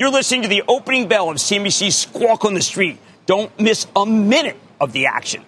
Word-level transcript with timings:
You're 0.00 0.10
listening 0.10 0.40
to 0.44 0.48
the 0.48 0.62
opening 0.66 1.08
bell 1.08 1.28
of 1.28 1.36
CNBC's 1.36 1.94
Squawk 1.94 2.46
on 2.46 2.54
the 2.54 2.62
Street. 2.62 2.96
Don't 3.26 3.52
miss 3.60 3.86
a 3.94 4.06
minute 4.06 4.56
of 4.80 4.92
the 4.92 5.04
action. 5.04 5.44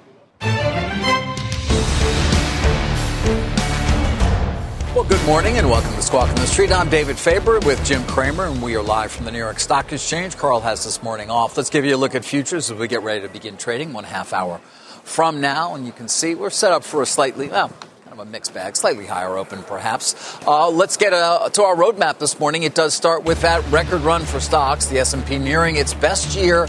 Well, 4.95 5.05
good 5.05 5.25
morning 5.25 5.57
and 5.57 5.71
welcome 5.71 5.95
to 5.95 6.03
Squawk 6.03 6.29
on 6.29 6.35
the 6.35 6.47
Street. 6.47 6.71
I'm 6.71 6.91
David 6.91 7.19
Faber 7.19 7.61
with 7.61 7.83
Jim 7.83 8.05
Cramer, 8.05 8.45
and 8.45 8.63
we 8.63 8.77
are 8.77 8.83
live 8.83 9.11
from 9.11 9.25
the 9.25 9.31
New 9.31 9.39
York 9.39 9.59
Stock 9.59 9.91
Exchange. 9.91 10.37
Carl 10.37 10.61
has 10.61 10.85
this 10.85 11.03
morning 11.03 11.31
off. 11.31 11.57
Let's 11.57 11.71
give 11.71 11.87
you 11.87 11.97
a 11.97 11.97
look 11.97 12.15
at 12.15 12.23
futures 12.23 12.71
as 12.71 12.77
we 12.77 12.89
get 12.89 13.03
ready 13.03 13.23
to 13.23 13.33
begin 13.33 13.57
trading 13.57 13.95
one 13.95 14.05
half 14.05 14.35
hour 14.35 14.59
from 15.03 15.41
now. 15.41 15.75
And 15.75 15.87
you 15.87 15.93
can 15.93 16.09
see 16.09 16.35
we're 16.35 16.51
set 16.51 16.73
up 16.73 16.85
for 16.85 17.01
a 17.01 17.07
slightly, 17.07 17.49
well, 17.49 17.73
kind 18.13 18.21
of 18.21 18.29
a 18.29 18.31
mixed 18.31 18.53
bag, 18.53 18.77
slightly 18.77 19.07
higher 19.07 19.39
open 19.39 19.63
perhaps. 19.63 20.37
Uh, 20.47 20.69
let's 20.69 20.99
get 20.99 21.15
uh, 21.15 21.49
to 21.49 21.63
our 21.63 21.75
roadmap 21.75 22.19
this 22.19 22.39
morning. 22.39 22.63
It 22.63 22.75
does 22.75 22.93
start 22.93 23.25
with 23.25 23.41
that 23.41 23.67
record 23.71 24.03
run 24.03 24.27
for 24.27 24.39
stocks, 24.39 24.85
the 24.87 24.99
S&P 24.99 25.39
nearing 25.39 25.77
its 25.77 25.95
best 25.95 26.37
year 26.37 26.67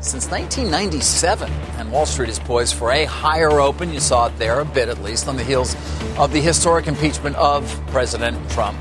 since 0.00 0.30
1997. 0.30 1.50
And 1.78 1.90
Wall 1.90 2.06
Street 2.06 2.28
is 2.28 2.38
poised 2.38 2.76
for 2.76 2.92
a 2.92 3.04
higher 3.04 3.58
open. 3.58 3.92
You 3.92 3.98
saw 3.98 4.26
it 4.28 4.38
there 4.38 4.60
a 4.60 4.64
bit, 4.64 4.88
at 4.88 5.02
least, 5.02 5.26
on 5.26 5.36
the 5.36 5.42
heels 5.42 5.74
of 6.18 6.32
the 6.32 6.40
historic 6.40 6.86
impeachment 6.86 7.34
of 7.34 7.64
President 7.88 8.38
Trump. 8.50 8.78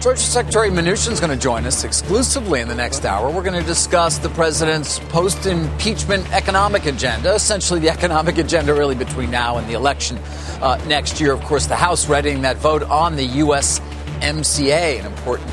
Treasury 0.00 0.16
Secretary 0.18 0.68
Mnuchin 0.68 1.10
is 1.10 1.20
going 1.20 1.36
to 1.36 1.42
join 1.42 1.64
us 1.64 1.82
exclusively 1.82 2.60
in 2.60 2.68
the 2.68 2.74
next 2.74 3.06
hour. 3.06 3.30
We're 3.30 3.42
going 3.42 3.58
to 3.58 3.66
discuss 3.66 4.18
the 4.18 4.28
president's 4.28 4.98
post 5.08 5.46
impeachment 5.46 6.30
economic 6.32 6.84
agenda, 6.84 7.34
essentially 7.34 7.80
the 7.80 7.88
economic 7.98 8.36
agenda 8.36 8.74
really 8.74 8.94
between 8.94 9.30
now 9.30 9.56
and 9.56 9.66
the 9.66 9.72
election 9.72 10.18
uh, 10.60 10.76
next 10.86 11.18
year. 11.18 11.32
Of 11.32 11.40
course, 11.42 11.66
the 11.66 11.76
House 11.76 12.08
readying 12.10 12.42
that 12.42 12.58
vote 12.58 12.82
on 12.82 13.16
the 13.16 13.26
USMCA, 13.26 15.00
an 15.00 15.06
important 15.06 15.50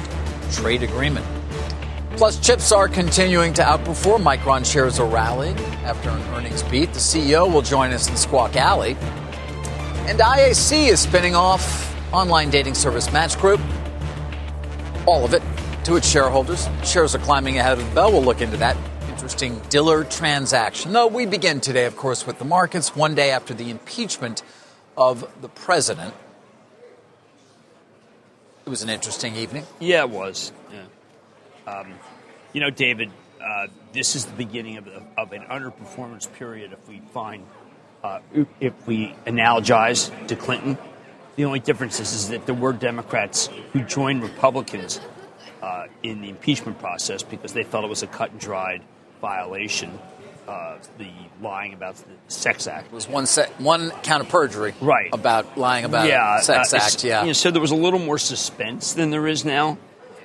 trade 0.51 0.83
agreement. 0.83 1.25
Plus, 2.17 2.37
chips 2.39 2.71
are 2.73 2.89
continuing 2.89 3.53
to 3.53 3.63
outperform. 3.63 4.23
Micron 4.23 4.69
shares 4.69 4.99
are 4.99 5.07
rallying 5.07 5.57
after 5.85 6.09
an 6.09 6.21
earnings 6.35 6.63
beat. 6.63 6.91
The 6.91 6.99
CEO 6.99 7.51
will 7.51 7.63
join 7.63 7.91
us 7.93 8.09
in 8.09 8.17
Squawk 8.17 8.55
Alley. 8.57 8.97
And 10.05 10.19
IAC 10.19 10.89
is 10.89 10.99
spinning 10.99 11.33
off 11.33 11.95
online 12.13 12.49
dating 12.49 12.75
service 12.75 13.11
Match 13.11 13.39
Group. 13.39 13.61
All 15.05 15.25
of 15.25 15.33
it 15.33 15.41
to 15.85 15.95
its 15.95 16.07
shareholders. 16.07 16.67
Shares 16.83 17.13
are 17.13 17.19
climbing 17.19 17.57
ahead 17.57 17.77
of 17.77 17.87
the 17.87 17.95
bell. 17.95 18.11
We'll 18.11 18.23
look 18.23 18.41
into 18.41 18.57
that 18.57 18.77
interesting 19.09 19.61
Diller 19.69 20.03
transaction. 20.03 20.93
Though 20.93 21.07
we 21.07 21.25
begin 21.25 21.61
today, 21.61 21.85
of 21.85 21.95
course, 21.95 22.25
with 22.25 22.39
the 22.39 22.45
markets 22.45 22.95
one 22.95 23.15
day 23.15 23.31
after 23.31 23.53
the 23.53 23.69
impeachment 23.69 24.43
of 24.97 25.29
the 25.41 25.49
president. 25.49 26.13
It 28.65 28.69
was 28.69 28.81
an 28.81 28.89
interesting 28.89 29.35
evening. 29.35 29.65
Yeah, 29.79 30.03
it 30.03 30.09
was. 30.09 30.53
Yeah. 30.71 31.71
Um, 31.71 31.93
you 32.53 32.61
know, 32.61 32.69
David, 32.69 33.11
uh, 33.43 33.67
this 33.91 34.15
is 34.15 34.25
the 34.25 34.35
beginning 34.35 34.77
of, 34.77 34.87
of, 35.17 35.33
an 35.33 35.43
underperformance 35.43 36.31
period. 36.33 36.71
If 36.71 36.87
we 36.87 37.01
find, 37.13 37.45
uh, 38.03 38.19
if 38.61 38.73
we 38.87 39.15
analogize 39.25 40.27
to 40.27 40.35
Clinton, 40.35 40.77
the 41.35 41.45
only 41.45 41.59
difference 41.59 41.99
is, 41.99 42.13
is 42.13 42.29
that 42.29 42.45
there 42.45 42.55
were 42.55 42.73
Democrats 42.73 43.49
who 43.71 43.81
joined 43.81 44.21
Republicans 44.23 44.99
uh, 45.61 45.87
in 46.03 46.21
the 46.21 46.29
impeachment 46.29 46.79
process 46.79 47.23
because 47.23 47.53
they 47.53 47.63
felt 47.63 47.83
it 47.83 47.89
was 47.89 48.03
a 48.03 48.07
cut 48.07 48.31
and 48.31 48.39
dried 48.39 48.81
violation 49.21 49.97
uh, 50.47 50.77
the 50.97 51.09
lying 51.41 51.73
about 51.73 51.95
the 51.95 52.03
Sex 52.27 52.67
Act. 52.67 52.87
It 52.87 52.93
was 52.93 53.07
one 53.07 53.25
se- 53.25 53.49
one 53.59 53.91
count 54.03 54.21
of 54.21 54.29
perjury, 54.29 54.73
right? 54.81 55.09
About 55.13 55.57
lying 55.57 55.85
about 55.85 56.07
yeah, 56.07 56.39
Sex 56.41 56.73
uh, 56.73 56.77
Act. 56.77 57.03
Yeah. 57.03 57.21
You 57.21 57.27
know, 57.27 57.33
so 57.33 57.51
there 57.51 57.61
was 57.61 57.71
a 57.71 57.75
little 57.75 57.99
more 57.99 58.17
suspense 58.17 58.93
than 58.93 59.09
there 59.09 59.27
is 59.27 59.45
now. 59.45 59.77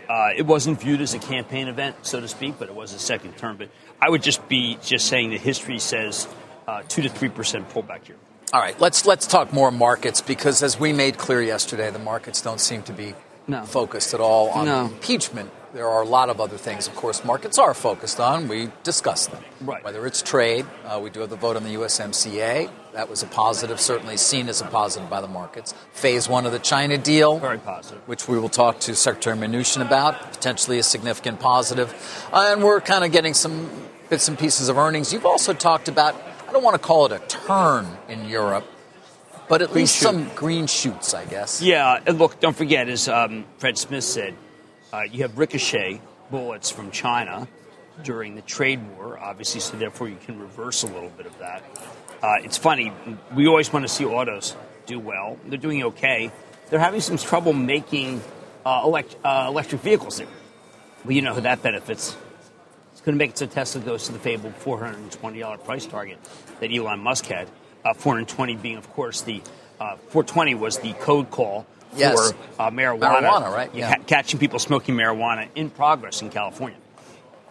Uh, 0.08 0.30
it 0.36 0.46
wasn't 0.46 0.80
viewed 0.80 1.00
as 1.02 1.12
a 1.14 1.18
campaign 1.18 1.68
event, 1.68 1.94
so 2.02 2.20
to 2.20 2.28
speak, 2.28 2.54
but 2.58 2.68
it 2.68 2.74
was 2.74 2.94
a 2.94 2.98
second 2.98 3.36
term. 3.36 3.58
But 3.58 3.68
I 4.00 4.08
would 4.08 4.22
just 4.22 4.48
be 4.48 4.78
just 4.82 5.06
saying 5.06 5.30
that 5.30 5.40
history 5.40 5.78
says 5.78 6.26
uh, 6.66 6.82
two 6.88 7.02
to 7.02 7.08
three 7.08 7.28
percent 7.28 7.68
pullback 7.68 8.04
here. 8.04 8.16
All 8.52 8.60
right, 8.60 8.78
let's 8.80 9.04
let's 9.06 9.26
talk 9.26 9.52
more 9.52 9.70
markets 9.70 10.20
because 10.20 10.62
as 10.62 10.80
we 10.80 10.92
made 10.92 11.18
clear 11.18 11.42
yesterday, 11.42 11.90
the 11.90 11.98
markets 11.98 12.40
don't 12.40 12.60
seem 12.60 12.82
to 12.84 12.92
be 12.92 13.14
no. 13.46 13.64
focused 13.64 14.14
at 14.14 14.20
all 14.20 14.48
on 14.50 14.66
no. 14.66 14.86
impeachment 14.86 15.50
there 15.74 15.88
are 15.88 16.02
a 16.02 16.06
lot 16.06 16.30
of 16.30 16.40
other 16.40 16.56
things, 16.56 16.88
of 16.88 16.94
course, 16.96 17.24
markets 17.24 17.58
are 17.58 17.74
focused 17.74 18.20
on. 18.20 18.48
We 18.48 18.70
discuss 18.82 19.26
them. 19.26 19.42
Right. 19.60 19.84
Whether 19.84 20.06
it's 20.06 20.22
trade, 20.22 20.66
uh, 20.84 20.98
we 21.02 21.10
do 21.10 21.20
have 21.20 21.30
the 21.30 21.36
vote 21.36 21.56
on 21.56 21.64
the 21.64 21.74
USMCA. 21.74 22.70
That 22.94 23.10
was 23.10 23.22
a 23.22 23.26
positive, 23.26 23.80
certainly 23.80 24.16
seen 24.16 24.48
as 24.48 24.60
a 24.60 24.64
positive 24.64 25.10
by 25.10 25.20
the 25.20 25.28
markets. 25.28 25.74
Phase 25.92 26.28
one 26.28 26.46
of 26.46 26.52
the 26.52 26.58
China 26.58 26.96
deal. 26.96 27.38
Very 27.38 27.58
positive. 27.58 28.00
Which 28.08 28.26
we 28.28 28.38
will 28.38 28.48
talk 28.48 28.80
to 28.80 28.94
Secretary 28.94 29.36
Mnuchin 29.36 29.82
about, 29.82 30.32
potentially 30.32 30.78
a 30.78 30.82
significant 30.82 31.38
positive. 31.38 31.94
Uh, 32.32 32.52
and 32.52 32.64
we're 32.64 32.80
kind 32.80 33.04
of 33.04 33.12
getting 33.12 33.34
some 33.34 33.70
bits 34.08 34.26
and 34.26 34.38
pieces 34.38 34.68
of 34.70 34.78
earnings. 34.78 35.12
You've 35.12 35.26
also 35.26 35.52
talked 35.52 35.88
about, 35.88 36.14
I 36.48 36.52
don't 36.52 36.62
want 36.64 36.74
to 36.74 36.78
call 36.78 37.04
it 37.04 37.12
a 37.12 37.18
turn 37.28 37.86
in 38.08 38.24
Europe, 38.24 38.64
but 39.48 39.60
at 39.60 39.68
green 39.68 39.82
least 39.82 39.96
shoot. 39.96 40.04
some 40.04 40.30
green 40.34 40.66
shoots, 40.66 41.12
I 41.12 41.26
guess. 41.26 41.60
Yeah, 41.60 42.00
and 42.06 42.18
look, 42.18 42.40
don't 42.40 42.56
forget, 42.56 42.88
as 42.88 43.06
um, 43.06 43.44
Fred 43.58 43.76
Smith 43.76 44.04
said, 44.04 44.34
uh, 44.90 45.02
you 45.02 45.22
have 45.22 45.36
ricochet 45.36 46.00
bullets 46.30 46.70
from 46.70 46.90
China 46.90 47.46
during 48.02 48.34
the 48.34 48.40
trade 48.40 48.80
war, 48.96 49.18
obviously, 49.18 49.60
so 49.60 49.76
therefore 49.76 50.08
you 50.08 50.16
can 50.24 50.38
reverse 50.40 50.84
a 50.84 50.86
little 50.86 51.10
bit 51.10 51.26
of 51.26 51.38
that. 51.38 51.62
Uh, 52.22 52.36
it's 52.42 52.56
funny, 52.56 52.92
we 53.34 53.46
always 53.46 53.70
want 53.70 53.84
to 53.84 53.88
see 53.88 54.06
autos 54.06 54.56
do 54.86 54.98
well. 54.98 55.38
They're 55.44 55.58
doing 55.58 55.82
okay. 55.84 56.32
They're 56.70 56.78
having 56.78 57.02
some 57.02 57.18
trouble 57.18 57.52
making 57.52 58.22
uh, 58.64 58.82
elect- 58.86 59.16
uh, 59.22 59.46
electric 59.48 59.82
vehicles 59.82 60.16
there. 60.16 60.26
Well, 61.04 61.12
you 61.12 61.20
know 61.20 61.34
who 61.34 61.42
that 61.42 61.62
benefits. 61.62 62.16
Going 63.08 63.18
to 63.18 63.24
make 63.24 63.30
it 63.30 63.38
so 63.38 63.46
Tesla 63.46 63.80
goes 63.80 64.04
to 64.04 64.12
the 64.12 64.18
fabled 64.18 64.52
$420 64.60 65.64
price 65.64 65.86
target 65.86 66.18
that 66.60 66.70
Elon 66.70 67.00
Musk 67.00 67.24
had. 67.24 67.48
Uh, 67.82 67.94
420 67.94 68.56
being, 68.56 68.76
of 68.76 68.92
course, 68.92 69.22
the 69.22 69.40
uh, 69.80 69.96
420 69.96 70.54
was 70.56 70.76
the 70.80 70.92
code 70.92 71.30
call 71.30 71.66
yes. 71.96 72.12
for 72.12 72.36
uh, 72.60 72.70
marijuana. 72.70 73.22
Marijuana, 73.22 73.50
right? 73.50 73.74
Yeah. 73.74 73.94
Ca- 73.94 74.02
catching 74.02 74.38
people 74.38 74.58
smoking 74.58 74.94
marijuana 74.94 75.48
in 75.54 75.70
progress 75.70 76.20
in 76.20 76.28
California. 76.28 76.76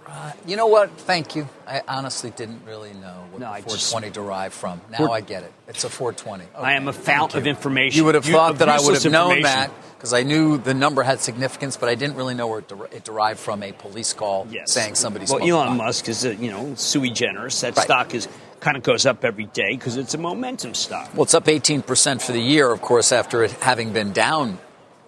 Uh, 0.07 0.31
you 0.45 0.56
know 0.56 0.68
what? 0.68 0.91
Thank 0.91 1.35
you. 1.35 1.50
I 1.68 1.81
honestly 1.88 2.29
didn't 2.31 2.62
really 2.66 2.94
know 2.94 3.25
what 3.31 3.41
no, 3.41 3.47
420 3.47 4.07
just, 4.07 4.13
derived 4.13 4.53
from. 4.53 4.79
Now 4.90 5.12
I 5.12 5.22
get 5.22 5.44
it. 5.44 5.51
It's 5.68 5.84
a 5.84 5.90
420. 5.90 6.45
Okay. 6.45 6.53
I 6.56 6.73
am 6.73 6.88
a 6.88 6.94
fount 6.94 7.35
of 7.35 7.45
information. 7.45 7.97
You 7.97 8.06
would 8.06 8.16
have 8.16 8.25
thought 8.25 8.59
that 8.59 8.69
I 8.69 8.79
would 8.79 8.94
have 8.94 9.12
known 9.12 9.41
that 9.41 9.72
because 9.97 10.13
I 10.13 10.23
knew 10.23 10.57
the 10.57 10.73
number 10.73 11.03
had 11.03 11.19
significance, 11.19 11.75
but 11.75 11.90
I 11.90 11.95
didn't 11.95 12.16
really 12.16 12.35
know 12.35 12.47
where 12.47 12.59
it, 12.59 12.68
der- 12.69 12.85
it 12.85 13.03
derived 13.03 13.40
from 13.40 13.63
a 13.63 13.73
police 13.73 14.13
call 14.13 14.47
yes. 14.50 14.72
saying 14.72 14.95
somebody. 14.95 15.25
Well, 15.29 15.44
Elon 15.45 15.78
Musk 15.78 16.07
is 16.07 16.24
a, 16.24 16.35
you 16.35 16.51
know 16.51 16.75
sui 16.75 17.09
generis. 17.09 17.59
That 17.62 17.75
right. 17.75 17.84
stock 17.84 18.13
is 18.13 18.29
kind 18.59 18.78
of 18.78 18.84
goes 18.84 19.06
up 19.06 19.25
every 19.25 19.45
day 19.45 19.72
because 19.72 19.97
it's 19.97 20.13
a 20.13 20.18
momentum 20.18 20.74
stock. 20.74 21.13
Well, 21.13 21.24
it's 21.24 21.34
up 21.34 21.45
18% 21.45 22.22
for 22.22 22.31
the 22.31 22.41
year, 22.41 22.72
of 22.72 22.81
course, 22.81 23.12
after 23.12 23.44
it 23.44 23.51
having 23.51 23.94
been 23.94 24.13
down 24.13 24.57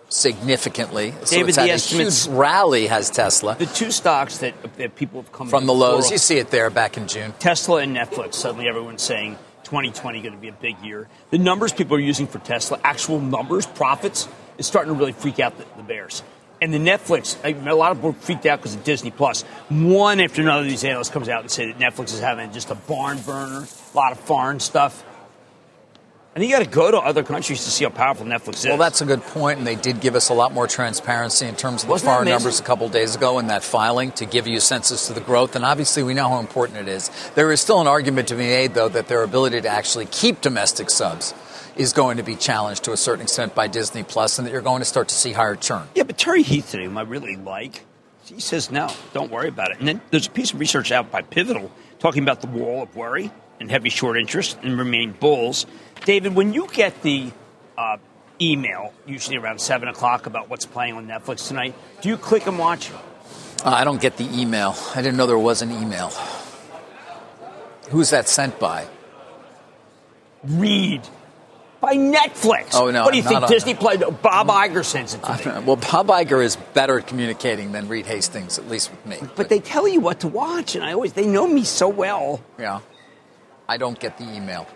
significantly. 0.10 1.14
So 1.24 1.38
David, 1.38 1.56
the 1.56 1.62
estimates, 1.62 2.28
rally 2.28 2.88
has 2.88 3.10
Tesla. 3.10 3.56
The 3.56 3.66
two 3.66 3.92
stocks 3.92 4.40
that, 4.40 4.54
that 4.78 4.96
people 4.96 5.22
have 5.22 5.32
come 5.32 5.48
from 5.48 5.66
the 5.66 5.74
lows, 5.74 6.12
you 6.12 6.18
see 6.18 6.38
it 6.38 6.50
there 6.52 6.70
back 6.70 6.98
in 6.98 7.08
June. 7.08 7.34
Tesla 7.40 7.82
and 7.82 7.96
Netflix. 7.96 8.36
Suddenly, 8.36 8.68
everyone's 8.68 9.04
saying 9.04 9.38
2020 9.64 10.22
going 10.22 10.34
to 10.34 10.40
be 10.40 10.48
a 10.48 10.54
big 10.54 10.80
year. 10.82 11.08
The 11.30 11.38
numbers 11.38 11.72
people 11.72 11.96
are 11.96 12.02
using 12.02 12.28
for 12.28 12.40
Tesla, 12.40 12.80
actual 12.84 13.20
numbers, 13.20 13.66
profits, 13.66 14.28
is 14.58 14.66
starting 14.68 14.94
to 14.94 15.00
really 15.00 15.14
freak 15.14 15.40
out 15.40 15.58
the, 15.58 15.66
the 15.78 15.84
bears. 15.84 16.24
And 16.62 16.74
the 16.74 16.80
Netflix, 16.80 17.38
a 17.46 17.74
lot 17.74 17.92
of 17.92 18.00
people 18.00 18.14
freaked 18.14 18.46
out 18.46 18.60
because 18.60 18.76
of 18.76 18.84
Disney 18.84 19.12
Plus. 19.12 19.44
One 19.70 20.20
after 20.20 20.42
another, 20.42 20.64
these 20.64 20.84
analysts 20.84 21.10
comes 21.10 21.30
out 21.30 21.42
and 21.42 21.50
say 21.50 21.72
that 21.72 21.80
Netflix 21.80 22.14
is 22.14 22.20
having 22.20 22.52
just 22.52 22.70
a 22.70 22.76
barn 22.76 23.18
burner, 23.20 23.66
a 23.66 23.98
lot 23.98 24.12
of 24.12 24.20
foreign 24.20 24.60
stuff. 24.60 25.06
And 26.36 26.44
you 26.44 26.52
got 26.52 26.64
to 26.64 26.70
go 26.70 26.92
to 26.92 26.98
other 26.98 27.24
countries 27.24 27.64
to 27.64 27.72
see 27.72 27.84
how 27.84 27.90
powerful 27.90 28.26
Netflix 28.26 28.60
is. 28.60 28.66
Well, 28.66 28.78
that's 28.78 29.02
a 29.02 29.06
good 29.06 29.22
point, 29.22 29.58
and 29.58 29.66
they 29.66 29.76
did 29.76 30.00
give 30.00 30.16
us 30.16 30.30
a 30.30 30.34
lot 30.36 30.54
more 30.54 30.68
transparency 30.68 31.48
in 31.48 31.56
terms 31.56 31.84
of 31.84 31.90
Wasn't 31.90 32.06
the 32.06 32.14
foreign 32.14 32.30
numbers 32.30 32.60
a 32.60 32.64
couple 32.64 32.88
days 32.88 33.16
ago 33.16 33.40
in 33.40 33.48
that 33.48 33.64
filing 33.64 34.12
to 34.14 34.26
give 34.26 34.46
you 34.48 34.58
a 34.58 34.62
census 34.62 35.08
to 35.08 35.14
the 35.14 35.22
growth. 35.22 35.56
And 35.56 35.66
obviously, 35.66 36.04
we 36.04 36.14
know 36.14 36.30
how 36.30 36.40
important 36.40 36.78
it 36.78 36.88
is. 36.88 37.10
There 37.34 37.52
is 37.52 37.60
still 37.60 37.82
an 37.82 37.88
argument 37.88 38.28
to 38.28 38.36
be 38.36 38.44
made, 38.44 38.76
though, 38.76 38.90
that 38.90 39.08
their 39.08 39.24
ability 39.24 39.62
to 39.62 39.70
actually 39.70 40.06
keep 40.06 40.42
domestic 40.42 40.92
subs 40.92 41.34
is 41.76 41.94
going 41.94 42.18
to 42.18 42.24
be 42.24 42.36
challenged 42.36 42.84
to 42.84 42.92
a 42.92 42.98
certain 42.98 43.24
extent 43.24 43.56
by 43.56 43.68
Disney 43.68 44.04
Plus, 44.04 44.38
and 44.38 44.46
that 44.46 44.52
you're 44.52 44.62
going 44.62 44.82
to 44.82 44.86
start 44.86 45.08
to 45.08 45.16
see 45.16 45.32
higher 45.32 45.56
churn. 45.56 45.88
Yeah, 45.96 46.04
but 46.04 46.18
Terry 46.18 46.44
Heath 46.44 46.70
today, 46.70 46.86
whom 46.86 46.98
I 46.98 47.02
really 47.02 47.38
like, 47.38 47.86
He 48.26 48.40
says 48.40 48.70
no, 48.70 48.90
don't 49.14 49.32
worry 49.32 49.48
about 49.48 49.72
it. 49.72 49.80
And 49.80 49.88
then 49.88 50.02
there's 50.12 50.28
a 50.28 50.32
piece 50.32 50.54
of 50.54 50.60
research 50.60 50.92
out 50.92 51.10
by 51.12 51.24
Pivotal 51.24 51.72
talking 51.98 52.22
about 52.22 52.42
the 52.42 52.48
wall 52.48 52.84
of 52.84 52.96
worry 52.96 53.32
and 53.60 53.70
heavy 53.70 53.90
short 53.90 54.18
interest 54.18 54.58
and 54.64 54.78
remain 54.78 55.12
bulls. 55.12 55.66
David, 56.06 56.36
when 56.36 56.54
you 56.54 56.68
get 56.72 57.02
the 57.02 57.32
uh, 57.78 57.98
email, 58.42 58.94
usually 59.06 59.38
around 59.38 59.60
7 59.60 59.88
o'clock, 59.88 60.26
about 60.26 60.50
what's 60.50 60.66
playing 60.66 60.96
on 60.96 61.08
Netflix 61.08 61.48
tonight, 61.48 61.76
do 62.02 62.10
you 62.10 62.18
click 62.18 62.48
and 62.48 62.58
watch? 62.58 62.92
Uh, 62.92 63.70
I 63.72 63.84
don't 63.84 64.02
get 64.02 64.18
the 64.18 64.28
email. 64.40 64.76
I 64.96 65.02
didn't 65.02 65.18
know 65.18 65.26
there 65.28 65.38
was 65.38 65.62
an 65.62 65.72
email. 65.72 66.10
Who's 67.90 68.12
that 68.12 68.30
sent 68.30 68.60
by? 68.60 68.88
Read 70.44 71.02
by 71.82 71.96
Netflix. 71.96 72.70
Oh 72.74 72.92
no! 72.92 73.04
What 73.04 73.12
do 73.12 73.18
you 73.18 73.24
think? 73.24 73.48
Disney 73.48 73.74
played 73.74 74.02
Bob 74.22 74.48
Iger 74.48 74.86
sends 74.86 75.14
it 75.14 75.24
to 75.24 75.60
me. 75.60 75.66
Well, 75.66 75.76
Bob 75.76 76.08
Iger 76.08 76.44
is 76.44 76.56
better 76.74 77.00
at 77.00 77.08
communicating 77.08 77.72
than 77.72 77.88
Reed 77.88 78.06
Hastings, 78.06 78.58
at 78.60 78.68
least 78.70 78.92
with 78.92 79.06
me. 79.06 79.18
But 79.36 79.50
they 79.50 79.60
tell 79.60 79.88
you 79.88 80.00
what 80.00 80.22
to 80.22 80.28
watch, 80.28 80.76
and 80.76 80.84
I 80.84 80.94
always 80.94 81.14
they 81.14 81.26
know 81.26 81.48
me 81.48 81.64
so 81.64 81.90
well. 81.90 82.42
yeah, 82.58 82.80
I 83.70 83.78
don't 83.78 84.00
get 84.00 84.18
the 84.18 84.24
email. 84.36 84.68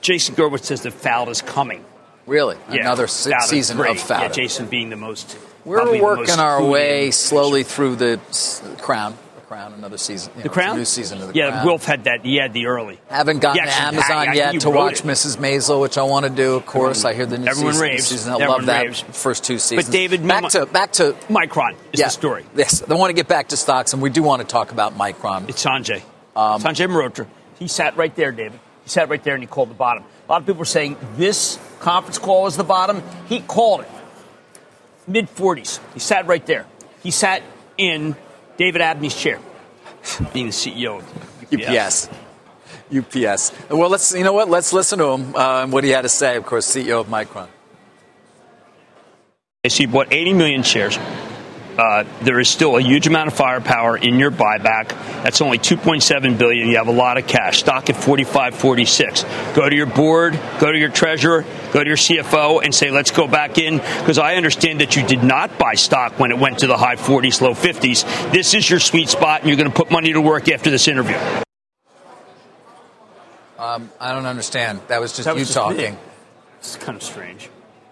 Jason 0.00 0.34
Gewirtz 0.34 0.64
says 0.64 0.82
the 0.82 0.90
Fauda 0.90 1.28
is 1.30 1.40
coming. 1.40 1.84
Really, 2.26 2.56
Yeah, 2.70 2.80
another 2.82 3.06
se- 3.06 3.32
season 3.46 3.76
great. 3.76 3.92
of 3.92 4.02
Fauda. 4.02 4.20
Yeah, 4.22 4.28
Jason 4.28 4.66
being 4.66 4.90
the 4.90 4.96
most. 4.96 5.36
We're 5.64 6.02
working 6.02 6.38
our 6.40 6.62
way 6.64 7.10
slowly 7.10 7.62
through 7.62 7.96
the 7.96 8.20
s- 8.30 8.60
crown. 8.80 9.16
The 9.36 9.42
crown, 9.42 9.72
another 9.74 9.98
season. 9.98 10.32
The 10.36 10.44
know, 10.44 10.50
Crown, 10.50 10.76
new 10.76 10.84
season 10.84 11.20
of 11.22 11.28
the 11.28 11.34
yeah. 11.34 11.50
crown. 11.50 11.66
Wilf 11.66 11.84
had 11.84 12.04
that. 12.04 12.22
He 12.24 12.36
had 12.36 12.52
the 12.52 12.66
early. 12.66 12.98
Haven't 13.08 13.38
gotten 13.38 13.62
to 13.62 13.70
actually- 13.70 13.98
Amazon 13.98 14.24
yeah, 14.34 14.50
yet 14.52 14.60
to 14.62 14.68
wrote 14.68 14.76
watch 14.76 15.00
it. 15.00 15.06
Mrs. 15.06 15.36
Maisel, 15.38 15.80
which 15.80 15.96
I 15.96 16.02
want 16.02 16.24
to 16.24 16.30
do. 16.30 16.54
Of 16.56 16.66
course, 16.66 17.04
I 17.04 17.14
hear 17.14 17.26
the 17.26 17.38
new 17.38 17.46
Everyone 17.46 17.72
season. 17.74 17.88
raves. 17.88 18.06
season. 18.08 18.32
I 18.32 18.34
Everyone 18.36 18.56
love 18.58 18.66
that 18.66 18.82
raves. 18.86 19.00
first 19.12 19.44
two 19.44 19.58
seasons. 19.58 19.86
But 19.86 19.92
David, 19.92 20.26
back 20.26 20.48
to 20.50 20.66
back 20.66 20.92
to 20.94 21.12
Micron 21.28 21.76
is 21.92 22.00
yeah, 22.00 22.06
the 22.06 22.10
story. 22.10 22.44
Yes, 22.56 22.82
I 22.88 22.94
want 22.94 23.10
to 23.10 23.14
get 23.14 23.28
back 23.28 23.48
to 23.48 23.56
stocks, 23.56 23.92
and 23.92 24.02
we 24.02 24.10
do 24.10 24.22
want 24.22 24.40
to 24.42 24.48
talk 24.48 24.72
about 24.72 24.98
Micron. 24.98 25.48
It's 25.48 25.62
Sanjay. 25.64 26.02
Um, 26.36 26.60
Sanjay 26.60 26.88
Mehrotra. 26.88 27.26
He 27.58 27.68
sat 27.68 27.96
right 27.96 28.14
there, 28.14 28.32
David. 28.32 28.58
He 28.82 28.90
sat 28.90 29.08
right 29.08 29.22
there 29.22 29.34
and 29.34 29.42
he 29.42 29.46
called 29.46 29.70
the 29.70 29.74
bottom. 29.74 30.04
A 30.28 30.32
lot 30.32 30.40
of 30.40 30.46
people 30.46 30.58
were 30.58 30.64
saying 30.64 30.96
this 31.16 31.58
conference 31.80 32.18
call 32.18 32.46
is 32.46 32.56
the 32.56 32.64
bottom. 32.64 33.02
He 33.28 33.40
called 33.40 33.80
it. 33.82 33.88
Mid 35.06 35.28
40s. 35.34 35.80
He 35.94 36.00
sat 36.00 36.26
right 36.26 36.44
there. 36.46 36.66
He 37.02 37.10
sat 37.10 37.42
in 37.76 38.16
David 38.56 38.80
Abney's 38.80 39.14
chair, 39.14 39.38
being 40.32 40.46
the 40.46 40.52
CEO 40.52 40.98
of 40.98 41.52
UPS. 41.52 42.08
UPS. 42.94 43.52
Well, 43.70 43.88
let's 43.88 44.14
you 44.14 44.24
know 44.24 44.32
what? 44.32 44.48
Let's 44.48 44.72
listen 44.72 44.98
to 44.98 45.06
him 45.06 45.34
uh, 45.34 45.62
and 45.62 45.72
what 45.72 45.84
he 45.84 45.90
had 45.90 46.02
to 46.02 46.08
say. 46.08 46.36
Of 46.36 46.46
course, 46.46 46.66
CEO 46.66 47.00
of 47.00 47.08
Micron. 47.08 47.48
You 49.64 49.88
bought 49.88 50.12
80 50.12 50.34
million 50.34 50.62
shares. 50.62 50.98
Uh, 51.78 52.04
there 52.22 52.38
is 52.38 52.48
still 52.48 52.76
a 52.76 52.80
huge 52.80 53.06
amount 53.06 53.28
of 53.28 53.34
firepower 53.34 53.96
in 53.96 54.18
your 54.18 54.30
buyback. 54.30 54.88
That's 55.24 55.40
only 55.40 55.58
2.7 55.58 56.38
billion. 56.38 56.68
You 56.68 56.76
have 56.76 56.86
a 56.88 56.92
lot 56.92 57.18
of 57.18 57.26
cash. 57.26 57.58
Stock 57.60 57.90
at 57.90 57.96
45.46. 57.96 59.54
Go 59.56 59.68
to 59.68 59.74
your 59.74 59.86
board, 59.86 60.38
go 60.60 60.70
to 60.70 60.78
your 60.78 60.88
treasurer, 60.90 61.44
go 61.72 61.82
to 61.82 61.88
your 61.88 61.96
CFO, 61.96 62.60
and 62.64 62.72
say, 62.74 62.90
"Let's 62.90 63.10
go 63.10 63.26
back 63.26 63.58
in." 63.58 63.78
Because 63.78 64.18
I 64.18 64.36
understand 64.36 64.80
that 64.80 64.94
you 64.94 65.02
did 65.04 65.24
not 65.24 65.58
buy 65.58 65.74
stock 65.74 66.18
when 66.20 66.30
it 66.30 66.38
went 66.38 66.60
to 66.60 66.66
the 66.68 66.76
high 66.76 66.96
40s, 66.96 67.40
low 67.40 67.54
50s. 67.54 68.04
This 68.32 68.54
is 68.54 68.68
your 68.70 68.80
sweet 68.80 69.08
spot, 69.08 69.40
and 69.40 69.48
you're 69.48 69.56
going 69.58 69.70
to 69.70 69.74
put 69.76 69.90
money 69.90 70.12
to 70.12 70.20
work 70.20 70.48
after 70.48 70.70
this 70.70 70.86
interview. 70.86 71.16
Um, 73.58 73.90
I 74.00 74.12
don't 74.12 74.26
understand. 74.26 74.80
That 74.88 75.00
was 75.00 75.12
just 75.12 75.24
That 75.24 75.34
was 75.34 75.40
you 75.40 75.44
just 75.46 75.54
talking. 75.56 75.94
me. 75.94 75.98
It's 76.58 76.76
kind 76.76 76.96
of 76.96 77.02
strange. 77.02 77.48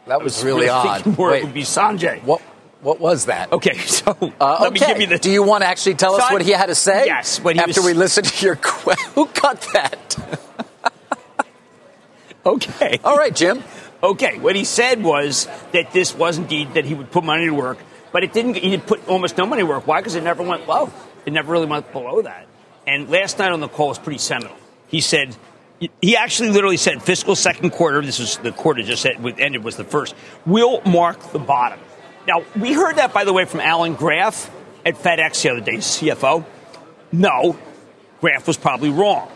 That 0.06 0.20
I 0.20 0.22
was 0.22 0.42
really 0.44 0.68
odd. 0.68 1.02
thinking 1.02 1.14
More 1.18 1.30
Wait, 1.30 1.42
it 1.42 1.44
would 1.44 1.54
be 1.54 1.62
Sanjay. 1.62 2.22
what? 2.24 2.42
What 2.82 2.98
was 3.00 3.26
that? 3.26 3.52
Okay, 3.52 3.78
so 3.86 4.16
Uh, 4.40 4.58
let 4.60 4.72
me 4.72 4.80
give 4.80 5.00
you 5.00 5.06
the. 5.06 5.18
Do 5.18 5.30
you 5.30 5.42
want 5.42 5.62
to 5.62 5.68
actually 5.68 5.94
tell 5.94 6.14
us 6.16 6.22
Son- 6.24 6.32
what 6.32 6.42
he 6.42 6.50
had 6.50 6.66
to 6.66 6.74
say? 6.74 7.06
Yes, 7.06 7.38
he 7.38 7.58
After 7.58 7.80
was- 7.80 7.86
we 7.86 7.94
listen 7.94 8.24
to 8.24 8.44
your 8.44 8.54
who 9.14 9.26
cut 9.26 9.60
that? 9.72 10.16
okay. 12.46 12.98
All 13.04 13.16
right, 13.16 13.34
Jim. 13.34 13.62
Okay, 14.02 14.38
what 14.40 14.56
he 14.56 14.64
said 14.64 15.02
was 15.02 15.46
that 15.72 15.92
this 15.92 16.12
was 16.14 16.36
indeed 16.38 16.74
that 16.74 16.84
he 16.84 16.94
would 16.94 17.12
put 17.12 17.22
money 17.22 17.46
to 17.46 17.52
work, 17.54 17.78
but 18.10 18.24
it 18.24 18.32
didn't. 18.32 18.54
He 18.56 18.76
put 18.78 19.06
almost 19.08 19.38
no 19.38 19.46
money 19.46 19.62
to 19.62 19.66
work. 19.66 19.86
Why? 19.86 20.00
Because 20.00 20.16
it 20.16 20.24
never 20.24 20.42
went 20.42 20.66
low. 20.66 20.90
It 21.24 21.32
never 21.32 21.52
really 21.52 21.66
went 21.66 21.92
below 21.92 22.20
that. 22.22 22.46
And 22.84 23.08
last 23.08 23.38
night 23.38 23.52
on 23.52 23.60
the 23.60 23.68
call 23.68 23.88
was 23.88 23.98
pretty 23.98 24.18
seminal. 24.18 24.56
He 24.88 25.00
said. 25.00 25.36
He 26.00 26.16
actually 26.16 26.50
literally 26.50 26.76
said 26.76 27.02
fiscal 27.02 27.34
second 27.34 27.70
quarter, 27.70 28.00
this 28.02 28.20
was 28.20 28.36
the 28.36 28.52
quarter 28.52 28.84
just 28.84 29.04
ended 29.04 29.64
was 29.64 29.74
the 29.76 29.82
first, 29.82 30.14
will 30.46 30.80
mark 30.82 31.18
the 31.32 31.40
bottom. 31.40 31.80
Now, 32.26 32.44
we 32.56 32.72
heard 32.72 32.96
that, 32.96 33.12
by 33.12 33.24
the 33.24 33.32
way, 33.32 33.44
from 33.44 33.60
Alan 33.60 33.94
Graf 33.94 34.50
at 34.84 34.94
FedEx 34.94 35.42
the 35.42 35.50
other 35.50 35.60
day, 35.60 35.76
CFO. 35.76 36.44
No, 37.10 37.58
Graff 38.20 38.46
was 38.46 38.56
probably 38.56 38.90
wrong. 38.90 39.30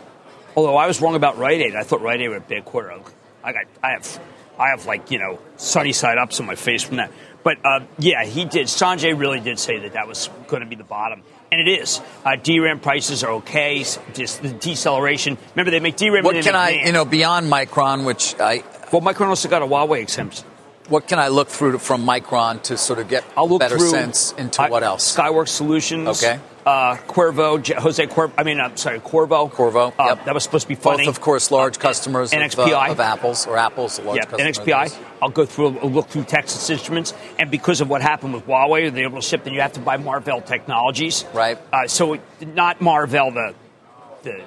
Although 0.55 0.77
I 0.77 0.87
was 0.87 1.01
wrong 1.01 1.15
about 1.15 1.37
Rite 1.37 1.61
Aid. 1.61 1.75
I 1.75 1.83
thought 1.83 2.01
Rite 2.01 2.21
Aid 2.21 2.29
would 2.29 2.35
have 2.35 2.45
a 2.45 2.49
big 2.49 2.65
quarter. 2.65 2.99
I 3.43 3.51
got, 3.53 3.65
I 3.83 3.91
have, 3.91 4.19
I 4.57 4.69
have 4.69 4.85
like 4.87 5.11
you 5.11 5.19
know 5.19 5.39
sunny 5.57 5.93
side 5.93 6.17
ups 6.17 6.39
on 6.39 6.47
my 6.47 6.55
face 6.55 6.81
from 6.81 6.97
that. 6.97 7.11
But 7.43 7.59
uh, 7.63 7.81
yeah, 7.99 8.25
he 8.25 8.45
did. 8.45 8.67
Sanjay 8.67 9.17
really 9.17 9.39
did 9.39 9.59
say 9.59 9.79
that 9.79 9.93
that 9.93 10.07
was 10.07 10.29
going 10.47 10.63
to 10.63 10.67
be 10.67 10.75
the 10.75 10.83
bottom, 10.83 11.21
and 11.51 11.61
it 11.61 11.67
is. 11.67 12.01
Uh, 12.25 12.35
DRAM 12.35 12.79
prices 12.79 13.23
are 13.23 13.33
okay. 13.33 13.79
Just 14.13 14.41
the 14.41 14.49
deceleration. 14.49 15.37
Remember, 15.55 15.71
they 15.71 15.79
make 15.79 15.95
DRAM. 15.97 16.23
What 16.23 16.43
can 16.43 16.55
I, 16.55 16.71
you 16.85 16.91
know, 16.91 17.05
beyond 17.05 17.51
Micron, 17.51 18.05
which 18.05 18.35
I, 18.39 18.63
Well, 18.91 19.01
Micron 19.01 19.27
also 19.27 19.47
got 19.47 19.61
a 19.61 19.65
Huawei 19.65 20.01
exemption. 20.01 20.45
What 20.87 21.07
can 21.07 21.19
I 21.19 21.27
look 21.27 21.49
through 21.49 21.73
to, 21.73 21.79
from 21.79 22.05
Micron 22.05 22.61
to 22.63 22.77
sort 22.77 22.99
of 22.99 23.07
get 23.09 23.23
I'll 23.35 23.49
look 23.49 23.59
better 23.59 23.77
sense 23.79 24.31
into 24.37 24.61
uh, 24.61 24.69
what 24.69 24.83
else? 24.83 25.15
Skyworks 25.15 25.49
Solutions. 25.49 26.23
Okay. 26.23 26.39
Uh, 26.65 26.97
Cuervo, 27.07 27.61
J- 27.61 27.75
Jose 27.75 28.05
Cuervo. 28.07 28.33
I 28.37 28.43
mean, 28.43 28.59
I'm 28.59 28.75
sorry, 28.75 28.99
Qorvo. 28.99 29.49
Qorvo, 29.49 29.93
Uh, 29.97 30.03
yep. 30.15 30.25
That 30.25 30.33
was 30.33 30.43
supposed 30.43 30.63
to 30.63 30.67
be 30.67 30.75
funny. 30.75 31.05
Both, 31.05 31.15
of 31.15 31.21
course, 31.21 31.49
large 31.49 31.77
Uh, 31.77 31.81
customers 31.81 32.33
of, 32.33 32.39
NXPI. 32.39 32.89
uh, 32.89 32.91
of 32.91 32.99
Apple's 32.99 33.47
or 33.47 33.57
Apple's 33.57 33.99
large 34.01 34.17
Yeah, 34.17 34.23
customer. 34.25 34.43
NXPI. 34.49 34.93
I'll 35.21 35.29
go 35.29 35.45
through, 35.45 35.79
I'll 35.81 35.89
look 35.89 36.09
through 36.09 36.23
Texas 36.25 36.69
Instruments, 36.69 37.13
and 37.39 37.49
because 37.49 37.79
of 37.79 37.89
what 37.89 38.01
happened 38.01 38.33
with 38.33 38.45
Huawei, 38.47 38.93
they're 38.93 39.03
able 39.05 39.21
to 39.21 39.25
ship. 39.25 39.45
Then 39.45 39.53
you 39.53 39.61
have 39.61 39.73
to 39.73 39.79
buy 39.79 39.95
Marvell 39.97 40.41
Technologies, 40.41 41.23
Right. 41.33 41.57
Uh, 41.71 41.87
so 41.87 42.17
not 42.41 42.81
Marvell, 42.81 43.31
the 43.31 43.53
the 44.23 44.41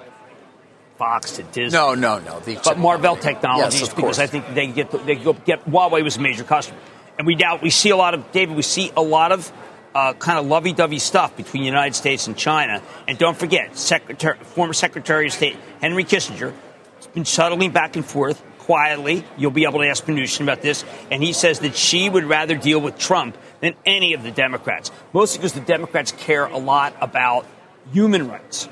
Fox 1.00 1.36
to 1.36 1.42
Disney. 1.44 1.78
No, 1.78 1.94
no, 1.94 2.18
no. 2.18 2.40
The 2.40 2.60
but 2.62 2.76
Marvell 2.76 3.16
Technologies 3.16 3.80
Yes, 3.80 3.88
of 3.88 3.96
because 3.96 4.16
course. 4.16 4.18
I 4.18 4.26
think 4.26 4.52
they 4.52 4.66
get 4.66 4.90
they 5.06 5.14
go 5.14 5.32
get 5.32 5.64
Huawei 5.64 6.04
was 6.04 6.18
a 6.18 6.20
major 6.20 6.44
customer, 6.44 6.78
and 7.16 7.26
we 7.26 7.34
doubt 7.34 7.62
we 7.62 7.70
see 7.70 7.88
a 7.88 7.96
lot 7.96 8.12
of 8.12 8.30
David. 8.32 8.54
We 8.54 8.60
see 8.60 8.92
a 8.94 9.00
lot 9.00 9.32
of 9.32 9.50
uh, 9.94 10.12
kind 10.12 10.38
of 10.38 10.44
lovey-dovey 10.44 10.98
stuff 10.98 11.38
between 11.38 11.62
the 11.62 11.66
United 11.66 11.94
States 11.94 12.26
and 12.26 12.36
China. 12.36 12.82
And 13.08 13.16
don't 13.16 13.36
forget, 13.36 13.78
Secretary, 13.78 14.36
former 14.44 14.74
Secretary 14.74 15.26
of 15.26 15.32
State 15.32 15.56
Henry 15.80 16.04
Kissinger 16.04 16.52
has 16.96 17.06
been 17.06 17.24
shuttling 17.24 17.70
back 17.70 17.96
and 17.96 18.04
forth 18.04 18.44
quietly. 18.58 19.24
You'll 19.38 19.52
be 19.52 19.64
able 19.64 19.80
to 19.80 19.86
ask 19.86 20.04
Mnuchin 20.04 20.42
about 20.42 20.60
this, 20.60 20.84
and 21.10 21.22
he 21.22 21.32
says 21.32 21.60
that 21.60 21.76
she 21.76 22.10
would 22.10 22.24
rather 22.24 22.56
deal 22.56 22.78
with 22.78 22.98
Trump 22.98 23.38
than 23.62 23.74
any 23.86 24.12
of 24.12 24.22
the 24.22 24.30
Democrats, 24.30 24.90
mostly 25.14 25.38
because 25.38 25.54
the 25.54 25.60
Democrats 25.62 26.12
care 26.12 26.44
a 26.44 26.58
lot 26.58 26.94
about 27.00 27.46
human 27.90 28.28
rights. 28.28 28.68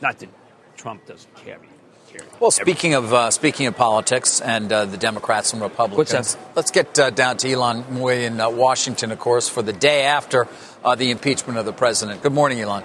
Not 0.00 0.18
that 0.20 0.39
Trump 0.80 1.04
doesn't 1.04 1.34
care. 1.36 1.58
care. 2.10 2.26
Well, 2.40 2.50
speaking 2.50 2.94
of 2.94 3.12
uh, 3.12 3.30
speaking 3.30 3.66
of 3.66 3.76
politics 3.76 4.40
and 4.40 4.72
uh, 4.72 4.86
the 4.86 4.96
Democrats 4.96 5.52
and 5.52 5.60
Republicans, 5.60 6.38
let's 6.56 6.70
get 6.70 6.98
uh, 6.98 7.10
down 7.10 7.36
to 7.36 7.48
Ylan 7.48 7.82
Mui 7.84 8.24
in 8.24 8.40
uh, 8.40 8.48
Washington, 8.48 9.12
of 9.12 9.18
course, 9.18 9.46
for 9.46 9.60
the 9.60 9.74
day 9.74 10.04
after 10.04 10.48
uh, 10.82 10.94
the 10.94 11.10
impeachment 11.10 11.58
of 11.58 11.66
the 11.66 11.74
president. 11.74 12.22
Good 12.22 12.32
morning, 12.32 12.60
Elon. 12.60 12.82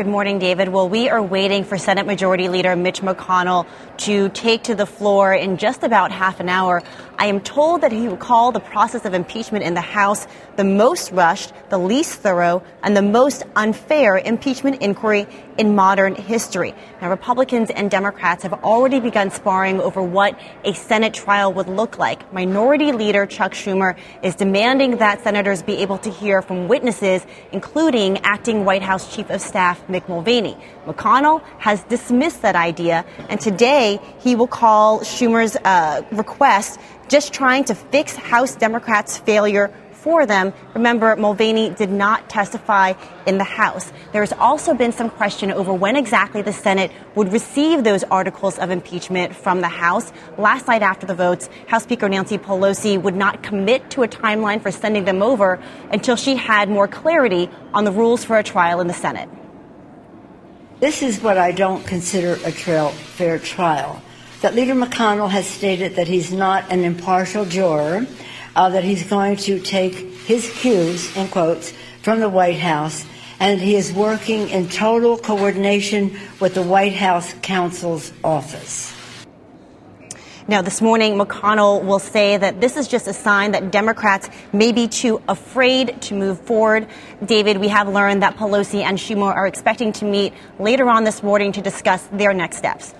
Good 0.00 0.06
morning, 0.06 0.38
David. 0.38 0.70
Well, 0.70 0.88
we 0.88 1.10
are 1.10 1.22
waiting 1.22 1.62
for 1.62 1.76
Senate 1.76 2.06
Majority 2.06 2.48
Leader 2.48 2.74
Mitch 2.74 3.02
McConnell 3.02 3.66
to 3.98 4.30
take 4.30 4.62
to 4.62 4.74
the 4.74 4.86
floor 4.86 5.34
in 5.34 5.58
just 5.58 5.82
about 5.82 6.10
half 6.10 6.40
an 6.40 6.48
hour. 6.48 6.82
I 7.18 7.26
am 7.26 7.42
told 7.42 7.82
that 7.82 7.92
he 7.92 8.08
will 8.08 8.16
call 8.16 8.50
the 8.50 8.60
process 8.60 9.04
of 9.04 9.12
impeachment 9.12 9.62
in 9.62 9.74
the 9.74 9.82
House 9.82 10.26
the 10.56 10.64
most 10.64 11.12
rushed, 11.12 11.52
the 11.68 11.76
least 11.76 12.20
thorough, 12.20 12.62
and 12.82 12.96
the 12.96 13.02
most 13.02 13.42
unfair 13.56 14.16
impeachment 14.16 14.80
inquiry 14.80 15.26
in 15.58 15.74
modern 15.74 16.14
history. 16.14 16.74
Now, 17.02 17.10
Republicans 17.10 17.68
and 17.68 17.90
Democrats 17.90 18.42
have 18.44 18.54
already 18.64 19.00
begun 19.00 19.30
sparring 19.30 19.82
over 19.82 20.02
what 20.02 20.40
a 20.64 20.72
Senate 20.72 21.12
trial 21.12 21.52
would 21.52 21.68
look 21.68 21.98
like. 21.98 22.32
Minority 22.32 22.92
Leader 22.92 23.26
Chuck 23.26 23.52
Schumer 23.52 23.98
is 24.22 24.34
demanding 24.34 24.96
that 24.96 25.22
senators 25.22 25.62
be 25.62 25.76
able 25.78 25.98
to 25.98 26.10
hear 26.10 26.40
from 26.40 26.68
witnesses, 26.68 27.26
including 27.52 28.18
acting 28.24 28.64
White 28.64 28.82
House 28.82 29.14
Chief 29.14 29.28
of 29.28 29.42
Staff 29.42 29.89
Mick 29.90 30.08
Mulvaney. 30.08 30.56
McConnell 30.86 31.42
has 31.58 31.82
dismissed 31.84 32.42
that 32.42 32.56
idea, 32.56 33.04
and 33.28 33.40
today 33.40 34.00
he 34.20 34.34
will 34.34 34.46
call 34.46 35.00
Schumer's 35.00 35.56
uh, 35.56 36.02
request 36.12 36.80
just 37.08 37.32
trying 37.32 37.64
to 37.64 37.74
fix 37.74 38.14
House 38.14 38.54
Democrats' 38.54 39.18
failure 39.18 39.72
for 40.00 40.24
them. 40.26 40.52
Remember, 40.74 41.14
Mulvaney 41.16 41.70
did 41.70 41.90
not 41.90 42.28
testify 42.28 42.94
in 43.26 43.38
the 43.38 43.44
House. 43.44 43.92
There 44.12 44.22
has 44.22 44.32
also 44.32 44.74
been 44.74 44.92
some 44.92 45.10
question 45.10 45.50
over 45.50 45.72
when 45.72 45.96
exactly 45.96 46.42
the 46.42 46.52
Senate 46.52 46.90
would 47.14 47.32
receive 47.32 47.84
those 47.84 48.02
articles 48.04 48.58
of 48.58 48.70
impeachment 48.70 49.34
from 49.34 49.60
the 49.60 49.68
House. 49.68 50.12
Last 50.38 50.66
night 50.66 50.82
after 50.82 51.06
the 51.06 51.14
votes, 51.14 51.48
House 51.66 51.82
Speaker 51.82 52.08
Nancy 52.08 52.38
Pelosi 52.38 53.00
would 53.00 53.16
not 53.16 53.42
commit 53.42 53.90
to 53.90 54.02
a 54.02 54.08
timeline 54.08 54.62
for 54.62 54.70
sending 54.70 55.04
them 55.04 55.22
over 55.22 55.62
until 55.92 56.16
she 56.16 56.36
had 56.36 56.70
more 56.70 56.88
clarity 56.88 57.50
on 57.74 57.84
the 57.84 57.92
rules 57.92 58.24
for 58.24 58.38
a 58.38 58.42
trial 58.42 58.80
in 58.80 58.86
the 58.86 58.94
Senate. 58.94 59.28
This 60.80 61.02
is 61.02 61.20
what 61.20 61.36
I 61.36 61.52
don't 61.52 61.86
consider 61.86 62.38
a 62.42 62.50
trail, 62.50 62.88
fair 62.88 63.38
trial. 63.38 64.00
That 64.40 64.54
Leader 64.54 64.74
McConnell 64.74 65.28
has 65.28 65.46
stated 65.46 65.96
that 65.96 66.08
he's 66.08 66.32
not 66.32 66.72
an 66.72 66.84
impartial 66.84 67.44
juror, 67.44 68.06
uh, 68.56 68.70
that 68.70 68.82
he's 68.82 69.04
going 69.04 69.36
to 69.36 69.60
take 69.60 69.92
his 70.24 70.50
cues, 70.50 71.14
in 71.18 71.28
quotes, 71.28 71.74
from 72.00 72.20
the 72.20 72.30
White 72.30 72.58
House, 72.58 73.04
and 73.38 73.60
he 73.60 73.76
is 73.76 73.92
working 73.92 74.48
in 74.48 74.70
total 74.70 75.18
coordination 75.18 76.18
with 76.40 76.54
the 76.54 76.62
White 76.62 76.94
House 76.94 77.34
counsel's 77.42 78.10
office. 78.24 78.90
Now, 80.50 80.62
this 80.62 80.80
morning, 80.80 81.14
McConnell 81.14 81.84
will 81.84 82.00
say 82.00 82.36
that 82.36 82.60
this 82.60 82.76
is 82.76 82.88
just 82.88 83.06
a 83.06 83.12
sign 83.12 83.52
that 83.52 83.70
Democrats 83.70 84.28
may 84.52 84.72
be 84.72 84.88
too 84.88 85.22
afraid 85.28 86.02
to 86.02 86.14
move 86.14 86.40
forward. 86.40 86.88
David, 87.24 87.58
we 87.58 87.68
have 87.68 87.88
learned 87.88 88.24
that 88.24 88.36
Pelosi 88.36 88.82
and 88.82 88.98
Schumer 88.98 89.32
are 89.32 89.46
expecting 89.46 89.92
to 89.92 90.04
meet 90.04 90.32
later 90.58 90.90
on 90.90 91.04
this 91.04 91.22
morning 91.22 91.52
to 91.52 91.62
discuss 91.62 92.04
their 92.08 92.32
next 92.32 92.56
steps. 92.56 92.92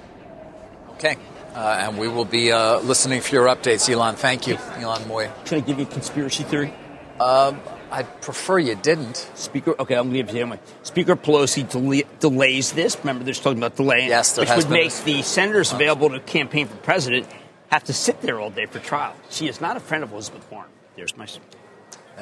Okay. 0.91 1.17
Uh, 1.53 1.89
and 1.89 1.99
we 1.99 2.07
will 2.07 2.25
be 2.25 2.53
uh, 2.53 2.79
listening 2.83 3.21
for 3.21 3.35
your 3.35 3.47
updates, 3.47 3.93
Ylan. 3.93 4.15
Thank 4.15 4.47
you, 4.47 4.55
Ylan 4.55 5.01
Mui. 5.09 5.29
Can 5.47 5.59
I 5.59 5.61
give 5.63 5.81
you 5.81 5.87
a 5.87 5.89
conspiracy 5.89 6.45
theory? 6.45 6.73
Um, 7.19 7.61
I'd 7.91 8.21
prefer 8.21 8.59
you 8.59 8.75
didn't. 8.75 9.31
Speaker, 9.35 9.75
okay, 9.79 9.95
I'm 9.95 10.11
going 10.11 10.15
to 10.15 10.23
give 10.23 10.35
you 10.35 10.43
anyway. 10.43 10.61
Speaker 10.83 11.17
Pelosi 11.17 11.69
del- 11.69 12.09
delays 12.21 12.73
this. 12.73 12.97
Remember, 12.99 13.25
they're 13.25 13.35
talking 13.35 13.59
about 13.59 13.77
delaying. 13.77 14.09
Yes, 14.09 14.39
which 14.39 14.49
would 14.51 14.71
make 14.71 14.85
this- 14.91 15.01
the 15.01 15.23
senators 15.23 15.73
available 15.73 16.11
to 16.11 16.21
campaign 16.21 16.69
for 16.69 16.77
president 16.77 17.27
have 17.71 17.85
to 17.85 17.93
sit 17.93 18.21
there 18.23 18.39
all 18.41 18.51
day 18.51 18.67
for 18.67 18.79
trial. 18.81 19.15
She 19.31 19.49
is 19.49 19.61
not 19.61 19.77
a 19.77 19.81
friend 19.81 20.03
of 20.05 20.13
Elizabeth 20.13 20.45
Warren. 20.51 20.69
There's 20.97 21.17
my. 21.17 21.27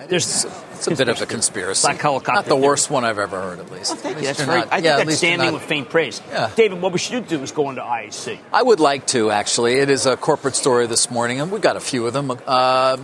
There's 0.09 0.45
It's 0.75 0.87
a 0.87 0.95
bit 0.95 1.09
of 1.09 1.21
a 1.21 1.27
conspiracy. 1.27 1.85
Black 1.89 2.01
helicopter 2.01 2.33
Not 2.35 2.45
the 2.45 2.51
theory. 2.55 2.63
worst 2.69 2.89
one 2.89 3.05
I've 3.05 3.19
ever 3.19 3.41
heard, 3.41 3.59
at 3.59 3.73
least. 3.73 3.91
Oh, 3.93 3.95
thank 3.97 4.17
At 4.19 4.23
you. 4.23 4.29
least 4.29 4.39
That's 4.39 4.49
right. 4.49 4.59
not- 4.59 4.67
I 4.69 4.77
think 4.77 4.85
yeah, 4.85 4.97
that's 5.05 5.17
standing 5.17 5.53
with 5.53 5.63
faint 5.63 5.91
praise. 5.91 6.23
Yeah. 6.31 6.51
David, 6.55 6.81
what 6.81 6.93
we 6.93 7.01
should 7.01 7.27
do 7.27 7.43
is 7.43 7.51
go 7.51 7.69
into 7.69 7.83
IAC. 7.83 8.39
I 8.53 8.63
would 8.63 8.79
like 8.79 9.07
to, 9.09 9.33
actually. 9.33 9.81
It 9.81 9.91
is 9.91 10.07
a 10.07 10.17
corporate 10.17 10.55
story 10.55 10.87
this 10.87 11.11
morning, 11.11 11.41
and 11.41 11.51
we've 11.51 11.61
got 11.63 11.75
a 11.77 11.81
few 11.81 12.07
of 12.07 12.13
them. 12.13 12.31
Uh, 12.47 12.99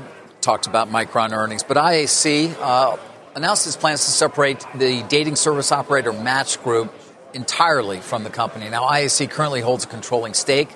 talked 0.44 0.66
about 0.66 0.90
Micron 0.90 1.32
earnings, 1.32 1.62
but 1.62 1.78
IAC 1.78 2.54
uh, 2.60 2.98
announced 3.34 3.66
its 3.66 3.76
plans 3.76 4.04
to 4.04 4.10
separate 4.10 4.62
the 4.74 5.02
dating 5.08 5.36
service 5.36 5.72
operator 5.72 6.12
Match 6.12 6.62
Group 6.62 6.92
entirely 7.32 8.00
from 8.00 8.24
the 8.24 8.30
company. 8.30 8.68
Now, 8.68 8.82
IAC 8.82 9.30
currently 9.30 9.62
holds 9.62 9.84
a 9.84 9.88
controlling 9.88 10.34
stake 10.34 10.68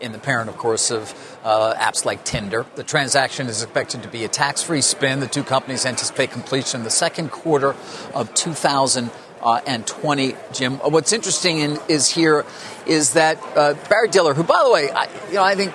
in 0.00 0.12
the 0.12 0.18
parent, 0.18 0.48
of 0.48 0.56
course, 0.56 0.92
of 0.92 1.12
uh, 1.42 1.74
apps 1.74 2.04
like 2.04 2.22
Tinder. 2.24 2.64
The 2.76 2.84
transaction 2.84 3.48
is 3.48 3.62
expected 3.62 4.04
to 4.04 4.08
be 4.08 4.22
a 4.24 4.28
tax 4.28 4.62
free 4.62 4.80
spin. 4.80 5.18
The 5.18 5.26
two 5.26 5.42
companies 5.42 5.84
anticipate 5.86 6.30
completion 6.30 6.80
in 6.80 6.84
the 6.84 6.90
second 6.90 7.32
quarter 7.32 7.74
of 8.14 8.32
2020. 8.34 10.36
Jim, 10.52 10.74
Uh, 10.74 10.88
what's 10.88 11.12
interesting 11.12 11.58
in, 11.58 11.78
is 11.88 12.08
here 12.08 12.44
is 12.86 13.14
that 13.14 13.42
uh, 13.56 13.74
Barry 13.88 14.08
Diller, 14.08 14.34
who, 14.34 14.44
by 14.44 14.62
the 14.62 14.70
way, 14.70 14.88
I, 14.90 15.08
you 15.28 15.34
know, 15.34 15.42
I 15.42 15.56
think 15.56 15.74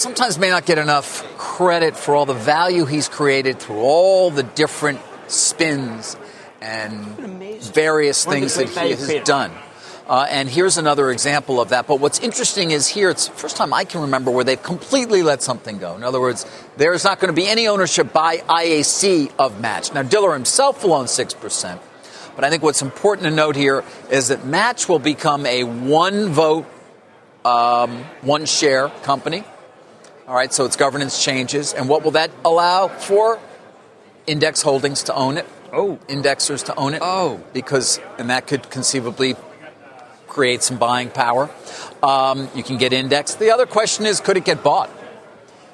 sometimes 0.00 0.38
may 0.38 0.48
not 0.48 0.64
get 0.64 0.78
enough 0.78 1.22
credit 1.36 1.94
for 1.94 2.14
all 2.14 2.24
the 2.24 2.32
value 2.32 2.86
he's 2.86 3.06
created 3.06 3.58
through 3.58 3.80
all 3.80 4.30
the 4.30 4.42
different 4.42 4.98
spins 5.28 6.16
and 6.62 7.04
various 7.74 8.24
One 8.26 8.36
of 8.36 8.42
the 8.42 8.48
things 8.48 8.74
that 8.74 8.82
he 8.82 8.90
has 8.92 9.24
done. 9.26 9.52
Uh, 10.08 10.26
and 10.28 10.48
here's 10.48 10.78
another 10.78 11.10
example 11.10 11.60
of 11.60 11.68
that. 11.68 11.86
But 11.86 12.00
what's 12.00 12.18
interesting 12.18 12.70
is 12.70 12.88
here, 12.88 13.10
it's 13.10 13.28
the 13.28 13.34
first 13.34 13.56
time 13.56 13.74
I 13.74 13.84
can 13.84 14.00
remember 14.00 14.30
where 14.30 14.42
they've 14.42 14.60
completely 14.60 15.22
let 15.22 15.42
something 15.42 15.78
go. 15.78 15.94
In 15.96 16.02
other 16.02 16.20
words, 16.20 16.46
there's 16.78 17.04
not 17.04 17.20
going 17.20 17.32
to 17.32 17.38
be 17.38 17.46
any 17.46 17.68
ownership 17.68 18.10
by 18.10 18.38
IAC 18.38 19.30
of 19.38 19.60
Match. 19.60 19.92
Now, 19.92 20.02
Diller 20.02 20.32
himself 20.32 20.82
will 20.82 20.94
own 20.94 21.06
6%. 21.06 21.80
But 22.34 22.44
I 22.44 22.50
think 22.50 22.62
what's 22.62 22.82
important 22.82 23.28
to 23.28 23.34
note 23.34 23.54
here 23.54 23.84
is 24.10 24.28
that 24.28 24.46
Match 24.46 24.88
will 24.88 24.98
become 24.98 25.44
a 25.44 25.62
one 25.64 26.30
vote, 26.30 26.66
um, 27.44 28.02
one 28.22 28.46
share 28.46 28.88
company. 29.02 29.44
All 30.30 30.36
right, 30.36 30.52
so 30.54 30.64
its 30.64 30.76
governance 30.76 31.24
changes. 31.24 31.74
And 31.74 31.88
what 31.88 32.04
will 32.04 32.12
that 32.12 32.30
allow 32.44 32.86
for? 32.86 33.40
Index 34.28 34.62
holdings 34.62 35.02
to 35.04 35.14
own 35.14 35.36
it. 35.38 35.46
Oh. 35.72 35.98
Indexers 36.06 36.66
to 36.66 36.74
own 36.76 36.94
it. 36.94 37.00
Oh. 37.02 37.42
Because, 37.52 37.98
and 38.16 38.30
that 38.30 38.46
could 38.46 38.70
conceivably 38.70 39.34
create 40.28 40.62
some 40.62 40.78
buying 40.78 41.10
power. 41.10 41.50
Um, 42.00 42.48
you 42.54 42.62
can 42.62 42.76
get 42.76 42.92
indexed. 42.92 43.40
The 43.40 43.50
other 43.50 43.66
question 43.66 44.06
is 44.06 44.20
could 44.20 44.36
it 44.36 44.44
get 44.44 44.62
bought? 44.62 44.88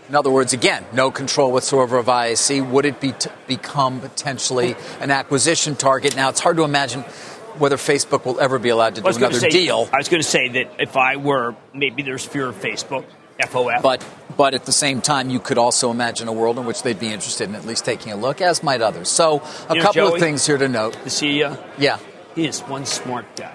In 0.08 0.14
other 0.14 0.30
words, 0.30 0.54
again, 0.54 0.86
no 0.90 1.10
control 1.10 1.52
whatsoever 1.52 1.98
of 1.98 2.06
IAC. 2.06 2.66
Would 2.66 2.86
it 2.86 2.98
be 2.98 3.12
t- 3.12 3.28
become 3.46 4.00
potentially 4.00 4.74
an 5.00 5.10
acquisition 5.10 5.76
target? 5.76 6.16
Now, 6.16 6.30
it's 6.30 6.40
hard 6.40 6.56
to 6.56 6.64
imagine 6.64 7.02
whether 7.58 7.76
Facebook 7.76 8.24
will 8.24 8.40
ever 8.40 8.58
be 8.58 8.70
allowed 8.70 8.94
to 8.94 9.02
do 9.02 9.06
another 9.06 9.38
say- 9.38 9.50
deal. 9.50 9.86
I 9.92 9.98
was 9.98 10.08
going 10.08 10.22
to 10.22 10.26
say 10.26 10.48
that 10.48 10.76
if 10.78 10.96
I 10.96 11.16
were, 11.16 11.54
maybe 11.74 12.02
there's 12.02 12.24
fear 12.24 12.46
of 12.46 12.54
Facebook, 12.54 13.04
FOF. 13.40 13.82
But 13.82 14.04
but 14.36 14.54
at 14.54 14.64
the 14.66 14.72
same 14.72 15.00
time, 15.00 15.30
you 15.30 15.40
could 15.40 15.56
also 15.58 15.90
imagine 15.90 16.28
a 16.28 16.32
world 16.32 16.58
in 16.58 16.66
which 16.66 16.82
they'd 16.82 16.98
be 17.00 17.12
interested 17.12 17.48
in 17.48 17.54
at 17.54 17.64
least 17.64 17.84
taking 17.84 18.12
a 18.12 18.16
look, 18.16 18.40
as 18.40 18.62
might 18.62 18.82
others. 18.82 19.08
So 19.08 19.40
a 19.68 19.74
You 19.74 19.80
know, 19.80 19.82
couple 19.86 19.92
Joey? 20.08 20.14
of 20.14 20.20
things 20.20 20.46
here 20.46 20.58
to 20.58 20.68
note. 20.68 20.92
the 21.04 21.10
CEO, 21.10 21.56
Yeah, 21.78 21.98
he 22.34 22.46
is 22.46 22.60
one 22.62 22.84
smart 22.86 23.24
guy. 23.36 23.54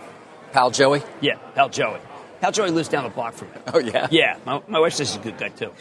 pal 0.54 0.72
Joey. 0.72 1.04
Yeah, 1.22 1.36
Pal 1.56 1.70
Joey. 1.70 2.00
Pal 2.42 2.52
Joey 2.52 2.72
lives 2.72 2.90
down 2.90 3.04
the 3.04 3.10
block 3.12 3.34
from 3.36 3.50
me. 3.50 3.58
Oh 3.74 3.78
yeah. 3.80 4.08
Yeah, 4.10 4.38
my, 4.46 4.62
my 4.68 4.80
wife 4.80 4.94
says 4.94 5.14
he's 5.14 5.18
a 5.22 5.24
good 5.24 5.38
guy 5.38 5.50
too. 5.50 5.72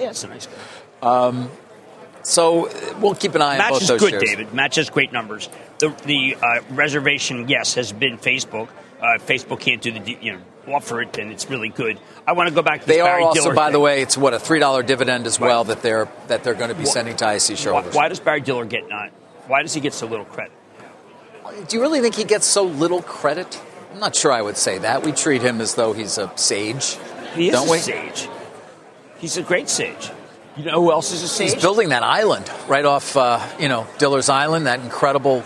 Yeah, 0.00 0.10
it's 0.10 0.22
a 0.24 0.28
nice 0.28 0.46
guy. 0.46 1.48
So 2.22 2.66
uh, 2.68 2.94
we'll 3.00 3.14
keep 3.14 3.34
an 3.36 3.42
eye 3.42 3.52
on 3.52 3.58
Match 3.58 3.70
both 3.70 3.82
is 3.82 3.88
those 3.88 4.00
good, 4.00 4.10
shares. 4.10 4.22
David. 4.24 4.52
Match 4.54 4.76
has 4.76 4.90
great 4.90 5.12
numbers. 5.12 5.48
The, 5.78 5.88
the 6.06 6.36
uh, 6.42 6.60
reservation, 6.70 7.48
yes, 7.48 7.74
has 7.74 7.92
been 7.92 8.18
Facebook. 8.18 8.68
Uh, 9.00 9.18
Facebook 9.18 9.60
can't 9.60 9.80
do 9.80 9.92
the 9.92 10.18
you 10.20 10.32
know 10.32 10.40
offer 10.68 11.02
it, 11.02 11.16
and 11.18 11.30
it's 11.32 11.48
really 11.50 11.68
good. 11.68 11.98
I 12.26 12.32
want 12.32 12.48
to 12.48 12.54
go 12.54 12.62
back 12.62 12.80
to 12.82 12.86
They 12.86 12.94
this 12.94 13.02
are 13.02 13.06
Barry 13.10 13.22
also, 13.24 13.42
Diller 13.42 13.54
by 13.54 13.64
thing. 13.66 13.72
the 13.74 13.80
way, 13.80 14.02
it's 14.02 14.16
what 14.16 14.34
a 14.34 14.38
three 14.38 14.58
dollar 14.58 14.82
dividend 14.82 15.26
as 15.26 15.38
well 15.38 15.58
Right. 15.64 15.68
that 15.68 15.82
they're 15.82 16.08
that 16.28 16.42
they're 16.44 16.54
going 16.54 16.70
to 16.70 16.74
be 16.74 16.84
Wh- 16.84 16.88
sending 16.88 17.16
to 17.16 17.24
IC 17.34 17.56
shareholders. 17.56 17.94
why 17.94 18.08
does 18.08 18.20
Barry 18.20 18.40
Diller 18.40 18.64
get 18.64 18.88
not? 18.88 19.10
Why 19.46 19.62
does 19.62 19.72
he 19.74 19.80
get 19.80 19.94
so 19.94 20.06
little 20.06 20.24
credit? 20.24 20.52
Do 21.68 21.76
you 21.76 21.80
really 21.82 22.00
think 22.00 22.14
he 22.16 22.24
gets 22.24 22.46
so 22.46 22.64
little 22.64 23.00
credit? 23.02 23.60
I'm 23.92 24.00
not 24.00 24.14
sure 24.16 24.32
I 24.32 24.42
would 24.42 24.56
say 24.56 24.78
that. 24.78 25.04
We 25.04 25.12
treat 25.12 25.40
him 25.42 25.60
as 25.60 25.74
though 25.76 25.92
he's 25.92 26.18
a 26.18 26.30
sage, 26.36 26.98
He 27.34 27.48
is 27.48 27.54
don't 27.54 27.68
a 27.68 27.70
we? 27.70 27.78
sage. 27.78 28.28
He's 29.18 29.36
a 29.38 29.42
great 29.42 29.68
sage. 29.70 30.10
You 30.56 30.64
know 30.64 30.82
who 30.82 30.90
else 30.90 31.12
is 31.12 31.22
a 31.22 31.28
sage? 31.28 31.52
He's 31.52 31.62
building 31.62 31.90
that 31.90 32.02
island 32.02 32.50
right 32.68 32.84
off, 32.84 33.16
uh, 33.16 33.40
you 33.58 33.68
know, 33.68 33.86
Diller's 33.98 34.28
Island, 34.28 34.66
that 34.66 34.80
incredible 34.80 35.44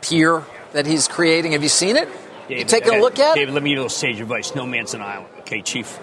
pier 0.00 0.44
that 0.72 0.86
he's 0.86 1.08
creating. 1.08 1.52
Have 1.52 1.62
you 1.62 1.68
seen 1.68 1.96
it? 1.96 2.08
You 2.48 2.56
David, 2.56 2.68
taking 2.68 2.94
a 2.94 3.00
look 3.00 3.18
at 3.18 3.34
David, 3.34 3.50
it? 3.50 3.52
let 3.52 3.62
me 3.62 3.70
give 3.70 3.76
you 3.76 3.80
a 3.80 3.84
little 3.84 3.88
sage 3.90 4.20
advice. 4.20 4.54
No 4.54 4.66
man's 4.66 4.94
an 4.94 5.02
island. 5.02 5.28
Okay, 5.40 5.62
Chief. 5.62 5.98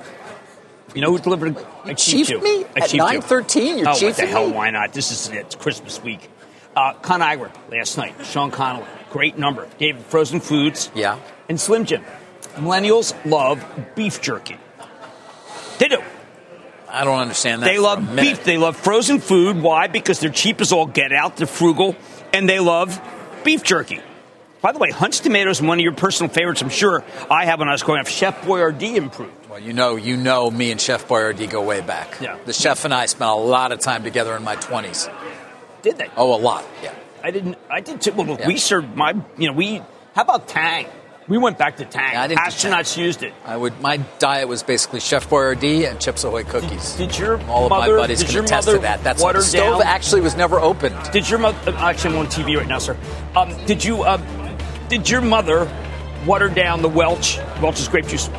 You 0.93 1.01
know 1.01 1.11
who 1.11 1.19
delivered? 1.19 1.57
I 1.83 1.93
chiefed 1.93 2.29
you. 2.29 2.41
me? 2.41 2.63
I 2.63 2.79
At 2.79 2.89
chiefed 2.89 2.93
you. 2.93 3.01
9:13, 3.01 3.77
you're 3.79 3.89
oh, 3.89 3.91
what 3.91 4.15
the 4.15 4.25
hell? 4.25 4.47
me? 4.47 4.53
Why 4.53 4.69
not? 4.69 4.93
This 4.93 5.11
is 5.11 5.27
it. 5.29 5.35
it's 5.37 5.55
Christmas 5.55 6.01
week. 6.01 6.29
Uh, 6.75 6.93
Conagra 7.01 7.51
last 7.69 7.97
night. 7.97 8.15
Sean 8.25 8.51
Connolly, 8.51 8.85
great 9.09 9.37
number. 9.37 9.67
David 9.77 10.03
Frozen 10.05 10.39
Foods. 10.41 10.89
Yeah. 10.95 11.19
And 11.49 11.59
Slim 11.59 11.85
Jim. 11.85 12.03
Millennials 12.55 13.13
love 13.29 13.63
beef 13.95 14.21
jerky. 14.21 14.57
They 15.79 15.89
do. 15.89 16.01
I 16.87 17.03
don't 17.03 17.19
understand 17.19 17.61
that. 17.61 17.65
They 17.65 17.77
love 17.79 18.15
beef. 18.15 18.45
They 18.45 18.57
love 18.57 18.77
frozen 18.77 19.19
food. 19.19 19.61
Why? 19.61 19.87
Because 19.87 20.21
they're 20.21 20.29
cheap 20.29 20.61
as 20.61 20.71
all 20.71 20.85
get 20.85 21.11
out. 21.11 21.35
They're 21.35 21.47
frugal, 21.47 21.95
and 22.31 22.47
they 22.47 22.59
love 22.59 23.01
beef 23.43 23.63
jerky. 23.63 23.99
By 24.61 24.71
the 24.71 24.79
way, 24.79 24.89
Hunt's 24.89 25.19
tomatoes, 25.19 25.61
one 25.61 25.77
of 25.77 25.83
your 25.83 25.93
personal 25.93 26.31
favorites. 26.31 26.61
I'm 26.61 26.69
sure 26.69 27.03
I 27.29 27.45
have 27.45 27.59
when 27.59 27.69
I 27.69 27.71
was 27.71 27.83
growing 27.83 28.01
up. 28.01 28.07
Chef 28.07 28.41
Boyardee 28.43 28.95
improved. 28.95 29.31
Well, 29.49 29.59
you 29.59 29.73
know, 29.73 29.95
you 29.95 30.17
know, 30.17 30.49
me 30.49 30.71
and 30.71 30.81
Chef 30.81 31.07
Boyardee 31.07 31.49
go 31.49 31.61
way 31.61 31.81
back. 31.81 32.19
Yeah. 32.19 32.37
The 32.45 32.53
chef 32.53 32.83
and 32.83 32.93
I 32.93 33.05
spent 33.05 33.29
a 33.29 33.35
lot 33.35 33.71
of 33.71 33.79
time 33.79 34.03
together 34.03 34.35
in 34.35 34.43
my 34.43 34.55
20s. 34.55 35.11
Did 35.83 35.97
they? 35.97 36.09
Oh, 36.17 36.33
a 36.35 36.39
lot. 36.39 36.65
Yeah. 36.81 36.93
I 37.23 37.31
didn't. 37.31 37.57
I 37.69 37.81
did 37.81 38.01
too. 38.01 38.11
Well, 38.13 38.25
look, 38.25 38.39
Yeah. 38.39 38.47
we 38.47 38.57
served 38.57 38.95
my. 38.95 39.13
You 39.37 39.47
know, 39.49 39.53
we. 39.53 39.81
How 40.15 40.23
about 40.23 40.47
Tang? 40.47 40.87
We 41.27 41.37
went 41.39 41.57
back 41.57 41.77
to 41.77 41.85
Tang. 41.85 42.13
Yeah, 42.13 42.21
I 42.21 42.27
didn't 42.27 42.41
Astronauts 42.41 42.97
used 42.97 43.23
it. 43.23 43.33
I 43.45 43.57
would. 43.57 43.79
My 43.81 43.97
diet 44.19 44.47
was 44.47 44.61
basically 44.61 44.99
Chef 44.99 45.27
Boyardee 45.29 45.89
and 45.89 45.99
Chips 45.99 46.23
Ahoy 46.23 46.43
cookies. 46.43 46.93
Did 46.93 47.17
your 47.17 47.41
All 47.49 47.65
of 47.65 47.69
mother? 47.71 47.93
my 47.95 48.01
buddies 48.01 48.19
did 48.19 48.29
can 48.29 48.45
attest 48.45 48.67
to 48.69 48.77
that. 48.79 49.03
That's 49.03 49.21
water 49.23 49.39
the 49.39 49.45
stove 49.45 49.79
down? 49.79 49.87
actually 49.87 50.21
was 50.21 50.35
never 50.35 50.59
opened. 50.59 50.95
Did 51.11 51.27
your 51.29 51.39
mother? 51.39 51.71
Actually, 51.77 52.13
I'm 52.15 52.19
on 52.21 52.27
TV 52.27 52.57
right 52.57 52.67
now, 52.67 52.77
sir. 52.79 52.95
Um, 53.35 53.53
did 53.65 53.83
you? 53.83 54.03
Uh, 54.03 54.17
did 54.89 55.09
your 55.09 55.21
mother 55.21 55.69
water 56.25 56.49
down 56.49 56.81
the 56.81 56.89
Welch 56.89 57.37
Welch's 57.61 57.87
grape 57.87 58.07
juice? 58.07 58.29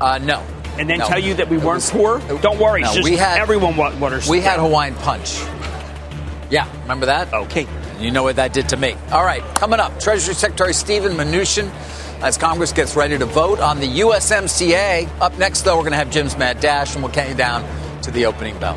Uh, 0.00 0.18
no. 0.18 0.42
and 0.78 0.88
then 0.88 0.98
No. 1.00 1.06
tell 1.06 1.18
you 1.18 1.34
that 1.34 1.48
we 1.50 1.56
It 1.58 1.62
weren't 1.62 1.76
was- 1.82 1.90
poor? 1.90 2.18
it- 2.28 2.40
Don't 2.40 2.58
worry, 2.58 2.80
No, 2.82 2.94
we 3.02 3.16
had 3.16 3.38
everyone 3.40 3.76
wa- 3.76 3.92
waters. 3.98 4.28
We 4.28 4.40
had 4.40 4.58
Hawaiian 4.60 4.94
punch. 4.94 5.38
Yeah, 6.48 6.64
remember 6.82 7.06
that? 7.06 7.32
Okay. 7.34 7.66
You 7.98 8.10
know 8.10 8.22
what 8.22 8.36
that 8.36 8.52
did 8.54 8.70
to 8.70 8.76
me. 8.78 8.96
All 9.12 9.24
right, 9.24 9.42
coming 9.56 9.78
up, 9.78 10.00
Treasury 10.00 10.34
Secretary 10.34 10.72
Stephen 10.72 11.16
Mnuchin 11.16 11.68
as 12.22 12.38
Congress 12.38 12.72
gets 12.72 12.96
ready 12.96 13.18
to 13.18 13.26
vote 13.26 13.60
on 13.60 13.78
the 13.80 13.86
USMCA. 14.00 15.06
Up 15.20 15.36
next, 15.38 15.62
though, 15.62 15.74
we're 15.76 15.82
going 15.82 15.92
to 15.92 15.98
have 15.98 16.10
Jim's 16.10 16.36
Mad 16.38 16.60
Dash, 16.60 16.94
and 16.94 17.04
we'll 17.04 17.12
count 17.12 17.28
you 17.28 17.34
down 17.34 17.62
to 18.02 18.10
the 18.10 18.24
opening 18.26 18.56
bell. 18.58 18.76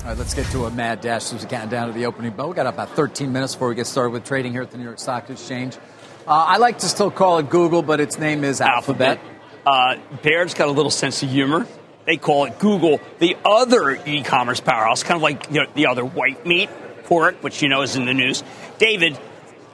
All 0.00 0.10
right, 0.10 0.18
let's 0.18 0.32
get 0.32 0.46
to 0.52 0.64
a 0.64 0.70
mad 0.70 1.00
dash 1.00 1.32
as 1.32 1.42
we 1.42 1.48
count 1.50 1.70
down 1.70 1.88
to 1.88 1.92
the 1.92 2.06
opening 2.06 2.30
bell. 2.32 2.48
We 2.48 2.54
got 2.54 2.66
about 2.66 2.90
13 2.90 3.32
minutes 3.32 3.54
before 3.54 3.68
we 3.68 3.74
get 3.74 3.86
started 3.86 4.10
with 4.10 4.24
trading 4.24 4.52
here 4.52 4.62
at 4.62 4.70
the 4.70 4.78
New 4.78 4.84
York 4.84 4.98
Stock 4.98 5.28
Exchange. 5.28 5.76
Uh, 6.26 6.30
I 6.30 6.58
like 6.58 6.78
to 6.78 6.86
still 6.86 7.10
call 7.10 7.38
it 7.38 7.50
Google, 7.50 7.82
but 7.82 8.00
its 8.00 8.18
name 8.18 8.44
is 8.44 8.60
Alphabet. 8.60 9.18
Alphabet. 9.66 10.00
Uh, 10.12 10.16
Baird's 10.22 10.54
got 10.54 10.68
a 10.68 10.72
little 10.72 10.90
sense 10.90 11.22
of 11.22 11.30
humor. 11.30 11.66
They 12.06 12.16
call 12.16 12.46
it 12.46 12.58
Google, 12.58 13.00
the 13.18 13.36
other 13.44 13.90
e-commerce 14.06 14.60
powerhouse, 14.60 15.02
kind 15.02 15.16
of 15.16 15.22
like 15.22 15.50
you 15.50 15.62
know, 15.62 15.66
the 15.74 15.88
other 15.88 16.04
white 16.04 16.46
meat 16.46 16.70
pork, 17.04 17.42
which 17.42 17.60
you 17.60 17.68
know 17.68 17.82
is 17.82 17.96
in 17.96 18.06
the 18.06 18.14
news. 18.14 18.42
David, 18.78 19.18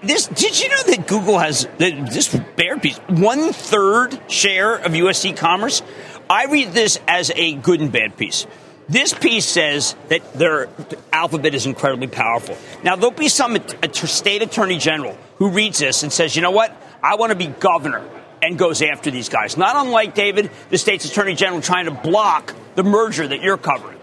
this 0.03 0.27
did 0.27 0.61
you 0.61 0.69
know 0.69 0.83
that 0.85 1.07
Google 1.07 1.39
has 1.39 1.69
this 1.79 2.35
Baird 2.57 2.83
piece 2.83 2.97
one 3.09 3.53
third 3.53 4.19
share 4.31 4.75
of 4.75 4.97
U.S. 4.97 5.25
e-commerce? 5.25 5.83
I 6.29 6.47
read 6.47 6.73
this 6.73 6.99
as 7.07 7.31
a 7.37 7.55
good 7.55 7.81
and 7.81 7.93
bad 7.93 8.17
piece. 8.17 8.47
This 8.89 9.15
piece 9.15 9.47
says 9.47 9.97
that 10.09 10.35
their 10.35 10.69
alphabet 11.13 11.55
is 11.55 11.65
incredibly 11.65 12.07
powerful. 12.07 12.57
Now, 12.83 12.97
there'll 12.97 13.11
be 13.11 13.29
some 13.29 13.57
state 13.93 14.43
attorney 14.43 14.79
general 14.79 15.17
who 15.37 15.51
reads 15.51 15.79
this 15.79 16.03
and 16.03 16.13
says, 16.13 16.37
you 16.37 16.43
know 16.43 16.51
what? 16.51 16.77
I 17.03 17.17
want 17.17 17.31
to 17.31 17.37
be 17.37 17.47
governor 17.47 18.07
and 18.43 18.59
goes 18.59 18.83
after 18.83 19.11
these 19.11 19.31
guys. 19.31 19.57
Not 19.57 19.75
unlike, 19.77 20.15
David, 20.15 20.51
the 20.69 20.77
state's 20.79 21.07
attorney 21.07 21.35
general 21.35 21.63
trying 21.63 21.87
to 21.87 21.93
block 21.93 22.55
the 22.75 22.83
merger 22.83 23.27
that 23.27 23.41
you're 23.41 23.57
covering. 23.57 23.99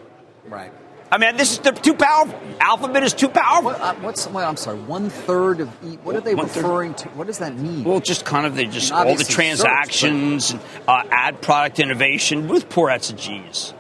Right. 0.48 0.72
I 1.12 1.18
mean, 1.18 1.36
this 1.36 1.52
is 1.52 1.58
too 1.60 1.94
powerful. 1.94 2.40
Alphabet 2.60 3.04
is 3.04 3.14
too 3.14 3.28
powerful. 3.28 3.72
What, 3.72 3.82
uh, 3.82 3.96
what's 3.96 4.28
well, 4.28 4.50
I'm 4.50 4.56
sorry, 4.56 4.80
one 4.80 5.10
third 5.10 5.60
of 5.60 5.70
e- 5.84 5.98
what 6.04 6.16
are 6.16 6.22
they 6.22 6.34
one 6.34 6.46
referring 6.46 6.94
third. 6.94 7.10
to? 7.12 7.18
What 7.18 7.28
does 7.28 7.40
that 7.40 7.54
mean? 7.54 7.84
Well, 7.84 8.00
just 8.00 8.24
kind 8.24 8.46
of 8.46 8.56
they 8.56 8.66
just 8.66 8.94
all 8.94 9.16
the 9.16 9.26
transactions, 9.26 10.46
search, 10.46 10.62
and, 10.74 10.88
uh, 10.88 11.04
ad 11.12 11.42
product 11.42 11.80
innovation. 11.80 12.48
Ruth 12.48 12.70
Porat's 12.70 13.10
a 13.10 13.14
genius. 13.14 13.74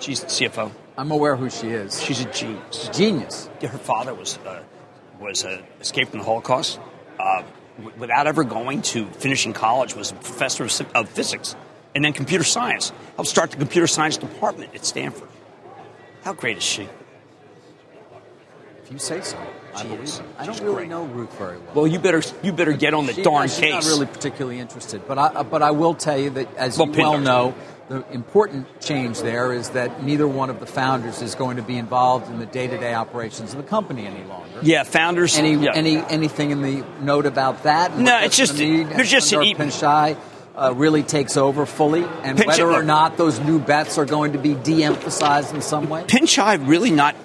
She's 0.00 0.24
CFO. 0.24 0.72
I'm 0.96 1.10
aware 1.10 1.36
who 1.36 1.50
she 1.50 1.68
is. 1.68 2.02
She's 2.02 2.20
a 2.20 2.24
genius. 2.32 2.88
Genius. 2.92 3.50
Her 3.60 3.68
father 3.68 4.14
was 4.14 4.38
uh, 4.38 4.62
was 5.20 5.44
uh, 5.44 5.62
escaped 5.80 6.10
from 6.10 6.20
the 6.20 6.24
Holocaust. 6.24 6.80
Uh, 7.18 7.42
without 7.98 8.26
ever 8.26 8.44
going 8.44 8.82
to 8.82 9.06
finishing 9.06 9.52
college, 9.52 9.94
was 9.94 10.10
a 10.10 10.14
professor 10.14 10.64
of, 10.64 10.80
of 10.94 11.08
physics 11.08 11.54
and 11.94 12.04
then 12.04 12.12
computer 12.12 12.44
science. 12.44 12.92
Helped 13.16 13.30
start 13.30 13.50
the 13.50 13.56
computer 13.56 13.86
science 13.86 14.16
department 14.16 14.74
at 14.74 14.84
Stanford. 14.84 15.28
How 16.22 16.32
great 16.32 16.56
is 16.56 16.62
she? 16.62 16.88
If 18.82 18.92
you 18.92 18.98
say 18.98 19.20
so. 19.20 19.38
I 19.74 19.84
believe 19.84 20.00
it. 20.00 20.22
I 20.38 20.46
don't 20.46 20.60
really 20.62 20.88
know 20.88 21.04
Ruth 21.04 21.36
very 21.38 21.58
well. 21.58 21.74
Well, 21.74 21.86
you 21.86 21.98
better 21.98 22.22
you 22.42 22.52
better 22.52 22.72
get 22.72 22.92
on 22.92 23.06
the 23.06 23.12
she, 23.12 23.22
darn 23.22 23.48
she's 23.48 23.58
case. 23.58 23.72
Not 23.72 23.84
really 23.84 24.06
particularly 24.06 24.58
interested, 24.58 25.06
but 25.06 25.16
I 25.18 25.42
but 25.42 25.62
I 25.62 25.70
will 25.70 25.94
tell 25.94 26.18
you 26.18 26.30
that 26.30 26.54
as 26.56 26.76
well, 26.76 26.88
you 26.88 26.94
well 26.94 27.18
know, 27.18 27.54
the 27.90 28.04
important 28.12 28.68
change 28.80 29.20
there 29.20 29.52
is 29.52 29.70
that 29.70 30.04
neither 30.04 30.26
one 30.28 30.48
of 30.48 30.60
the 30.60 30.66
founders 30.66 31.20
is 31.22 31.34
going 31.34 31.56
to 31.56 31.62
be 31.62 31.76
involved 31.76 32.30
in 32.30 32.38
the 32.38 32.46
day-to-day 32.46 32.94
operations 32.94 33.52
of 33.52 33.56
the 33.56 33.68
company 33.68 34.06
any 34.06 34.22
longer. 34.22 34.60
Yeah, 34.62 34.84
founders. 34.84 35.36
Any 35.36 35.54
yeah. 35.56 35.72
any 35.74 35.96
anything 35.96 36.52
in 36.52 36.62
the 36.62 36.84
note 37.00 37.26
about 37.26 37.64
that? 37.64 37.98
No, 37.98 38.20
it's 38.20 38.36
just 38.36 38.56
they're 38.56 39.02
just 39.02 39.32
an 39.32 39.40
Pichai 39.40 40.16
uh, 40.54 40.72
really 40.72 41.02
takes 41.02 41.36
over 41.36 41.66
fully, 41.66 42.04
and 42.22 42.38
whether 42.38 42.70
or 42.70 42.84
not 42.84 43.16
those 43.16 43.40
new 43.40 43.58
bets 43.58 43.98
are 43.98 44.06
going 44.06 44.34
to 44.34 44.38
be 44.38 44.54
de-emphasized 44.54 45.52
in 45.52 45.60
some 45.60 45.88
way. 45.88 46.04
Pichai 46.04 46.64
really 46.68 46.92
not 46.92 47.16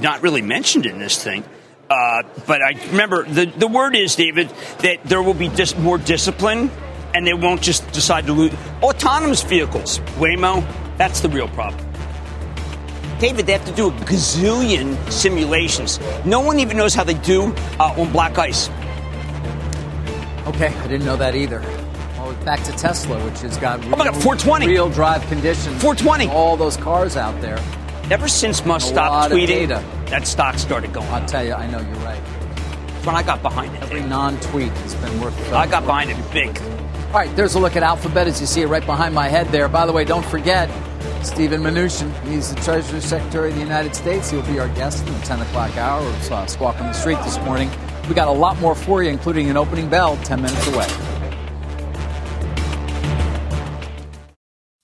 not 0.00 0.22
really 0.22 0.42
mentioned 0.42 0.86
in 0.86 0.98
this 0.98 1.22
thing. 1.22 1.44
Uh, 1.90 2.22
but 2.46 2.62
I 2.62 2.70
remember 2.92 3.24
the, 3.24 3.44
the 3.44 3.68
word 3.68 3.94
is, 3.94 4.16
David, 4.16 4.48
that 4.78 5.04
there 5.04 5.22
will 5.22 5.34
be 5.34 5.48
dis- 5.48 5.76
more 5.76 5.98
discipline 5.98 6.70
and 7.14 7.26
they 7.26 7.34
won't 7.34 7.62
just 7.62 7.90
decide 7.92 8.26
to 8.26 8.32
lose. 8.32 8.52
Autonomous 8.82 9.42
vehicles, 9.42 10.00
Waymo, 10.18 10.66
that's 10.98 11.20
the 11.20 11.28
real 11.28 11.48
problem. 11.48 11.80
David, 13.18 13.46
they 13.46 13.52
have 13.52 13.64
to 13.64 13.72
do 13.72 13.88
a 13.88 13.92
gazillion 13.92 14.96
simulations. 15.10 16.00
No 16.24 16.40
one 16.40 16.58
even 16.58 16.76
knows 16.76 16.94
how 16.94 17.04
they 17.04 17.14
do 17.14 17.54
uh, 17.78 17.94
on 17.96 18.12
black 18.12 18.36
ice. 18.38 18.68
Okay, 20.46 20.66
I 20.66 20.86
didn't 20.88 21.06
know 21.06 21.16
that 21.16 21.34
either. 21.34 21.60
Well, 22.18 22.34
back 22.44 22.62
to 22.64 22.72
Tesla, 22.72 23.24
which 23.24 23.40
has 23.40 23.56
got 23.56 23.80
real, 23.80 23.94
oh 23.94 23.96
my 23.96 24.04
God, 24.04 24.14
420. 24.14 24.66
real 24.66 24.90
drive 24.90 25.24
conditions. 25.28 25.80
420. 25.80 26.28
All 26.28 26.56
those 26.56 26.76
cars 26.76 27.16
out 27.16 27.40
there. 27.40 27.58
Ever 28.10 28.28
since 28.28 28.66
Musk 28.66 28.88
stopped 28.88 29.32
tweeting, 29.32 29.68
that 30.10 30.26
stock 30.26 30.58
started 30.58 30.92
going. 30.92 31.08
I'll 31.08 31.26
tell 31.26 31.44
you, 31.44 31.54
I 31.54 31.66
know 31.70 31.78
you're 31.78 32.04
right. 32.04 32.20
When 33.06 33.16
I 33.16 33.22
got 33.22 33.40
behind 33.42 33.74
it, 33.74 33.82
every 33.82 34.02
non-tweet 34.02 34.70
has 34.70 34.94
been 34.96 35.20
worth. 35.20 35.52
I 35.52 35.66
got 35.66 35.86
behind 35.86 36.10
it 36.10 36.32
big. 36.32 36.60
All 37.14 37.20
right, 37.20 37.36
there's 37.36 37.54
a 37.54 37.60
look 37.60 37.76
at 37.76 37.84
Alphabet 37.84 38.26
as 38.26 38.40
you 38.40 38.46
see 38.48 38.62
it 38.62 38.66
right 38.66 38.84
behind 38.84 39.14
my 39.14 39.28
head 39.28 39.46
there. 39.52 39.68
By 39.68 39.86
the 39.86 39.92
way, 39.92 40.04
don't 40.04 40.26
forget 40.26 40.68
Stephen 41.24 41.62
Mnuchin. 41.62 42.12
He's 42.26 42.52
the 42.52 42.60
Treasury 42.60 43.00
Secretary 43.00 43.50
of 43.50 43.54
the 43.54 43.60
United 43.60 43.94
States. 43.94 44.32
He'll 44.32 44.42
be 44.42 44.58
our 44.58 44.66
guest 44.70 45.06
in 45.06 45.12
the 45.12 45.20
10 45.20 45.42
o'clock 45.42 45.76
hour 45.76 46.04
of 46.04 46.32
uh, 46.32 46.44
Squawk 46.46 46.80
on 46.80 46.88
the 46.88 46.92
Street 46.92 47.18
this 47.18 47.38
morning. 47.42 47.70
We 48.08 48.16
got 48.16 48.26
a 48.26 48.32
lot 48.32 48.58
more 48.58 48.74
for 48.74 49.04
you, 49.04 49.10
including 49.10 49.48
an 49.48 49.56
opening 49.56 49.88
bell 49.88 50.16
10 50.24 50.42
minutes 50.42 50.66
away. 50.66 50.88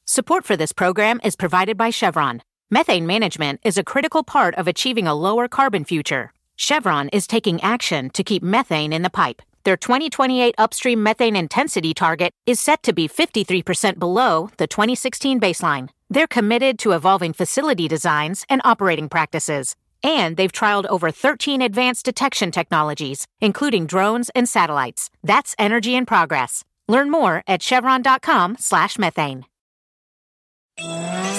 Support 0.06 0.44
for 0.44 0.56
this 0.56 0.70
program 0.70 1.20
is 1.24 1.34
provided 1.34 1.76
by 1.76 1.90
Chevron. 1.90 2.42
Methane 2.70 3.08
management 3.08 3.58
is 3.64 3.76
a 3.76 3.82
critical 3.82 4.22
part 4.22 4.54
of 4.54 4.68
achieving 4.68 5.08
a 5.08 5.16
lower 5.16 5.48
carbon 5.48 5.84
future. 5.84 6.32
Chevron 6.54 7.08
is 7.08 7.26
taking 7.26 7.60
action 7.60 8.08
to 8.10 8.22
keep 8.22 8.40
methane 8.40 8.92
in 8.92 9.02
the 9.02 9.10
pipe. 9.10 9.42
Their 9.64 9.76
2028 9.76 10.54
upstream 10.56 11.02
methane 11.02 11.36
intensity 11.36 11.92
target 11.92 12.32
is 12.46 12.60
set 12.60 12.82
to 12.84 12.92
be 12.94 13.08
53% 13.08 13.98
below 13.98 14.50
the 14.56 14.66
2016 14.66 15.38
baseline. 15.38 15.90
They're 16.08 16.26
committed 16.26 16.78
to 16.80 16.92
evolving 16.92 17.34
facility 17.34 17.86
designs 17.86 18.46
and 18.48 18.62
operating 18.64 19.08
practices. 19.10 19.76
And 20.02 20.38
they've 20.38 20.50
trialed 20.50 20.86
over 20.86 21.10
13 21.10 21.60
advanced 21.60 22.06
detection 22.06 22.50
technologies, 22.50 23.26
including 23.40 23.86
drones 23.86 24.30
and 24.34 24.48
satellites. 24.48 25.10
That's 25.22 25.54
energy 25.58 25.94
in 25.94 26.06
progress. 26.06 26.64
Learn 26.88 27.10
more 27.10 27.42
at 27.46 27.62
chevron.com/methane. 27.62 29.49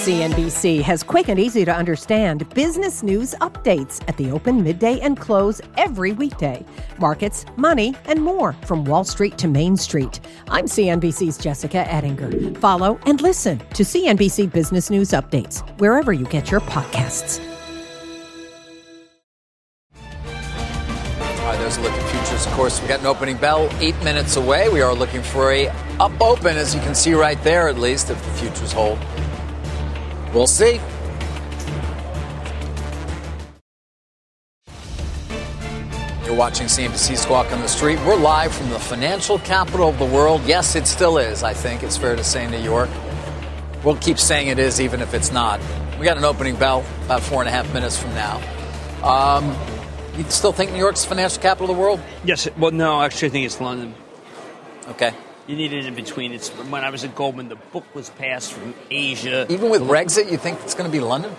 CNBC 0.02 0.82
has 0.82 1.04
quick 1.04 1.28
and 1.28 1.38
easy 1.38 1.64
to 1.64 1.72
understand 1.72 2.52
business 2.54 3.04
news 3.04 3.36
updates 3.40 4.02
at 4.08 4.16
the 4.16 4.32
open, 4.32 4.60
midday, 4.60 4.98
and 4.98 5.16
close 5.16 5.60
every 5.76 6.10
weekday. 6.10 6.66
Markets, 6.98 7.46
money, 7.56 7.94
and 8.06 8.20
more 8.20 8.52
from 8.64 8.84
Wall 8.84 9.04
Street 9.04 9.38
to 9.38 9.46
Main 9.46 9.76
Street. 9.76 10.18
I'm 10.48 10.64
CNBC's 10.64 11.38
Jessica 11.38 11.88
Ettinger. 11.88 12.58
Follow 12.58 12.98
and 13.06 13.20
listen 13.20 13.60
to 13.74 13.84
CNBC 13.84 14.52
Business 14.52 14.90
News 14.90 15.10
Updates 15.10 15.60
wherever 15.78 16.12
you 16.12 16.24
get 16.24 16.50
your 16.50 16.62
podcasts. 16.62 17.38
All 19.94 21.48
right, 21.48 21.58
there's 21.60 21.76
a 21.76 21.80
look 21.80 21.92
at 21.92 22.10
futures. 22.10 22.44
Of 22.44 22.52
course, 22.54 22.82
we 22.82 22.88
got 22.88 22.98
an 22.98 23.06
opening 23.06 23.36
bell 23.36 23.68
eight 23.78 23.96
minutes 24.02 24.34
away. 24.34 24.68
We 24.68 24.80
are 24.80 24.92
looking 24.92 25.22
for 25.22 25.52
a 25.52 25.68
up 26.00 26.20
open, 26.20 26.56
as 26.56 26.74
you 26.74 26.80
can 26.80 26.96
see 26.96 27.14
right 27.14 27.40
there, 27.44 27.68
at 27.68 27.78
least 27.78 28.10
if 28.10 28.20
the 28.20 28.30
futures 28.32 28.72
hold. 28.72 28.98
We'll 30.32 30.46
see. 30.46 30.80
You're 36.24 36.34
watching 36.36 36.66
CNBC 36.68 37.18
Squawk 37.18 37.52
on 37.52 37.60
the 37.60 37.68
Street. 37.68 37.98
We're 38.06 38.16
live 38.16 38.54
from 38.54 38.70
the 38.70 38.78
financial 38.78 39.38
capital 39.40 39.90
of 39.90 39.98
the 39.98 40.06
world. 40.06 40.40
Yes, 40.46 40.74
it 40.74 40.86
still 40.86 41.18
is, 41.18 41.42
I 41.42 41.52
think. 41.52 41.82
It's 41.82 41.98
fair 41.98 42.16
to 42.16 42.24
say 42.24 42.48
New 42.48 42.60
York. 42.60 42.88
We'll 43.84 43.96
keep 43.96 44.18
saying 44.18 44.48
it 44.48 44.58
is, 44.58 44.80
even 44.80 45.02
if 45.02 45.12
it's 45.12 45.32
not. 45.32 45.60
We 45.98 46.06
got 46.06 46.16
an 46.16 46.24
opening 46.24 46.56
bell 46.56 46.84
about 47.04 47.20
four 47.20 47.40
and 47.40 47.48
a 47.48 47.52
half 47.52 47.72
minutes 47.74 47.98
from 47.98 48.14
now. 48.14 48.40
Um, 49.02 49.54
you 50.16 50.24
still 50.30 50.52
think 50.52 50.72
New 50.72 50.78
York's 50.78 51.02
the 51.02 51.08
financial 51.10 51.42
capital 51.42 51.70
of 51.70 51.76
the 51.76 51.82
world? 51.82 52.00
Yes. 52.24 52.48
Well, 52.56 52.70
no, 52.70 53.02
actually, 53.02 53.28
I 53.28 53.30
think 53.32 53.46
it's 53.46 53.60
London. 53.60 53.94
Okay. 54.88 55.12
You 55.46 55.56
need 55.56 55.72
it 55.72 55.86
in 55.86 55.94
between. 55.94 56.32
It's 56.32 56.50
when 56.50 56.84
I 56.84 56.90
was 56.90 57.02
at 57.04 57.14
Goldman, 57.16 57.48
the 57.48 57.56
book 57.56 57.84
was 57.94 58.10
passed 58.10 58.52
from 58.52 58.74
Asia. 58.90 59.46
Even 59.50 59.70
with 59.70 59.82
Brexit, 59.82 60.30
you 60.30 60.36
think 60.38 60.60
it's 60.62 60.74
going 60.74 60.88
to 60.88 60.92
be 60.92 61.00
London? 61.00 61.34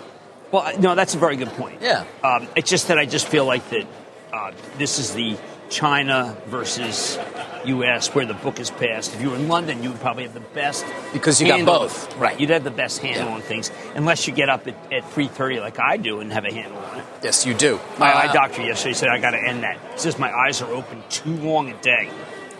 Well, 0.52 0.78
no, 0.78 0.94
that's 0.94 1.14
a 1.14 1.18
very 1.18 1.36
good 1.36 1.48
point. 1.48 1.80
Yeah. 1.80 2.04
Um, 2.22 2.46
it's 2.54 2.68
just 2.70 2.88
that 2.88 2.98
I 2.98 3.06
just 3.06 3.26
feel 3.26 3.44
like 3.46 3.68
that 3.70 3.86
uh, 4.32 4.52
this 4.78 4.98
is 4.98 5.14
the 5.14 5.36
China 5.70 6.36
versus 6.46 7.18
U.S. 7.64 8.14
where 8.14 8.26
the 8.26 8.34
book 8.34 8.60
is 8.60 8.70
passed. 8.70 9.14
If 9.14 9.22
you 9.22 9.30
were 9.30 9.36
in 9.36 9.48
London, 9.48 9.82
you 9.82 9.90
would 9.90 10.00
probably 10.00 10.24
have 10.24 10.34
the 10.34 10.40
best 10.40 10.84
because 11.14 11.40
you 11.40 11.48
got 11.48 11.64
both. 11.64 12.14
Right, 12.18 12.38
you'd 12.38 12.50
have 12.50 12.62
the 12.62 12.70
best 12.70 12.98
handle 12.98 13.28
Yeah. 13.28 13.34
on 13.36 13.40
things, 13.40 13.72
unless 13.94 14.28
you 14.28 14.34
get 14.34 14.50
up 14.50 14.68
at, 14.68 14.76
at 14.92 15.10
three 15.12 15.28
thirty 15.28 15.58
like 15.60 15.80
I 15.80 15.96
do 15.96 16.20
and 16.20 16.30
have 16.32 16.44
a 16.44 16.52
handle 16.52 16.78
on 16.78 16.98
it. 16.98 17.04
Yes, 17.22 17.46
you 17.46 17.54
do. 17.54 17.80
My 17.98 18.12
Uh, 18.12 18.18
eye 18.28 18.32
doctor 18.32 18.62
yesterday 18.62 18.92
said 18.92 19.08
I 19.08 19.18
got 19.18 19.30
to 19.30 19.42
end 19.42 19.62
that. 19.62 19.78
He 19.94 19.98
says 19.98 20.18
my 20.18 20.30
eyes 20.30 20.60
are 20.60 20.70
open 20.72 21.02
too 21.08 21.34
long 21.36 21.70
a 21.70 21.76
day. 21.80 22.10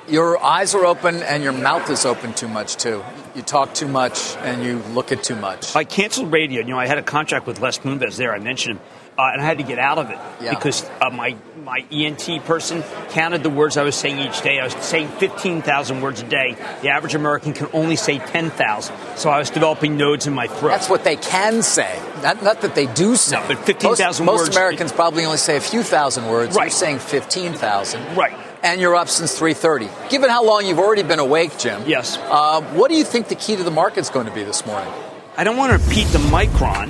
Your 0.07 0.43
eyes 0.43 0.75
are 0.75 0.85
open 0.85 1.23
and 1.23 1.43
your 1.43 1.53
mouth 1.53 1.89
is 1.89 2.05
open 2.05 2.35
too 2.35 2.49
much 2.49 2.77
too. 2.77 3.03
You 3.35 3.41
talk 3.43 3.73
too 3.75 3.89
much 3.89 4.37
and 4.39 4.63
you 4.63 4.79
look 4.93 5.13
at 5.13 5.23
too 5.25 5.35
much. 5.35 5.75
I 5.75 5.85
canceled 5.85 6.31
radio. 6.31 6.61
You 6.61 6.69
know, 6.69 6.79
I 6.79 6.87
had 6.87 6.99
a 6.99 7.03
contract 7.03 7.47
with 7.47 7.61
Les 7.61 7.79
Moonves 7.79 8.17
there. 8.19 8.35
I 8.35 8.39
mentioned 8.39 8.77
him, 8.79 8.85
uh, 9.19 9.31
and 9.33 9.41
I 9.41 9.45
had 9.47 9.59
to 9.59 9.65
get 9.65 9.79
out 9.79 9.97
of 9.99 10.11
it 10.11 10.19
Yeah. 10.43 10.51
because 10.55 10.89
uh, 11.01 11.09
my 11.11 11.37
my 11.65 11.83
ENT 11.91 12.45
person 12.45 12.83
counted 13.11 13.43
the 13.43 13.49
words 13.49 13.79
I 13.79 13.83
was 13.83 13.97
saying 13.97 14.19
each 14.19 14.43
day. 14.43 14.61
I 14.61 14.65
was 14.65 14.75
saying 14.75 15.09
fifteen 15.09 15.63
thousand 15.63 16.03
words 16.03 16.21
a 16.21 16.29
day. 16.29 16.55
The 16.83 16.91
average 16.91 17.15
American 17.15 17.55
can 17.55 17.69
only 17.73 17.97
say 17.97 18.19
ten 18.19 18.51
thousand. 18.51 18.95
So 19.17 19.31
I 19.31 19.39
was 19.39 19.49
developing 19.49 19.97
nodes 19.97 20.27
in 20.27 20.35
my 20.35 20.49
throat. 20.49 20.69
That's 20.69 20.91
what 20.91 21.03
they 21.05 21.17
can 21.17 21.63
say. 21.63 21.99
Not, 22.23 22.43
not 22.43 22.61
that 22.61 22.75
they 22.75 22.87
do 22.87 23.17
say. 23.17 23.37
No, 23.41 23.45
but 23.49 23.59
15,000 23.65 24.27
Most, 24.27 24.33
words- 24.39 24.49
Most 24.51 24.57
Americans 24.57 24.93
probably 24.93 25.25
only 25.25 25.39
say 25.39 25.57
a 25.57 25.61
few 25.61 25.83
thousand 25.83 26.27
words. 26.29 26.55
You're 26.55 26.69
saying 26.69 26.99
15,000. 26.99 28.17
Right. 28.17 28.37
And 28.65 28.81
you're 28.81 28.97
up 28.97 29.09
since 29.11 29.39
3.30. 29.39 30.09
Given 30.11 30.31
how 30.31 30.43
long 30.45 30.65
you've 30.65 30.79
already 30.79 31.03
been 31.03 31.19
awake, 31.19 31.59
Jim. 31.59 31.83
Yes. 31.87 32.17
Uh, 32.17 32.63
what 32.73 32.89
do 32.91 32.97
you 32.97 33.05
think 33.05 33.29
the 33.29 33.35
key 33.35 33.57
to 33.57 33.63
the 33.63 33.71
market's 33.71 34.09
going 34.09 34.25
to 34.27 34.33
be 34.33 34.43
this 34.43 34.65
morning? 34.65 34.91
I 35.37 35.45
don't 35.45 35.59
want 35.59 35.73
to 35.79 35.87
repeat 35.87 36.07
the 36.09 36.19
micron, 36.19 36.89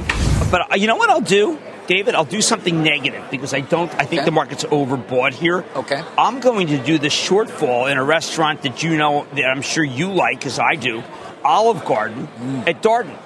but 0.53 0.71
uh, 0.71 0.77
you 0.77 0.87
know 0.87 0.95
what 0.97 1.11
I'll 1.11 1.21
do, 1.21 1.59
David? 1.89 2.15
I'll 2.15 2.25
do 2.27 2.41
something 2.41 2.83
negative 2.83 3.25
because 3.31 3.53
I 3.53 3.61
don't. 3.61 3.91
I 3.95 4.05
think 4.05 4.21
Okay. 4.21 4.25
the 4.27 4.31
market's 4.31 4.65
overbought 4.65 5.33
here. 5.33 5.65
Okay. 5.75 6.01
I'm 6.17 6.39
going 6.41 6.69
to 6.69 6.79
do 6.79 6.99
the 6.99 7.09
shortfall 7.09 7.91
in 7.91 7.99
a 7.99 8.05
restaurant 8.05 8.63
that 8.63 8.83
you 8.85 8.97
know 8.97 9.27
that 9.35 9.45
I'm 9.47 9.63
sure 9.63 9.83
you 9.83 10.13
like, 10.13 10.47
as 10.47 10.59
I 10.61 10.77
do, 10.77 11.03
Olive 11.45 11.85
Garden 11.85 12.29
Mm. 12.39 12.69
at 12.69 12.83
Darden. 12.83 13.17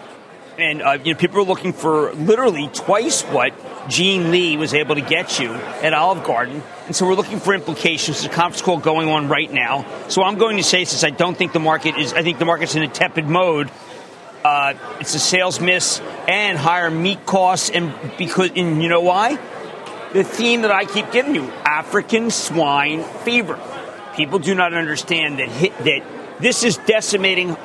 And 0.56 0.80
uh, 0.82 0.98
you 1.04 1.12
know, 1.12 1.18
people 1.18 1.38
are 1.40 1.44
looking 1.44 1.72
for 1.72 2.12
literally 2.14 2.68
twice 2.72 3.22
what 3.22 3.52
Gene 3.88 4.30
Lee 4.30 4.56
was 4.56 4.74
able 4.74 4.94
to 4.96 5.00
get 5.00 5.40
you 5.40 5.52
at 5.52 5.94
Olive 5.94 6.24
Garden, 6.24 6.62
and 6.86 6.94
so 6.94 7.06
we're 7.06 7.14
looking 7.14 7.40
for 7.40 7.54
implications. 7.54 8.20
There's 8.20 8.32
a 8.32 8.34
conference 8.34 8.62
call 8.62 8.78
going 8.78 9.08
on 9.08 9.28
right 9.28 9.50
now, 9.50 9.86
so 10.08 10.22
I'm 10.22 10.36
going 10.36 10.58
to 10.58 10.62
say 10.62 10.84
since 10.84 11.04
I 11.04 11.10
don't 11.10 11.36
think 11.36 11.52
the 11.52 11.60
market 11.60 11.96
is, 11.96 12.12
I 12.12 12.22
think 12.22 12.38
the 12.38 12.44
market's 12.44 12.74
in 12.74 12.82
a 12.82 12.88
tepid 12.88 13.26
mode. 13.26 13.70
Uh, 14.44 14.74
it's 15.00 15.14
a 15.14 15.18
sales 15.18 15.58
miss 15.60 16.00
and 16.28 16.56
higher 16.58 16.90
meat 16.90 17.24
costs, 17.26 17.70
and 17.70 17.92
because 18.18 18.50
and 18.54 18.82
you 18.82 18.88
know 18.88 19.00
why? 19.00 19.36
The 20.12 20.24
theme 20.24 20.62
that 20.62 20.70
I 20.70 20.84
keep 20.84 21.10
giving 21.10 21.34
you: 21.34 21.50
African 21.64 22.30
swine 22.30 23.02
fever. 23.02 23.58
People 24.16 24.38
do 24.38 24.54
not 24.54 24.74
understand 24.74 25.38
that 25.38 25.48
hit, 25.48 25.76
that 25.78 26.02
this 26.40 26.62
is 26.62 26.76
decimating 26.78 27.56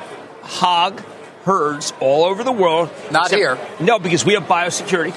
hog 0.42 1.02
herds 1.46 1.94
all 2.00 2.24
over 2.24 2.44
the 2.44 2.52
world. 2.52 2.90
Not 3.12 3.32
Except- 3.32 3.40
here. 3.40 3.58
No, 3.80 4.00
because 4.00 4.24
we 4.26 4.34
have 4.34 4.44
biosecurity. 4.44 5.14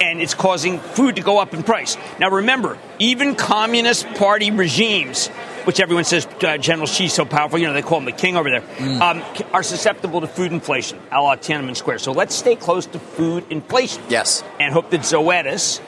And 0.00 0.20
it's 0.22 0.32
causing 0.34 0.78
food 0.78 1.16
to 1.16 1.22
go 1.22 1.38
up 1.38 1.52
in 1.52 1.62
price. 1.62 1.96
Now, 2.18 2.30
remember, 2.30 2.78
even 2.98 3.34
communist 3.34 4.06
party 4.14 4.50
regimes, 4.50 5.28
which 5.64 5.78
everyone 5.78 6.04
says 6.04 6.26
uh, 6.42 6.56
General 6.56 6.86
Xi's 6.86 7.12
so 7.12 7.26
powerful, 7.26 7.58
you 7.58 7.66
know, 7.66 7.74
they 7.74 7.82
call 7.82 7.98
him 7.98 8.06
the 8.06 8.12
king 8.12 8.36
over 8.36 8.48
there, 8.48 8.62
Mm. 8.62 9.00
um, 9.02 9.44
are 9.52 9.62
susceptible 9.62 10.22
to 10.22 10.26
food 10.26 10.52
inflation, 10.52 10.98
a 11.12 11.20
la 11.20 11.36
Tiananmen 11.36 11.76
Square. 11.76 11.98
So 11.98 12.12
let's 12.12 12.34
stay 12.34 12.56
close 12.56 12.86
to 12.86 12.98
food 12.98 13.44
inflation 13.50 14.02
Yes. 14.08 14.42
and 14.58 14.72
hope 14.72 14.88
that 14.90 15.02
Zoetis 15.02 15.80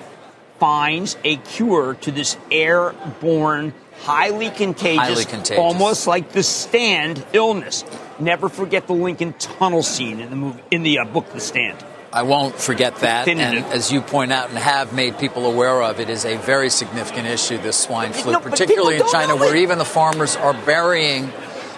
finds 0.59 1.17
a 1.25 1.37
cure 1.39 1.95
to 2.03 2.11
this 2.13 2.37
airborne, 2.51 3.73
highly 4.03 4.51
contagious, 4.51 5.09
Highly 5.09 5.25
contagious. 5.25 5.59
almost 5.59 6.07
like 6.07 6.33
the 6.33 6.43
stand 6.43 7.25
illness. 7.33 7.83
Never 8.19 8.49
forget 8.51 8.87
the 8.87 8.93
Lincoln 8.93 9.33
Tunnel 9.39 9.83
scene 9.83 10.21
in 10.21 10.29
the 10.29 10.37
movie, 10.37 10.63
in 10.71 10.83
the 10.83 10.99
uh, 10.99 11.05
book, 11.07 11.33
The 11.33 11.41
Stand. 11.41 11.83
I 12.13 12.23
won't 12.23 12.55
forget 12.57 12.97
that. 12.97 13.27
And 13.27 13.65
as 13.67 13.91
you 13.91 14.03
point 14.03 14.33
out 14.33 14.51
and 14.51 14.59
have 14.59 14.93
made 14.93 15.19
people 15.19 15.47
aware 15.47 15.83
of, 15.83 15.99
it 15.99 16.11
is 16.11 16.25
a 16.25 16.37
very 16.37 16.69
significant 16.69 17.27
issue, 17.27 17.57
this 17.59 17.79
swine 17.79 18.13
flu, 18.13 18.33
No, 18.33 18.41
particularly 18.41 18.97
in 18.97 19.09
China, 19.11 19.35
where 19.35 19.57
even 19.57 19.79
the 19.79 19.85
farmers 19.85 20.37
are 20.37 20.53
burying 20.53 21.33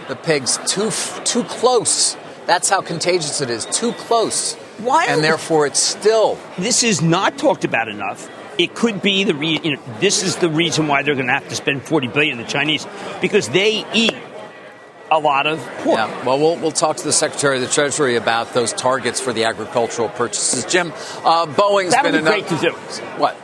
the 0.08 0.16
pigs 0.16 0.58
too 0.66 0.90
too 1.24 1.44
close. 1.44 2.16
That's 2.46 2.68
how 2.68 2.80
contagious 2.82 3.40
it 3.40 3.48
is, 3.48 3.64
too 3.66 3.92
close. 3.92 4.54
Why 4.78 5.06
And 5.06 5.22
therefore, 5.22 5.66
it's 5.66 5.80
still 5.80 6.38
This 6.58 6.82
is 6.82 7.00
not 7.00 7.38
talked 7.38 7.64
about 7.64 7.88
enough. 7.88 8.28
It 8.58 8.74
could 8.74 9.02
be 9.02 9.24
the 9.24 9.34
re- 9.34 9.60
you 9.62 9.76
know 9.76 9.82
this 10.00 10.22
is 10.22 10.36
the 10.36 10.48
reason 10.48 10.88
why 10.88 11.02
they're 11.02 11.14
going 11.14 11.26
to 11.26 11.32
have 11.32 11.48
to 11.48 11.56
spend 11.56 11.82
40 11.82 12.08
billion 12.08 12.38
the 12.38 12.44
Chinese 12.44 12.86
because 13.20 13.48
they 13.48 13.84
eat 13.94 14.14
a 15.10 15.18
lot 15.18 15.46
of 15.46 15.58
pork. 15.78 15.98
Yeah, 15.98 16.24
well, 16.24 16.38
we'll 16.38 16.56
we'll 16.56 16.72
talk 16.72 16.96
to 16.96 17.04
the 17.04 17.12
Secretary 17.12 17.56
of 17.56 17.62
the 17.62 17.68
Treasury 17.68 18.16
about 18.16 18.52
those 18.54 18.72
targets 18.72 19.20
for 19.20 19.32
the 19.32 19.44
agricultural 19.44 20.08
purchases. 20.08 20.64
Jim, 20.64 20.92
uh, 21.24 21.46
Boeing's 21.46 21.92
That 21.92 22.04
would 22.04 22.12
been 22.12 22.24
be 22.24 22.30
enough- 22.30 22.48
great 22.48 22.60
to 22.60 22.70
do. 22.70 22.72
What? 23.18 23.36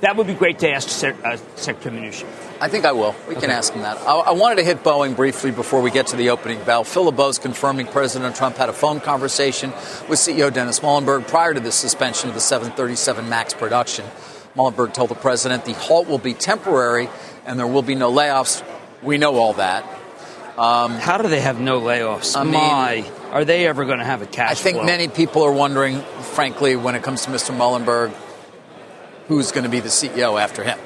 That 0.00 0.14
would 0.16 0.28
be 0.28 0.34
great 0.34 0.60
to 0.60 0.70
ask 0.70 0.86
uh, 1.04 1.36
Secretary 1.56 1.96
Mnuchin. 1.98 2.26
I 2.60 2.68
think 2.68 2.84
I 2.84 2.92
will. 2.92 3.16
We 3.28 3.34
can 3.34 3.50
ask 3.50 3.72
him 3.72 3.82
that. 3.82 3.96
I, 3.98 4.12
I 4.14 4.30
wanted 4.30 4.56
to 4.56 4.62
hit 4.64 4.84
Boeing 4.84 5.16
briefly 5.16 5.50
before 5.50 5.80
we 5.82 5.90
get 5.90 6.06
to 6.08 6.16
the 6.16 6.30
opening 6.30 6.62
bell. 6.62 6.84
Phil 6.84 7.06
LeBeau's 7.10 7.40
confirming 7.40 7.88
President 7.88 8.36
Trump 8.36 8.56
had 8.56 8.68
a 8.68 8.72
phone 8.72 9.00
conversation 9.00 9.70
with 10.08 10.20
CEO 10.20 10.52
Dennis 10.52 10.82
Muilenburg 10.82 11.26
prior 11.26 11.52
to 11.52 11.58
the 11.58 11.72
suspension 11.72 12.28
of 12.28 12.36
the 12.36 12.40
737 12.40 13.28
MAX 13.28 13.54
production. 13.54 14.04
Muilenburg 14.54 14.92
told 14.92 15.10
the 15.10 15.16
president 15.16 15.64
the 15.64 15.74
halt 15.74 16.06
will 16.08 16.18
be 16.18 16.32
temporary 16.32 17.08
and 17.44 17.58
there 17.58 17.66
will 17.66 17.82
be 17.82 17.96
no 17.96 18.12
layoffs. 18.12 18.62
We 19.02 19.18
know 19.18 19.34
all 19.34 19.54
that. 19.54 19.84
Um, 20.58 20.92
How 20.92 21.18
do 21.18 21.28
they 21.28 21.40
have 21.40 21.60
no 21.60 21.80
layoffs? 21.80 22.36
I 22.36 22.42
mean- 22.42 22.52
My, 22.54 23.10
are 23.32 23.44
they 23.44 23.66
ever 23.66 23.84
going 23.84 23.98
to 24.00 24.04
have 24.04 24.22
a 24.22 24.26
cash 24.26 24.50
I 24.50 24.54
think 24.54 24.76
flow? 24.78 24.84
many 24.86 25.06
people 25.08 25.42
are 25.44 25.52
wondering, 25.52 26.00
frankly, 26.32 26.74
when 26.76 26.94
it 26.96 27.02
comes 27.02 27.24
to 27.26 27.30
Mr. 27.30 27.56
Muilenburg, 27.56 28.10
who's 29.28 29.52
going 29.52 29.64
to 29.64 29.70
be 29.70 29.80
the 29.80 29.88
CEO 29.88 30.40
after 30.40 30.64
him. 30.64 30.78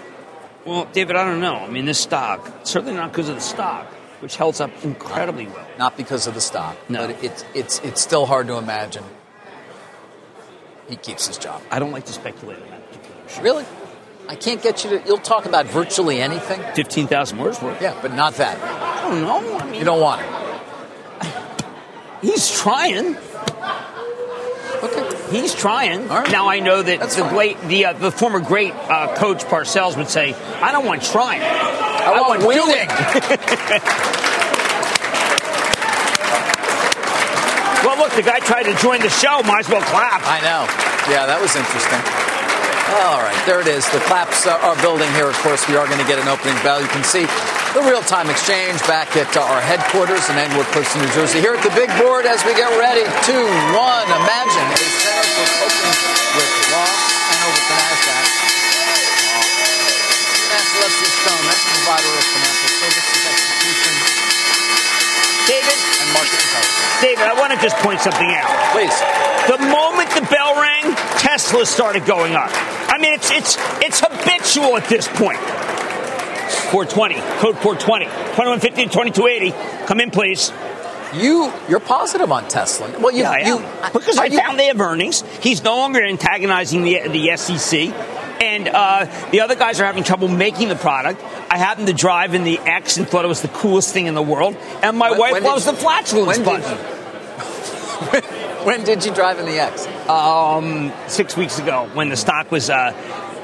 Well, 0.67 0.87
David, 0.93 1.17
I 1.17 1.25
don't 1.25 1.41
know. 1.41 1.57
I 1.57 1.69
mean, 1.69 1.87
this 1.87 1.99
stock 1.99 2.49
certainly 2.65 2.95
not 2.95 3.13
because 3.13 3.29
of 3.29 3.37
the 3.37 3.41
stock, 3.41 3.87
which 4.21 4.37
holds 4.37 4.61
up 4.61 4.71
incredibly 4.85 5.47
well. 5.47 5.67
Not 5.79 5.97
because 5.97 6.27
of 6.27 6.35
the 6.35 6.41
stock, 6.41 6.77
No. 6.89 7.07
but 7.07 7.25
it's, 7.25 7.45
it's, 7.55 7.79
it's 7.81 8.01
still 8.01 8.27
hard 8.27 8.47
to 8.49 8.59
imagine 8.59 9.05
he 10.89 10.97
keeps 10.97 11.27
his 11.27 11.39
job. 11.39 11.63
I 11.71 11.79
don't 11.79 11.93
like 11.93 12.05
to 12.07 12.13
speculate 12.13 12.61
on 12.63 12.69
that 12.69 12.87
particular. 12.93 13.43
Really? 13.43 13.65
I 14.29 14.37
can't 14.37 14.63
get 14.63 14.85
you 14.85 14.91
to. 14.91 15.03
You'll 15.07 15.19
talk 15.19 15.47
about 15.47 15.67
virtually 15.67 16.21
anything. 16.23 16.63
Fifteen 16.75 17.09
thousand 17.09 17.39
words 17.39 17.61
worth. 17.61 17.83
Yeah, 17.83 17.99
but 18.01 18.15
not 18.15 18.35
that. 18.35 18.57
I 19.13 19.21
don't 19.21 19.45
know. 19.45 19.59
I 19.59 19.65
mean, 19.67 19.75
You 19.75 19.85
don't 19.85 20.01
want 20.01 20.23
it. 20.23 20.29
he's 22.23 22.51
trying. 22.51 23.17
Okay. 24.83 25.17
He's 25.31 25.55
trying. 25.55 26.09
Right. 26.09 26.31
Now 26.31 26.49
I 26.49 26.61
know 26.61 26.83
that 26.83 27.01
That's 27.01 27.17
the 27.17 27.29
great, 27.29 27.61
the 27.69 27.87
uh, 27.87 27.93
the 27.93 28.11
former 28.11 28.41
great 28.41 28.73
uh, 28.75 29.15
coach 29.17 29.45
Parcells 29.45 29.97
would 29.97 30.09
say, 30.09 30.35
"I 30.35 30.73
don't 30.73 30.87
want 30.87 31.03
trying. 31.03 31.41
I, 31.43 32.21
want, 32.21 32.43
want 32.43 32.47
winning. 32.47 32.89
Well, 37.85 37.99
look, 37.99 38.13
the 38.13 38.23
guy 38.23 38.39
tried 38.39 38.63
to 38.65 38.75
join 38.77 39.01
the 39.01 39.11
show. 39.11 39.43
Might 39.43 39.67
as 39.67 39.69
well 39.69 39.83
clap. 39.83 40.23
I 40.25 40.39
know. 40.39 40.63
Yeah, 41.13 41.27
that 41.27 41.41
was 41.43 41.57
interesting. 41.57 42.32
All 42.93 43.25
right, 43.25 43.41
there 43.49 43.65
it 43.65 43.69
is. 43.73 43.89
The 43.89 44.05
claps 44.05 44.45
uh, 44.45 44.53
are 44.61 44.77
building 44.85 45.09
here. 45.17 45.25
Of 45.25 45.41
course, 45.41 45.65
we 45.65 45.81
are 45.81 45.89
going 45.89 45.97
to 45.97 46.05
get 46.05 46.21
an 46.21 46.29
opening 46.29 46.61
bell. 46.61 46.77
You 46.77 46.93
can 46.93 47.01
see 47.01 47.25
the 47.73 47.81
real-time 47.89 48.29
exchange 48.29 48.85
back 48.85 49.17
at 49.17 49.33
uh, 49.33 49.41
our 49.49 49.65
headquarters 49.65 50.29
in 50.29 50.37
Englewood 50.37 50.69
Cliffs, 50.77 50.93
New 50.93 51.09
Jersey. 51.17 51.41
Here 51.41 51.57
at 51.57 51.65
the 51.65 51.73
big 51.73 51.89
board 51.97 52.29
as 52.29 52.45
we 52.45 52.53
get 52.53 52.69
ready. 52.77 53.09
Two, 53.25 53.49
one. 53.73 54.07
Imagine 54.13 54.67
a 54.69 54.77
center 54.77 55.25
for 55.25 55.49
coping 55.57 55.97
with 56.37 56.53
loss 56.69 57.01
and 57.33 57.41
over 57.49 57.63
to 57.65 57.75
NASDAQ. 57.81 58.25
That's 60.53 60.71
Leslie 60.85 61.13
Stone. 61.17 61.43
That's 61.49 61.65
the 61.65 61.73
provider 61.81 62.13
of 62.13 62.25
financial 62.29 62.71
services 62.77 63.23
execution 63.25 63.95
David, 65.49 65.81
and 65.81 66.09
market 66.13 66.39
intelligence. 66.45 67.01
David, 67.01 67.25
I 67.25 67.35
want 67.41 67.57
to 67.57 67.59
just 67.59 67.77
point 67.81 68.05
something 68.05 68.31
out. 68.37 68.53
Please. 68.77 69.32
The 69.49 69.59
moment 69.59 70.11
the 70.11 70.27
bell 70.31 70.55
rang, 70.61 70.95
Tesla 71.19 71.67
started 71.67 72.07
going 72.07 72.35
up. 72.35 72.51
I 72.89 72.99
mean, 72.99 73.13
it's 73.15 73.31
it's 73.31 73.57
it's 73.83 74.01
habitual 74.01 74.77
at 74.77 74.89
this 74.89 75.09
point. 75.09 75.39
420, 76.71 77.15
code 77.41 77.59
420, 77.59 78.05
2150 78.07 78.85
2280. 78.87 79.87
Come 79.87 80.01
in, 80.01 80.11
please. 80.11 80.53
You 81.15 81.53
you're 81.69 81.81
positive 81.81 82.31
on 82.33 82.49
Tesla. 82.49 82.89
Well, 83.01 83.13
you, 83.13 83.23
Yeah, 83.23 83.31
I 83.31 83.39
you 83.41 83.59
because 83.93 84.17
I 84.17 84.27
you- 84.27 84.39
found 84.39 84.59
they 84.59 84.67
have 84.67 84.81
earnings. 84.81 85.23
He's 85.41 85.63
no 85.63 85.77
longer 85.77 86.03
antagonizing 86.03 86.83
the 86.83 87.09
the 87.09 87.37
SEC, 87.37 87.93
and 88.41 88.69
uh, 88.69 89.07
the 89.33 89.41
other 89.41 89.55
guys 89.57 89.81
are 89.81 89.85
having 89.85 90.05
trouble 90.05 90.29
making 90.29 90.69
the 90.69 90.77
product. 90.77 91.21
I 91.51 91.59
happened 91.59 91.89
to 91.89 91.93
drive 91.93 92.35
in 92.35 92.45
the 92.45 92.59
X 92.61 92.97
and 92.97 93.07
thought 93.07 93.25
it 93.27 93.29
was 93.29 93.43
the 93.43 93.49
coolest 93.49 93.93
thing 93.93 94.07
in 94.07 94.15
the 94.15 94.23
world. 94.23 94.57
And 94.83 94.97
my 94.97 95.11
When- 95.11 95.19
wife 95.21 95.33
when 95.33 95.43
loves 95.45 95.67
you- 95.67 95.73
the 95.73 95.79
flatulence 95.79 96.39
did 96.39 96.47
button. 96.47 96.79
When 98.65 98.85
did 98.85 99.05
you 99.05 99.13
drive 99.15 99.39
in 99.39 99.47
the 99.47 99.59
X? 99.59 99.87
Um, 100.09 100.93
six 101.09 101.37
weeks 101.37 101.59
ago, 101.59 101.89
when 101.95 102.09
the 102.09 102.17
stock 102.17 102.51
was 102.51 102.71
uh, 102.71 102.93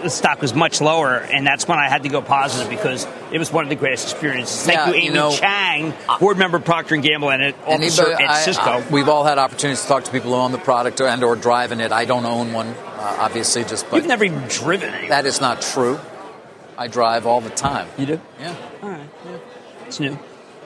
the 0.03 0.11
stock 0.11 0.41
was 0.41 0.55
much 0.55 0.81
lower, 0.81 1.17
and 1.17 1.45
that's 1.47 1.67
when 1.67 1.79
I 1.79 1.89
had 1.89 2.05
to 2.05 2.09
go 2.09 2.23
positive 2.23 2.71
because 2.71 3.05
it 3.33 3.39
was 3.39 3.53
one 3.53 3.65
of 3.65 3.69
the 3.71 3.75
greatest 3.75 4.05
experiences. 4.13 4.63
Thank 4.65 4.77
Yeah, 4.79 4.87
you, 4.89 4.95
you 4.95 5.01
Amy 5.07 5.15
know, 5.15 5.31
Chang, 5.33 5.93
board 6.21 6.39
member 6.39 6.61
Procter 6.61 6.95
and 6.95 7.03
Gamble, 7.03 7.31
and 7.31 7.43
an 7.43 7.55
officer 7.67 8.03
Anybody- 8.07 8.25
at 8.25 8.31
I- 8.31 8.41
Cisco. 8.43 8.63
I- 8.71 8.85
we've 8.91 9.09
all 9.09 9.25
had 9.25 9.39
opportunities 9.39 9.83
to 9.83 9.89
talk 9.89 10.05
to 10.05 10.11
people 10.13 10.31
who 10.31 10.37
own 10.37 10.53
the 10.53 10.59
product 10.59 11.01
or 11.01 11.09
and 11.09 11.23
or 11.25 11.35
driving 11.35 11.81
it. 11.81 11.91
I 11.91 12.05
don't 12.05 12.25
own 12.25 12.53
one, 12.53 12.69
uh, 12.69 13.17
obviously, 13.19 13.65
just 13.65 13.91
but 13.91 13.97
You've 13.97 14.07
never 14.07 14.25
even 14.25 14.43
driven 14.49 14.95
any. 14.95 15.09
that 15.09 15.27
is 15.27 15.41
not 15.41 15.63
true. 15.63 15.99
I 16.77 16.87
drive 16.87 17.27
all 17.27 17.41
the 17.41 17.51
time. 17.51 17.89
You 17.99 18.07
do? 18.07 18.21
Yeah, 18.41 18.55
All 18.85 18.89
right. 18.91 19.01
Yeah. 19.27 19.37
It's 19.89 19.99
new. 19.99 20.17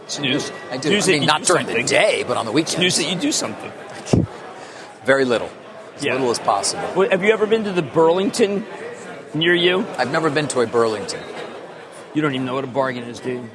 It's 0.04 0.18
news. 0.18 0.52
I 0.70 0.76
do. 0.76 0.90
News 0.90 1.08
I 1.08 1.12
mean, 1.12 1.24
not 1.24 1.38
do 1.40 1.46
during 1.46 1.66
something. 1.66 1.86
the 1.86 1.88
day, 1.90 2.22
but 2.28 2.36
on 2.36 2.44
the 2.44 2.54
It's 2.56 2.76
news 2.76 2.96
that 2.96 3.04
you 3.04 3.16
do 3.16 3.32
something. 3.32 3.72
Very 5.04 5.24
little, 5.24 5.50
as 5.96 6.04
Yeah. 6.04 6.12
little 6.12 6.30
as 6.30 6.38
possible. 6.38 6.88
Well, 6.94 7.10
have 7.10 7.22
you 7.24 7.32
ever 7.32 7.46
been 7.46 7.64
to 7.64 7.72
the 7.72 7.82
Burlington 7.82 8.64
near 9.34 9.54
you? 9.54 9.84
I've 9.98 10.10
never 10.12 10.30
been 10.30 10.48
to 10.48 10.60
a 10.60 10.66
Burlington. 10.66 11.20
You 12.14 12.22
don't 12.22 12.34
even 12.34 12.46
know 12.46 12.54
what 12.54 12.64
a 12.64 12.68
bargain 12.68 13.04
is, 13.04 13.20
dude. 13.20 13.48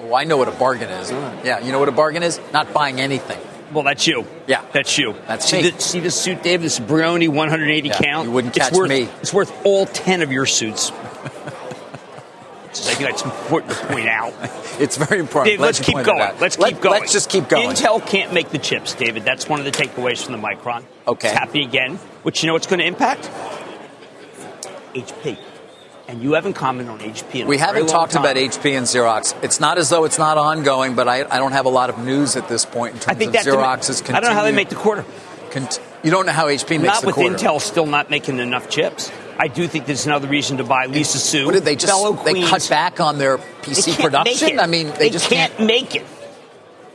Oh, 0.00 0.14
I 0.14 0.24
know 0.24 0.36
what 0.36 0.48
a 0.48 0.52
bargain 0.52 0.88
is. 0.90 1.10
Yeah, 1.44 1.60
you 1.60 1.72
know 1.72 1.78
what 1.78 1.88
a 1.88 1.92
bargain 1.92 2.22
is? 2.22 2.40
Not 2.52 2.72
buying 2.72 3.00
anything. 3.00 3.38
Well, 3.72 3.84
that's 3.84 4.06
you. 4.06 4.24
Yeah. 4.46 4.62
that's 4.72 4.96
you. 4.96 5.14
That's 5.26 5.44
see 5.44 5.62
me. 5.62 5.70
The, 5.70 5.80
see 5.80 6.00
the 6.00 6.10
suit, 6.10 6.42
Dave? 6.42 6.62
This 6.62 6.78
Brioni 6.80 7.28
180 7.28 7.88
Yeah, 7.88 7.94
count. 7.98 8.26
you 8.26 8.32
wouldn't 8.32 8.56
it's 8.56 8.68
catch 8.68 8.76
worth, 8.76 8.88
me. 8.88 9.08
It's 9.20 9.34
worth 9.34 9.52
all 9.66 9.84
ten 9.86 10.22
of 10.22 10.32
your 10.32 10.46
suits. 10.46 10.90
I 12.70 12.94
think 12.94 13.10
that's 13.10 13.22
important 13.22 13.72
to 13.72 13.86
point 13.86 14.08
out. 14.08 14.32
It's 14.78 14.96
very 14.96 15.18
important. 15.18 15.50
Dave, 15.50 15.58
Glad 15.58 15.66
let's 15.66 15.80
keep 15.80 15.96
going. 16.04 16.38
Let's 16.40 16.56
Let- 16.56 16.74
keep 16.74 16.80
going. 16.80 17.00
Let's 17.00 17.12
just 17.12 17.28
keep 17.30 17.48
going. 17.48 17.70
Intel 17.70 18.04
can't 18.06 18.32
make 18.32 18.50
the 18.50 18.58
chips, 18.58 18.94
David. 18.94 19.24
That's 19.24 19.48
one 19.48 19.58
of 19.58 19.64
the 19.64 19.72
takeaways 19.72 20.22
from 20.22 20.40
the 20.40 20.46
Micron. 20.46 20.84
Okay. 21.06 21.28
It's 21.28 21.36
happening 21.36 21.66
again, 21.68 21.96
which 22.22 22.42
you 22.42 22.46
know 22.46 22.52
what's 22.52 22.68
going 22.68 22.78
to 22.78 22.86
impact? 22.86 23.28
HP. 24.94 25.36
And 26.06 26.22
you 26.22 26.32
haven't 26.34 26.54
commented 26.54 26.90
on 26.92 27.00
HP 27.00 27.44
We 27.44 27.58
haven't 27.58 27.88
talked 27.88 28.12
time. 28.12 28.22
about 28.22 28.36
HP 28.36 28.76
and 28.78 28.86
Xerox. 28.86 29.34
It's 29.42 29.60
not 29.60 29.76
as 29.78 29.90
though 29.90 30.04
it's 30.04 30.18
not 30.18 30.38
ongoing, 30.38 30.94
but 30.94 31.06
I, 31.08 31.24
I 31.28 31.38
don't 31.38 31.52
have 31.52 31.66
a 31.66 31.70
lot 31.70 31.90
of 31.90 31.98
news 31.98 32.36
at 32.36 32.48
this 32.48 32.64
point 32.64 32.94
in 32.94 33.00
terms 33.00 33.08
I 33.08 33.14
think 33.14 33.34
of 33.34 33.42
Xerox's 33.42 34.00
I 34.08 34.20
don't 34.20 34.30
know 34.30 34.34
how 34.34 34.44
they 34.44 34.52
make 34.52 34.68
the 34.70 34.74
quarter. 34.76 35.04
Cont- 35.50 35.80
you 36.02 36.10
don't 36.10 36.24
know 36.24 36.32
how 36.32 36.46
HP 36.46 36.80
makes 36.80 36.84
Not 36.84 37.00
the 37.02 37.08
with. 37.08 37.16
Intel 37.16 37.60
still 37.60 37.84
not 37.86 38.08
making 38.10 38.38
enough 38.38 38.70
chips. 38.70 39.10
I 39.38 39.48
do 39.48 39.68
think 39.68 39.86
there's 39.86 40.06
another 40.06 40.26
reason 40.26 40.56
to 40.56 40.64
buy 40.64 40.86
Lisa 40.86 41.18
Su. 41.18 41.46
What 41.46 41.54
did 41.54 41.64
they 41.64 41.76
just? 41.76 41.92
They 42.24 42.42
cut 42.42 42.66
back 42.68 43.00
on 43.00 43.18
their 43.18 43.38
PC 43.38 44.00
production. 44.00 44.58
I 44.58 44.66
mean, 44.66 44.92
they, 44.98 45.10
just 45.10 45.30
can't, 45.30 45.54
can't. 45.54 45.66
make 45.66 45.94
it. 45.94 46.04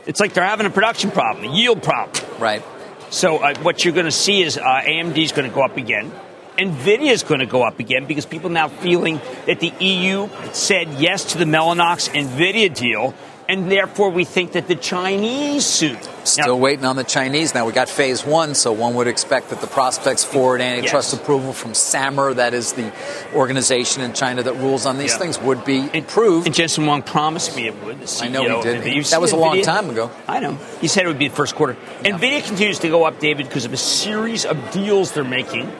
It's 0.06 0.20
like 0.20 0.34
they're 0.34 0.44
having 0.44 0.66
a 0.66 0.70
production 0.70 1.10
problem, 1.10 1.50
a 1.50 1.54
yield 1.54 1.82
problem. 1.82 2.22
Right. 2.38 2.62
So 3.08 3.38
uh, 3.38 3.54
what 3.60 3.84
you're 3.84 3.94
going 3.94 4.06
to 4.06 4.12
see 4.12 4.42
is 4.42 4.58
uh, 4.58 4.62
AMD 4.62 5.16
is 5.16 5.32
going 5.32 5.48
to 5.48 5.54
go 5.54 5.62
up 5.62 5.76
again. 5.78 6.12
Nvidia 6.58 7.10
is 7.10 7.22
going 7.22 7.40
to 7.40 7.46
go 7.46 7.62
up 7.62 7.80
again 7.80 8.06
because 8.06 8.26
people 8.26 8.50
now 8.50 8.68
feeling 8.68 9.20
that 9.46 9.60
the 9.60 9.72
EU 9.80 10.28
said 10.52 10.88
yes 10.94 11.32
to 11.32 11.38
the 11.38 11.44
Mellanox 11.44 12.10
Nvidia 12.10 12.74
deal, 12.74 13.14
and 13.48 13.70
therefore 13.70 14.10
we 14.10 14.24
think 14.24 14.52
that 14.52 14.68
the 14.68 14.76
Chinese 14.76 15.64
suit 15.66 15.98
Still 16.24 16.56
Now, 16.56 16.56
waiting 16.56 16.86
on 16.86 16.96
the 16.96 17.04
Chinese. 17.04 17.54
Now 17.54 17.66
we 17.66 17.72
got 17.72 17.88
phase 17.88 18.24
one, 18.24 18.54
so 18.54 18.72
one 18.72 18.94
would 18.94 19.06
expect 19.06 19.50
that 19.50 19.60
the 19.60 19.66
prospects 19.66 20.24
for 20.24 20.56
an 20.56 20.62
antitrust 20.62 21.12
Yes. 21.12 21.20
approval 21.20 21.52
from 21.52 21.72
SAMR, 21.72 22.36
that 22.36 22.54
is 22.54 22.72
the 22.72 22.90
organization 23.34 24.02
in 24.02 24.14
China 24.14 24.42
that 24.42 24.54
rules 24.54 24.86
on 24.86 24.96
these 24.96 25.12
Yeah. 25.12 25.18
things, 25.18 25.38
would 25.40 25.64
be 25.66 25.88
improved. 25.92 26.46
And 26.46 26.54
Jensen 26.54 26.84
Huang 26.84 27.02
promised 27.02 27.54
me 27.54 27.66
it 27.66 27.84
would. 27.84 27.98
I 28.22 28.28
know 28.28 28.62
he 28.62 28.62
did. 28.62 29.04
That 29.06 29.20
was 29.20 29.32
a 29.32 29.36
long 29.36 29.60
time 29.62 29.90
ago. 29.90 30.10
I 30.26 30.40
know. 30.40 30.56
He 30.80 30.88
said 30.88 31.04
it 31.04 31.08
would 31.08 31.18
be 31.18 31.28
the 31.28 31.36
first 31.36 31.54
quarter. 31.54 31.76
Nvidia 32.02 32.42
continues 32.42 32.78
to 32.78 32.88
go 32.88 33.04
up, 33.04 33.18
David, 33.20 33.48
because 33.48 33.66
of 33.66 33.72
a 33.74 33.76
series 33.78 34.46
of 34.46 34.56
deals 34.70 35.12
they're 35.12 35.24
making 35.24 35.70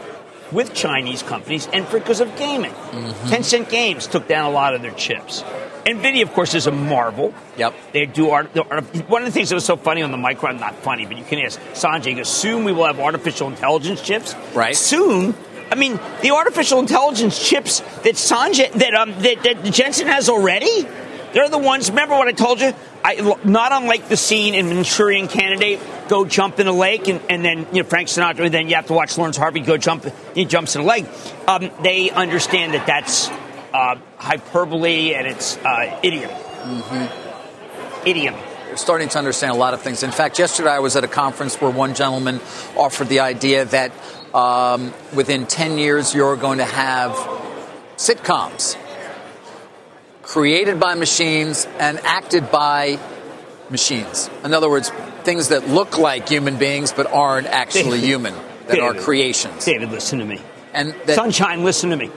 with 0.53 0.75
Chinese 0.75 1.23
companies 1.23 1.69
and 1.73 1.89
because 1.91 2.21
of 2.21 2.37
gaming. 2.37 2.73
Mm-hmm. 2.73 3.29
Tencent 3.29 3.71
Games 3.71 4.07
took 4.07 4.29
down 4.29 4.45
a 4.45 4.51
lot 4.51 4.75
of 4.75 4.83
their 4.83 4.91
chips. 4.93 5.43
Nvidia, 5.85 6.23
of 6.23 6.33
course, 6.33 6.55
is 6.55 6.67
a 6.67 6.71
marvel. 6.73 7.35
Yep. 7.57 7.75
They 7.93 8.07
do 8.07 8.31
art. 8.31 8.57
art- 8.57 8.85
One 9.09 9.23
of 9.23 9.27
the 9.27 9.33
things 9.33 9.51
that 9.51 9.55
was 9.55 9.65
so 9.65 9.77
funny 9.77 10.03
on 10.03 10.11
the 10.11 10.17
Micron, 10.17 10.59
not 10.59 10.75
funny, 10.77 11.05
but 11.07 11.17
you 11.19 11.25
can 11.25 11.39
ask 11.41 11.61
Sanjay. 11.73 12.25
Soon 12.25 12.65
we 12.65 12.73
will 12.73 12.87
have 12.87 12.99
artificial 13.01 13.49
intelligence 13.49 14.01
chips. 14.01 14.35
Right. 14.55 14.75
Soon. 14.77 15.35
I 15.71 15.77
mean, 15.77 15.99
the 16.23 16.31
artificial 16.31 16.79
intelligence 16.79 17.39
chips 17.43 17.81
that 17.81 18.15
Sanjay 18.15 18.71
that 18.73 18.95
um 18.95 19.11
that, 19.23 19.43
that 19.43 19.65
Jensen 19.73 20.07
has 20.09 20.29
already. 20.29 20.87
They're 21.33 21.49
the 21.49 21.59
ones. 21.59 21.91
Remember 21.91 22.15
what 22.17 22.29
I 22.29 22.33
told 22.33 22.61
you? 22.61 22.73
I 23.05 23.37
not 23.45 23.73
unlike 23.73 24.09
the 24.09 24.17
scene 24.17 24.55
in 24.55 24.69
Manchurian 24.69 25.27
Candidate. 25.29 25.81
Go 26.09 26.25
jump 26.25 26.61
in 26.61 26.67
a 26.69 26.73
lake, 26.73 27.09
and, 27.09 27.21
and 27.29 27.45
then 27.45 27.67
you 27.73 27.83
know 27.83 27.89
Frank 27.89 28.09
Sinatra. 28.09 28.45
And 28.45 28.55
then 28.55 28.69
you 28.69 28.77
have 28.77 28.87
to 28.87 28.93
watch 28.93 29.19
Laurence 29.19 29.37
Harvey 29.37 29.61
go 29.61 29.77
jump. 29.77 30.07
He 30.35 30.45
jumps 30.45 30.77
in 30.77 30.83
a 30.83 30.85
lake. 30.85 31.07
Um, 31.49 31.71
they 31.83 32.11
understand 32.11 32.75
that 32.75 32.87
that's 32.87 33.29
uh, 33.75 33.97
hyperbole 34.19 35.15
and 35.15 35.27
it's 35.27 35.57
uh, 35.59 35.99
idiom. 36.03 36.31
Idiom. 38.07 38.35
We're 38.69 38.77
starting 38.77 39.09
to 39.11 39.19
understand 39.19 39.53
a 39.53 39.57
lot 39.57 39.75
of 39.75 39.83
things. 39.83 40.03
In 40.03 40.13
fact, 40.13 40.39
yesterday 40.39 40.71
I 40.71 40.79
was 40.79 40.95
at 40.97 41.05
a 41.05 41.09
conference 41.09 41.61
where 41.61 41.71
one 41.71 41.95
gentleman 41.95 42.41
offered 42.77 43.09
the 43.09 43.21
idea 43.21 43.65
that 43.67 43.93
um, 44.33 44.95
within 45.15 45.47
10 45.47 45.79
years 45.79 46.15
you're 46.15 46.37
going 46.37 46.59
to 46.59 46.65
have 46.65 47.13
sitcoms 47.97 48.77
created 50.23 50.79
by 50.79 50.95
machines 50.95 51.67
and 51.79 51.99
acted 52.01 52.51
by 52.51 52.99
machines. 53.71 54.31
In 54.45 54.55
other 54.55 54.71
words, 54.71 54.91
things 55.25 55.49
that 55.49 55.69
look 55.69 55.99
like 55.99 56.29
human 56.29 56.57
beings 56.59 56.93
but 56.93 57.07
aren't 57.07 57.49
actually 57.49 58.01
human, 58.13 58.35
that 58.69 58.79
are 58.79 58.95
creations. 58.95 59.65
David, 59.65 59.91
listen 59.91 60.21
to 60.21 60.25
me. 60.25 60.41
And 60.73 60.95
that, 61.07 61.17
Sunshine, 61.17 61.65
listen 61.65 61.91
to 61.91 61.97
me. 61.97 62.11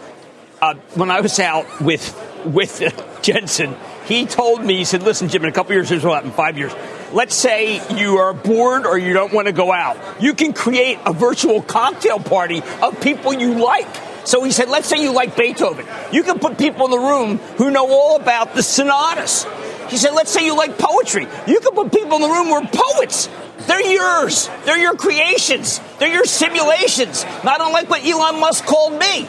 Uh, 0.59 0.73
when 0.95 1.11
I 1.11 1.21
was 1.21 1.39
out 1.39 1.81
with 1.81 2.15
with 2.45 2.81
Jensen, 3.21 3.75
he 4.05 4.25
told 4.25 4.63
me, 4.63 4.77
he 4.77 4.85
said, 4.85 5.03
"Listen, 5.03 5.29
Jim, 5.29 5.43
in 5.43 5.49
a 5.49 5.51
couple 5.51 5.73
years, 5.73 5.89
here's 5.89 6.03
what 6.03 6.15
happened. 6.15 6.33
Five 6.33 6.57
years. 6.57 6.73
Let's 7.13 7.35
say 7.35 7.81
you 7.95 8.17
are 8.17 8.33
bored 8.33 8.85
or 8.85 8.97
you 8.97 9.13
don't 9.13 9.31
want 9.31 9.47
to 9.47 9.53
go 9.53 9.71
out. 9.71 9.97
You 10.21 10.33
can 10.33 10.53
create 10.53 10.97
a 11.05 11.13
virtual 11.13 11.61
cocktail 11.61 12.19
party 12.19 12.63
of 12.81 12.99
people 13.01 13.33
you 13.33 13.63
like." 13.63 13.87
So 14.25 14.43
he 14.43 14.51
said, 14.51 14.67
"Let's 14.69 14.87
say 14.87 14.97
you 15.01 15.11
like 15.11 15.37
Beethoven. 15.37 15.85
You 16.11 16.23
can 16.23 16.39
put 16.39 16.57
people 16.57 16.85
in 16.85 16.91
the 16.91 16.99
room 16.99 17.37
who 17.57 17.69
know 17.69 17.87
all 17.91 18.15
about 18.15 18.55
the 18.55 18.63
sonatas." 18.63 19.45
He 19.89 19.97
said, 19.97 20.13
"Let's 20.13 20.31
say 20.31 20.43
you 20.43 20.57
like 20.57 20.79
poetry. 20.79 21.27
You 21.45 21.59
can 21.59 21.73
put 21.73 21.91
people 21.91 22.15
in 22.15 22.21
the 22.23 22.29
room 22.29 22.47
who 22.47 22.53
are 22.53 22.67
poets." 22.67 23.29
They're 23.67 23.81
yours. 23.81 24.49
They're 24.65 24.77
your 24.77 24.95
creations. 24.95 25.81
They're 25.99 26.13
your 26.13 26.25
simulations. 26.25 27.25
Not 27.43 27.59
unlike 27.59 27.89
what 27.89 28.05
Elon 28.05 28.39
Musk 28.39 28.65
called 28.65 28.99
me. 28.99 29.27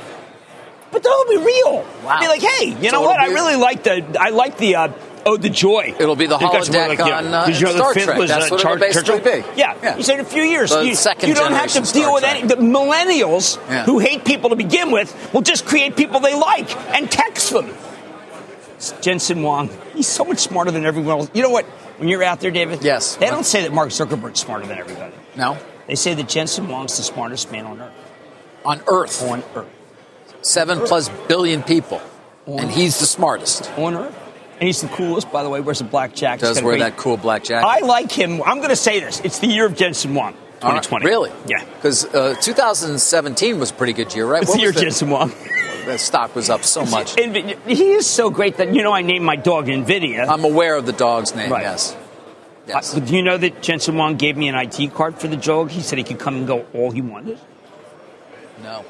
But 0.90 1.02
they'll 1.02 1.28
be 1.28 1.36
real. 1.44 1.84
Wow. 2.04 2.20
Be 2.20 2.28
like, 2.28 2.40
hey, 2.42 2.68
you 2.68 2.84
So 2.90 2.96
know 2.96 3.02
what? 3.02 3.20
it'll 3.22 3.30
I 3.30 3.34
really 3.34 3.56
like 3.56 3.82
the 3.82 4.16
I 4.18 4.30
like 4.30 4.56
the 4.56 4.76
uh, 4.76 4.88
oh 5.26 5.36
the 5.36 5.50
joy. 5.50 5.94
It'll 5.98 6.16
be 6.16 6.26
the 6.26 6.38
holodeck 6.38 6.98
on, 7.00 7.26
uh, 7.26 7.46
you 7.46 7.60
know 7.64 7.72
Star 7.72 7.92
the 7.94 8.00
Trek. 8.00 8.18
was 8.18 8.30
That's 8.30 8.46
uh, 8.46 8.48
what 8.54 8.60
it'll 8.60 8.70
Char- 8.70 8.78
basically 8.78 9.18
Churchill? 9.20 9.42
be. 9.42 9.58
Yeah. 9.60 9.76
Yeah. 9.82 9.96
He 9.96 10.02
said 10.02 10.14
in 10.14 10.20
a 10.20 10.24
few 10.24 10.42
years 10.42 10.70
The 10.70 10.82
you, 10.84 10.96
you 11.28 11.34
don't 11.34 11.52
have 11.52 11.70
to 11.72 11.84
Star 11.84 11.92
deal 12.02 12.14
with 12.14 12.22
Trek. 12.22 12.36
any 12.38 12.48
the 12.48 12.54
millennials 12.56 13.58
Yeah. 13.68 13.84
who 13.84 13.98
hate 13.98 14.24
people 14.24 14.48
to 14.50 14.56
begin 14.56 14.90
with 14.90 15.14
will 15.34 15.42
just 15.42 15.66
create 15.66 15.94
people 15.96 16.20
they 16.20 16.34
like 16.34 16.74
and 16.94 17.10
text 17.10 17.50
them. 17.50 17.74
Jensen 19.00 19.38
Huang, 19.42 19.70
he's 19.94 20.06
so 20.06 20.24
much 20.24 20.38
smarter 20.38 20.70
than 20.70 20.86
everyone 20.86 21.18
else. 21.18 21.30
You 21.34 21.42
know 21.42 21.50
what? 21.50 21.64
When 21.98 22.08
you're 22.08 22.22
out 22.22 22.40
there, 22.40 22.52
David, 22.52 22.82
Yes. 22.82 23.16
they 23.16 23.26
don't 23.26 23.44
say 23.44 23.62
that 23.62 23.72
Mark 23.72 23.88
Zuckerberg's 23.90 24.38
smarter 24.40 24.66
than 24.66 24.78
everybody. 24.78 25.14
no? 25.36 25.58
They 25.88 25.96
say 25.96 26.14
that 26.14 26.28
Jensen 26.28 26.66
Huang's 26.66 26.96
the 26.96 27.02
smartest 27.02 27.50
man 27.50 27.64
on 27.66 27.80
earth. 27.80 27.92
On 28.64 28.80
Earth, 28.86 29.22
On 29.30 29.42
earth. 29.56 29.66
Seven 30.42 30.80
plus 30.80 31.08
billion 31.28 31.62
people. 31.62 32.00
And 32.46 32.70
he's 32.70 32.98
the 33.00 33.06
smartest. 33.06 33.70
On 33.78 33.94
earth. 33.94 34.16
And 34.54 34.66
he's 34.66 34.80
the 34.80 34.88
coolest, 34.88 35.30
by 35.30 35.42
the 35.42 35.48
way. 35.50 35.60
Wears 35.60 35.80
a 35.80 35.84
black 35.84 36.14
jacket. 36.14 36.40
Does 36.40 36.62
wear 36.62 36.78
that 36.78 36.96
cool 36.96 37.16
black 37.16 37.44
jacket. 37.44 37.66
I 37.66 37.80
like 37.80 38.10
him. 38.10 38.42
I'm 38.42 38.56
going 38.58 38.70
to 38.70 38.76
say 38.76 39.00
this. 39.00 39.20
It's 39.20 39.38
the 39.38 39.46
year 39.46 39.66
of 39.66 39.76
Jensen 39.76 40.12
Huang, 40.12 40.34
All 40.62 40.72
right, 40.72 40.82
2020. 40.82 41.06
Really? 41.06 41.30
Yeah. 41.46 41.64
Because 41.64 42.04
uh, 42.06 42.34
2017 42.40 43.60
was 43.60 43.70
a 43.70 43.74
pretty 43.74 43.92
good 43.92 44.14
year, 44.14 44.26
right? 44.26 44.42
It's 44.42 44.50
What 44.50 44.56
the 44.56 44.62
year 44.62 44.72
Jensen 44.72 45.08
Huang. 45.08 45.32
The 45.84 45.96
stock 45.96 46.34
was 46.34 46.50
up 46.50 46.64
so 46.64 46.84
much. 46.84 47.14
He 47.14 47.92
is 47.92 48.06
so 48.06 48.28
great 48.28 48.58
that, 48.58 48.74
you 48.74 48.82
know, 48.82 48.92
I 48.92 49.00
named 49.00 49.24
my 49.24 49.36
dog 49.36 49.68
NVIDIA. 49.68 50.28
I'm 50.28 50.44
aware 50.44 50.74
of 50.74 50.84
the 50.84 50.92
dog's 50.92 51.34
name, 51.34 51.50
Right. 51.50 51.62
yes. 51.62 51.96
Yes. 52.66 52.94
Uh, 52.94 52.98
do 53.00 53.16
you 53.16 53.22
know 53.22 53.38
that 53.38 53.62
Jensen 53.62 53.94
Huang 53.94 54.16
gave 54.16 54.36
me 54.36 54.48
an 54.48 54.54
IT 54.54 54.92
card 54.92 55.18
for 55.18 55.28
the 55.28 55.36
dog? 55.38 55.70
He 55.70 55.80
said 55.80 55.96
he 55.96 56.04
could 56.04 56.18
come 56.18 56.34
and 56.36 56.46
go 56.46 56.66
all 56.74 56.90
he 56.90 57.00
wanted. 57.00 57.38
no. 58.62 58.84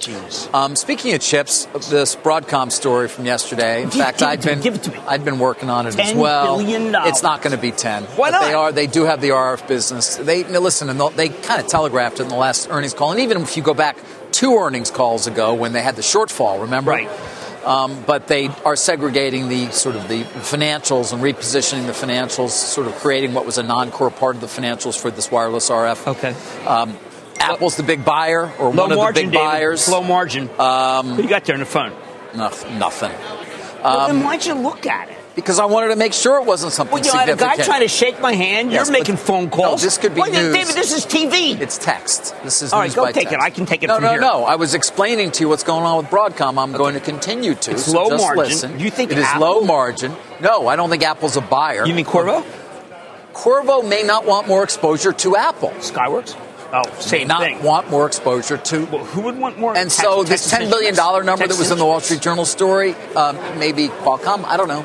Jeez. 0.00 0.52
Um, 0.54 0.76
speaking 0.76 1.14
of 1.14 1.20
chips, 1.20 1.64
this 1.88 2.14
Broadcom 2.16 2.70
story 2.70 3.08
from 3.08 3.24
yesterday. 3.24 3.82
In 3.82 3.88
Give- 3.88 3.98
fact, 4.00 4.18
give 4.18 4.28
I'd 4.28 4.42
been 4.42 4.60
give 4.60 4.74
it 4.74 4.82
to 4.84 4.90
me. 4.92 4.98
I'd 5.06 5.24
been 5.24 5.38
working 5.38 5.70
on 5.70 5.86
it 5.86 5.90
as 5.90 5.96
$10 5.96 6.16
well. 6.16 6.58
It's 6.60 7.22
not 7.22 7.42
going 7.42 7.54
to 7.56 7.60
be 7.60 7.72
ten. 7.72 8.04
Why 8.04 8.30
not? 8.30 8.42
They 8.42 8.54
are. 8.54 8.72
They 8.72 8.86
do 8.86 9.04
have 9.04 9.20
the 9.20 9.30
RF 9.30 9.66
business. 9.66 10.16
They 10.16 10.44
now 10.44 10.60
listen, 10.60 10.90
and 10.90 11.00
they 11.16 11.28
kind 11.30 11.60
of 11.60 11.66
telegraphed 11.68 12.20
it 12.20 12.24
in 12.24 12.28
the 12.28 12.36
last 12.36 12.68
earnings 12.70 12.94
call. 12.94 13.10
And 13.12 13.20
even 13.20 13.42
if 13.42 13.56
you 13.56 13.62
go 13.62 13.74
back 13.74 13.96
two 14.32 14.54
earnings 14.56 14.90
calls 14.90 15.26
ago 15.26 15.54
when 15.54 15.72
they 15.72 15.82
had 15.82 15.96
the 15.96 16.02
shortfall, 16.02 16.60
remember? 16.62 16.90
Right. 16.90 17.10
Um, 17.64 18.04
but 18.06 18.28
they 18.28 18.48
are 18.64 18.76
segregating 18.76 19.48
the 19.48 19.72
sort 19.72 19.96
of 19.96 20.06
the 20.06 20.22
financials 20.22 21.12
and 21.12 21.20
repositioning 21.20 21.86
the 21.86 21.92
financials, 21.92 22.50
sort 22.50 22.86
of 22.86 22.94
creating 22.96 23.34
what 23.34 23.44
was 23.44 23.58
a 23.58 23.62
non-core 23.64 24.10
part 24.12 24.36
of 24.36 24.40
the 24.40 24.46
financials 24.46 24.96
for 24.96 25.10
this 25.10 25.32
wireless 25.32 25.68
RF. 25.68 26.06
Okay. 26.06 26.64
Um, 26.64 26.96
Apple's 27.40 27.76
the 27.76 27.82
big 27.82 28.04
buyer, 28.04 28.50
or 28.58 28.72
Low 28.72 28.82
one 28.84 28.92
of 28.92 28.96
margin, 28.98 29.14
the 29.26 29.30
big 29.30 29.32
David. 29.32 29.44
buyers. 29.44 29.88
Low 29.88 30.02
margin. 30.02 30.50
Um, 30.58 31.14
Who 31.14 31.22
you 31.22 31.28
got 31.28 31.44
there 31.44 31.54
on 31.54 31.60
the 31.60 31.66
phone? 31.66 31.92
Noth- 32.34 32.68
nothing. 32.72 33.12
well, 33.82 34.06
then 34.08 34.22
why'd 34.22 34.44
you 34.44 34.54
look 34.54 34.86
at 34.86 35.08
it? 35.10 35.16
Because 35.34 35.58
I 35.58 35.66
wanted 35.66 35.88
to 35.88 35.96
make 35.96 36.14
sure 36.14 36.38
it 36.40 36.46
wasn't 36.46 36.72
something 36.72 36.94
Well, 36.94 37.04
you 37.04 37.10
I 37.12 37.18
had 37.26 37.28
a 37.28 37.36
guy 37.36 37.56
trying 37.56 37.82
to 37.82 37.88
shake 37.88 38.20
my 38.22 38.32
hand. 38.32 38.72
Yes, 38.72 38.86
You're 38.86 38.92
making 38.98 39.18
phone 39.18 39.50
calls. 39.50 39.82
No, 39.82 39.84
this 39.86 39.98
could 39.98 40.14
be 40.14 40.22
Well, 40.22 40.30
news. 40.32 40.54
David, 40.54 40.74
this 40.74 40.92
is 40.96 41.04
TV. 41.04 41.60
It's 41.60 41.76
text. 41.76 42.34
This 42.42 42.62
is 42.62 42.72
All 42.72 42.80
right, 42.80 42.94
go 42.94 43.10
take 43.12 43.30
it. 43.30 43.38
I 43.38 43.50
can 43.50 43.66
take 43.66 43.82
it 43.82 43.88
No, 43.88 43.98
no, 43.98 44.12
here. 44.12 44.20
no. 44.20 44.44
I 44.44 44.54
was 44.56 44.72
explaining 44.72 45.32
to 45.32 45.42
you 45.42 45.50
what's 45.50 45.62
going 45.62 45.84
on 45.84 45.98
with 45.98 46.06
Broadcom. 46.06 46.56
I'm 46.58 46.72
going 46.72 46.94
to 46.94 47.00
continue 47.00 47.54
to. 47.54 47.72
It's 47.72 47.84
so 47.84 47.92
low 48.04 48.08
just 48.08 48.24
margin. 48.24 48.44
Listen. 48.44 48.80
You 48.80 48.90
think 48.90 49.12
it 49.12 49.18
is 49.18 49.24
Apple- 49.26 49.40
low 49.42 49.60
margin? 49.60 50.16
No, 50.40 50.68
I 50.68 50.76
don't 50.76 50.88
think 50.88 51.02
Apple's 51.02 51.36
a 51.36 51.42
buyer. 51.42 51.86
You 51.86 51.92
mean 51.92 52.06
Qorvo? 52.06 52.42
Qorvo 53.34 53.86
may 53.86 54.02
not 54.04 54.24
want 54.24 54.48
more 54.48 54.64
exposure 54.64 55.12
to 55.12 55.36
Apple. 55.36 55.68
Skyworks? 55.80 56.34
Oh, 56.72 56.82
same 57.00 57.28
not 57.28 57.40
thing. 57.40 57.62
want 57.62 57.90
more 57.90 58.06
exposure 58.06 58.56
to. 58.58 58.84
Well, 58.86 59.04
who 59.04 59.22
would 59.22 59.38
want 59.38 59.58
more? 59.58 59.76
And 59.76 59.90
so 59.90 60.22
this 60.24 60.50
ten 60.50 60.68
billion 60.68 60.94
dollar 60.94 61.22
number 61.22 61.46
that 61.46 61.58
was 61.58 61.70
in 61.70 61.78
the 61.78 61.84
Wall 61.84 62.00
Street 62.00 62.20
Journal 62.20 62.44
story, 62.44 62.94
um, 63.14 63.36
maybe 63.58 63.88
Qualcomm. 63.88 64.44
I 64.44 64.56
don't 64.56 64.68
know, 64.68 64.84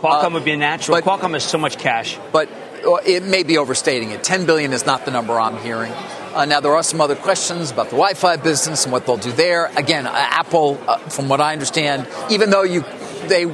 Qualcomm 0.00 0.30
uh, 0.30 0.34
would 0.34 0.44
be 0.44 0.52
a 0.52 0.56
natural. 0.56 1.00
but- 1.00 1.04
Qualcomm 1.04 1.32
has 1.34 1.44
so 1.44 1.58
much 1.58 1.78
cash. 1.78 2.18
but 2.32 2.48
uh, 2.86 2.96
it 3.06 3.22
may 3.22 3.42
be 3.42 3.58
overstating 3.58 4.10
it. 4.10 4.24
Ten 4.24 4.46
billion 4.46 4.72
is 4.72 4.86
not 4.86 5.04
the 5.04 5.10
number 5.10 5.38
I'm 5.38 5.58
hearing. 5.58 5.92
Uh, 6.34 6.44
now 6.46 6.60
there 6.60 6.74
are 6.74 6.82
some 6.82 7.00
other 7.00 7.14
questions 7.14 7.70
about 7.70 7.86
the 7.86 7.96
Wi-Fi 7.96 8.36
business 8.38 8.84
and 8.84 8.92
what 8.92 9.06
they'll 9.06 9.16
do 9.16 9.30
there. 9.32 9.66
Again, 9.76 10.06
uh, 10.06 10.10
Apple, 10.14 10.80
uh, 10.88 10.98
from 10.98 11.28
what 11.28 11.40
I 11.40 11.52
understand, 11.52 12.08
even 12.30 12.50
though 12.50 12.62
you 12.64 12.84
they 13.28 13.46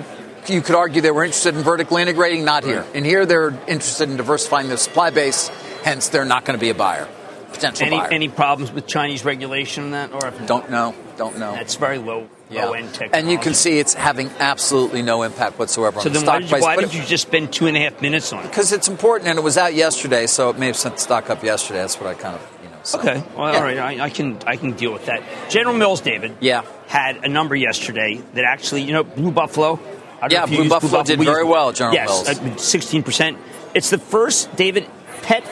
you 0.47 0.63
could 0.63 0.75
argue 0.75 1.03
they 1.03 1.11
were 1.11 1.23
interested 1.25 1.55
in 1.55 1.63
vertically 1.63 2.01
integrating, 2.01 2.45
not 2.45 2.65
here. 2.65 2.85
And 2.95 3.05
here 3.05 3.27
they're 3.27 3.51
interested 3.69 4.09
in 4.09 4.17
diversifying 4.17 4.69
their 4.69 4.79
supply 4.79 5.11
base. 5.11 5.49
Hence, 5.85 6.09
they're 6.09 6.25
not 6.25 6.45
going 6.47 6.59
to 6.59 6.61
be 6.61 6.71
a 6.71 6.75
buyer, 6.75 7.07
potential 7.53 7.87
Any 7.87 7.97
buyer. 7.99 8.09
any 8.11 8.29
problems 8.29 8.73
with 8.73 8.87
Chinese 8.87 9.25
regulation 9.25 9.85
on 9.85 9.91
that? 9.93 10.13
Or 10.13 10.27
if 10.27 10.47
don't 10.47 10.71
know. 10.71 10.95
Don't 11.17 11.39
know. 11.39 11.53
That's 11.53 11.75
very 11.77 11.99
low 11.99 12.29
low 12.51 12.73
end 12.73 12.89
technology. 12.93 13.19
And 13.19 13.31
you 13.31 13.39
can 13.39 13.55
see 13.55 13.79
it's 13.79 13.95
having 13.95 14.29
absolutely 14.41 15.03
no 15.03 15.23
impact 15.23 15.59
whatsoever 15.59 16.01
So 16.01 16.09
on 16.09 16.13
the 16.15 16.19
stock 16.21 16.35
why, 16.35 16.41
did 16.41 16.45
you, 16.45 16.51
price. 16.51 16.63
why 16.63 16.75
But 16.77 16.81
did 16.87 16.95
you 16.95 17.05
just 17.05 17.27
spend 17.29 17.53
two 17.53 17.67
and 17.67 17.77
a 17.77 17.81
half 17.81 18.01
minutes 18.03 18.33
on 18.33 18.41
it? 18.45 18.49
Because 18.49 18.73
it's 18.73 18.89
important, 18.89 19.29
and 19.29 19.39
it 19.39 19.43
was 19.43 19.57
out 19.57 19.75
yesterday, 19.75 20.27
so 20.27 20.51
it 20.51 20.59
may 20.59 20.67
have 20.67 20.77
sent 20.77 20.97
the 20.97 21.01
stock 21.01 21.31
up 21.31 21.45
yesterday. 21.45 21.79
That's 21.81 22.01
what 22.01 22.09
I 22.09 22.15
kind 22.15 22.35
of, 22.35 22.59
you 22.65 22.71
know. 22.71 22.77
So. 22.83 22.99
Okay, 22.99 23.23
well, 23.37 23.53
Yeah. 23.53 23.59
all 23.59 23.63
right, 23.63 23.79
I, 23.79 24.05
I 24.07 24.11
can 24.11 24.39
I 24.47 24.57
can 24.57 24.73
deal 24.73 24.93
with 24.93 25.07
that. 25.07 25.23
General 25.49 25.77
Mills, 25.77 26.01
David, 26.01 26.37
Yeah. 26.41 26.63
had 26.89 27.19
a 27.25 27.29
number 27.29 27.55
yesterday 27.55 28.21
that 28.35 28.45
actually, 28.45 28.83
you 28.83 28.93
know, 28.93 29.05
Blue 29.05 29.31
Buffalo. 29.31 29.79
I 30.23 30.29
don't 30.29 30.33
Yeah, 30.33 30.39
know 30.41 30.45
if 30.45 30.51
you 30.51 30.57
Blue 30.59 30.69
Buffalo 30.71 31.03
did 31.05 31.19
We 31.19 31.25
very 31.27 31.45
well, 31.45 31.73
General 31.73 31.95
yes, 31.95 32.09
Mills. 32.09 32.29
Uh, 32.29 32.57
sixteen 32.57 33.03
percent. 33.03 33.39
It's 33.75 33.91
the 33.91 33.99
first 33.99 34.55
David 34.57 34.87
pet. 35.23 35.45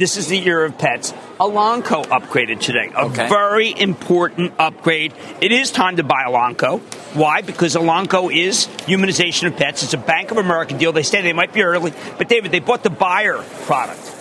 It, 0.00 0.04
this 0.04 0.16
is 0.16 0.28
the 0.28 0.38
year 0.38 0.64
of 0.64 0.76
pets. 0.78 1.12
Elanco 1.38 2.04
upgraded 2.06 2.60
today. 2.60 2.90
A 2.94 3.04
Okay. 3.06 3.28
very 3.28 3.78
important 3.78 4.52
upgrade. 4.58 5.12
It 5.40 5.52
is 5.52 5.70
time 5.70 5.96
to 5.96 6.02
buy 6.02 6.24
Elanco. 6.26 6.80
Why? 7.14 7.42
Because 7.42 7.74
Elanco 7.76 8.34
is 8.34 8.66
humanization 8.86 9.46
of 9.46 9.56
pets. 9.56 9.82
It's 9.82 9.94
a 9.94 9.98
Bank 9.98 10.30
of 10.30 10.36
America 10.38 10.76
deal. 10.76 10.92
They 10.92 11.02
say 11.02 11.22
they 11.22 11.32
might 11.32 11.52
be 11.52 11.62
early, 11.62 11.92
but 12.18 12.28
David, 12.28 12.50
they 12.52 12.60
bought 12.60 12.82
the 12.82 12.90
Bayer 12.90 13.42
product. 13.66 14.16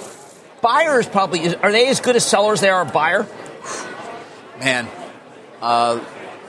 Buyers 0.61 1.07
probably 1.07 1.55
are 1.55 1.71
they 1.71 1.87
as 1.87 2.01
good 2.01 2.15
as 2.15 2.25
sellers 2.25 2.59
they 2.61 2.69
are 2.69 2.81
a 2.81 2.85
buyer? 2.85 3.25
Man, 4.59 4.87
uh, 5.61 5.99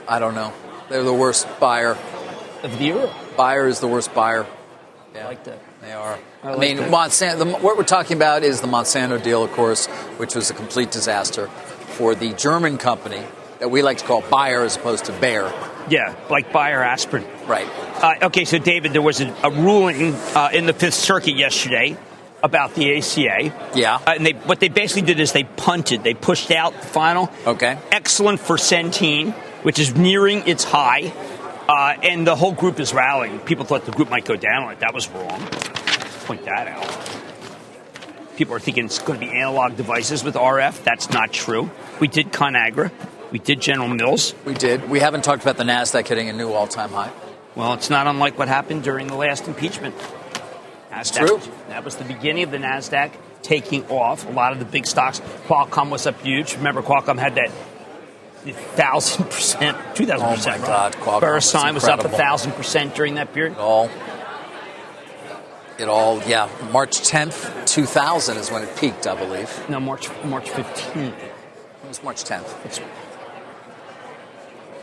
I 0.07 0.19
don't 0.19 0.35
know. 0.35 0.51
They're 0.89 1.03
the 1.03 1.13
worst 1.13 1.47
buyer. 1.59 1.97
Of 2.63 2.77
the 2.77 2.83
year. 2.83 3.09
Bayer 3.37 3.67
is 3.67 3.79
the 3.79 3.87
worst 3.87 4.13
buyer. 4.13 4.45
I 5.15 5.23
like 5.23 5.45
that. 5.45 5.59
They 5.81 5.93
are. 5.93 6.19
I 6.43 6.53
I, 6.53 6.57
mean. 6.57 6.77
Monsanto. 6.77 7.39
The, 7.39 7.45
what 7.45 7.77
we're 7.77 7.83
talking 7.83 8.15
about 8.15 8.43
is 8.43 8.61
the 8.61 8.67
Monsanto 8.67 9.21
deal, 9.21 9.43
of 9.43 9.51
course, 9.53 9.87
which 10.17 10.35
was 10.35 10.49
a 10.51 10.53
complete 10.53 10.91
disaster 10.91 11.47
for 11.47 12.13
the 12.13 12.33
German 12.33 12.77
company 12.77 13.23
that 13.59 13.69
we 13.69 13.81
like 13.81 13.97
to 13.99 14.05
call 14.05 14.21
Bayer 14.21 14.61
as 14.63 14.75
opposed 14.75 15.05
to 15.05 15.13
Bayer. 15.13 15.51
Yeah, 15.89 16.15
like 16.29 16.53
Bayer 16.53 16.83
aspirin. 16.83 17.25
Right. 17.47 17.67
Uh, 18.01 18.27
okay, 18.27 18.45
so 18.45 18.59
David, 18.59 18.93
there 18.93 19.01
was 19.01 19.21
a, 19.21 19.35
a 19.43 19.49
ruling 19.49 20.13
uh, 20.35 20.49
in 20.53 20.65
the 20.67 20.73
Fifth 20.73 20.93
Circuit 20.93 21.35
yesterday 21.35 21.97
about 22.43 22.73
the 22.75 22.97
ACA. 22.97 23.71
Yeah. 23.75 23.95
Uh, 23.95 24.13
and 24.15 24.25
they, 24.25 24.33
what 24.33 24.59
they 24.59 24.69
basically 24.69 25.03
did 25.03 25.19
is 25.19 25.31
they 25.31 25.43
punted. 25.43 26.03
They 26.03 26.13
pushed 26.13 26.51
out 26.51 26.73
the 26.73 26.87
final. 26.87 27.31
Okay. 27.45 27.77
Excellent 27.91 28.39
for 28.39 28.57
Centene, 28.57 29.33
which 29.63 29.79
is 29.79 29.95
nearing 29.95 30.47
its 30.47 30.63
high. 30.63 31.11
Uh, 31.71 31.95
and 32.03 32.27
the 32.27 32.35
whole 32.35 32.51
group 32.51 32.81
is 32.81 32.93
rallying. 32.93 33.39
People 33.39 33.63
thought 33.63 33.85
the 33.85 33.93
group 33.93 34.09
might 34.09 34.25
go 34.25 34.35
down 34.35 34.63
on 34.63 34.73
it. 34.73 34.81
That 34.81 34.93
was 34.93 35.07
wrong. 35.09 35.39
Point 36.25 36.43
that 36.43 36.67
out. 36.67 38.35
People 38.35 38.55
are 38.55 38.59
thinking 38.59 38.85
it's 38.85 38.99
going 38.99 39.21
to 39.21 39.25
be 39.25 39.31
analog 39.31 39.77
devices 39.77 40.21
with 40.21 40.35
RF. 40.35 40.83
That's 40.83 41.11
not 41.11 41.31
true. 41.31 41.71
We 42.01 42.09
did 42.09 42.33
ConAgra. 42.33 42.91
We 43.31 43.39
did 43.39 43.61
General 43.61 43.87
Mills. 43.87 44.35
We 44.43 44.53
did. 44.53 44.89
We 44.89 44.99
haven't 44.99 45.23
talked 45.23 45.43
about 45.43 45.55
the 45.55 45.63
Nasdaq 45.63 46.09
hitting 46.09 46.27
a 46.27 46.33
new 46.33 46.51
all-time 46.51 46.89
high. 46.89 47.13
Well, 47.55 47.73
it's 47.73 47.89
not 47.89 48.05
unlike 48.05 48.37
what 48.37 48.49
happened 48.49 48.83
during 48.83 49.07
the 49.07 49.15
last 49.15 49.47
impeachment. 49.47 49.95
Nasdaq, 50.91 51.25
true. 51.25 51.41
That 51.69 51.85
was 51.85 51.95
the 51.95 52.03
beginning 52.03 52.43
of 52.43 52.51
the 52.51 52.57
Nasdaq 52.57 53.13
taking 53.43 53.85
off. 53.87 54.27
A 54.27 54.31
lot 54.31 54.51
of 54.51 54.59
the 54.59 54.65
big 54.65 54.85
stocks. 54.85 55.21
Qualcomm 55.47 55.89
was 55.89 56.05
up 56.05 56.19
huge. 56.19 56.57
Remember, 56.57 56.81
Qualcomm 56.81 57.17
had 57.17 57.35
that 57.35 57.49
thousand 58.49 59.25
percent, 59.25 59.77
two 59.95 60.05
thousand 60.05 60.27
percent. 60.29 60.57
Oh 60.57 60.61
my 60.61 60.67
God, 60.67 60.93
Qualcomm 60.93 61.73
was 61.73 61.85
up 61.85 62.03
a 62.03 62.09
thousand 62.09 62.53
percent 62.53 62.95
during 62.95 63.15
that 63.15 63.33
period. 63.33 63.53
It 63.53 63.59
all. 63.59 63.89
It 65.77 65.87
all. 65.87 66.21
Yeah. 66.23 66.49
March 66.71 66.99
10th, 67.01 67.65
2000 67.67 68.37
is 68.37 68.51
when 68.51 68.63
it 68.63 68.75
peaked, 68.77 69.07
I 69.07 69.15
believe. 69.15 69.69
No, 69.69 69.79
March 69.79 70.09
March 70.25 70.49
fifteenth. 70.49 71.15
It 71.17 71.87
was 71.87 72.03
March 72.03 72.23
10th. 72.23 72.81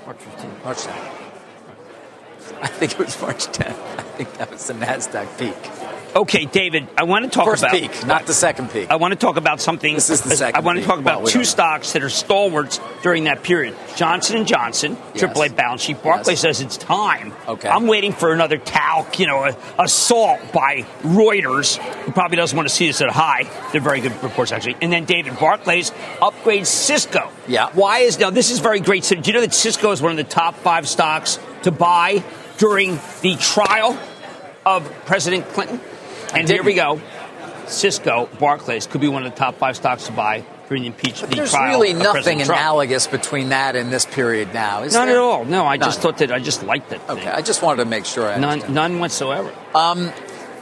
March 0.07 0.19
fifteenth. 0.19 0.65
March 0.65 0.79
10th. 0.79 1.15
I 2.63 2.67
think 2.67 2.93
it 2.93 2.99
was 2.99 3.21
March 3.21 3.47
10th. 3.47 3.99
I 3.99 4.03
think 4.03 4.33
that 4.39 4.51
was 4.51 4.67
the 4.67 4.75
Nasdaq 4.75 5.39
peak. 5.39 5.88
Okay, 6.17 6.47
David, 6.47 6.89
I 6.97 7.05
want 7.05 7.25
to 7.25 7.31
talk 7.31 7.45
First 7.47 7.63
about 7.63 7.73
peak, 7.75 8.07
not 8.07 8.27
the 8.27 8.33
second 8.33 8.71
peak. 8.71 8.91
I 8.91 8.97
want 8.97 9.13
to 9.13 9.19
talk 9.19 9.37
about 9.37 9.61
something. 9.61 9.95
This 9.95 10.11
is 10.11 10.23
the 10.23 10.31
second 10.37 10.57
I 10.57 10.61
want 10.65 10.79
to 10.79 10.85
talk 10.85 10.99
about 10.99 11.17
Well, 11.19 11.27
we 11.27 11.31
two 11.33 11.45
stocks 11.45 11.93
that 11.93 12.03
are 12.03 12.09
stalwarts 12.09 12.81
during 13.03 13.25
that 13.25 13.43
period. 13.43 13.77
Johnson 13.95 14.37
and 14.37 14.47
Johnson, 14.47 14.97
Yes. 15.15 15.23
AAA 15.23 15.55
balance 15.55 15.83
sheet. 15.83 16.03
Barclays 16.03 16.43
Yes. 16.43 16.57
says 16.57 16.61
it's 16.61 16.77
time. 16.77 17.33
Okay. 17.47 17.69
I'm 17.69 17.87
waiting 17.87 18.13
for 18.13 18.33
another 18.33 18.57
talc, 18.57 19.19
you 19.19 19.27
know, 19.27 19.45
a, 19.45 19.57
assault 19.79 20.41
by 20.53 20.87
Reuters. 21.03 21.77
Who 21.77 22.13
probably 22.13 22.37
doesn't 22.37 22.57
want 22.57 22.69
to 22.69 22.75
see 22.75 22.87
this 22.87 23.01
at 23.01 23.09
a 23.09 23.13
high. 23.13 23.45
They're 23.73 23.81
very 23.81 24.01
good 24.01 24.21
reports 24.23 24.51
actually. 24.51 24.77
And 24.81 24.93
then 24.93 25.05
David 25.05 25.39
Barclays 25.39 25.91
upgrades 26.21 26.67
Cisco. 26.67 27.31
Yeah. 27.47 27.71
Why 27.75 27.99
is 28.01 28.19
now? 28.19 28.31
This 28.31 28.51
is 28.51 28.61
very 28.61 28.81
great. 28.81 29.05
So, 29.05 29.15
do 29.15 29.29
you 29.31 29.35
know 29.35 29.43
that 29.43 29.55
Cisco 29.55 29.91
is 29.93 30.01
one 30.03 30.11
of 30.11 30.17
the 30.17 30.25
top 30.25 30.55
five 30.57 30.89
stocks 30.89 31.39
to 31.63 31.71
buy 31.71 32.23
during 32.57 32.99
the 33.21 33.37
trial 33.39 33.99
of 34.67 34.91
President 35.05 35.47
Clinton? 35.51 35.81
And 36.35 36.49
here 36.49 36.63
we 36.63 36.75
go. 36.75 37.01
Cisco, 37.67 38.29
Barclays 38.39 38.87
could 38.87 39.01
be 39.01 39.09
one 39.09 39.25
of 39.25 39.33
the 39.33 39.39
top 39.39 39.57
five 39.57 39.77
stocks 39.77 40.07
to 40.07 40.13
buy 40.13 40.45
during 40.69 40.83
the 40.83 40.89
impeachment. 40.89 41.31
But 41.31 41.37
there's 41.37 41.55
really 41.55 41.93
nothing 41.93 42.41
analogous 42.43 43.07
between 43.07 43.51
that 43.51 43.77
and 43.77 43.93
this 43.93 44.07
period 44.07 44.53
now, 44.55 44.83
is 44.83 44.95
Not 44.95 45.07
there? 45.07 45.17
at 45.17 45.21
all. 45.21 45.45
No, 45.45 45.67
I 45.67 45.77
just 45.77 46.01
thought 46.01 46.19
that 46.19 46.33
I 46.33 46.39
just 46.39 46.63
liked 46.63 46.91
that. 46.91 47.09
Okay. 47.09 47.29
I 47.29 47.43
just 47.43 47.63
wanted 47.63 47.85
to 47.85 47.89
make 47.91 48.05
sure 48.05 48.27
I 48.31 48.39
none, 48.39 48.73
none 48.73 48.99
whatsoever. 49.01 49.53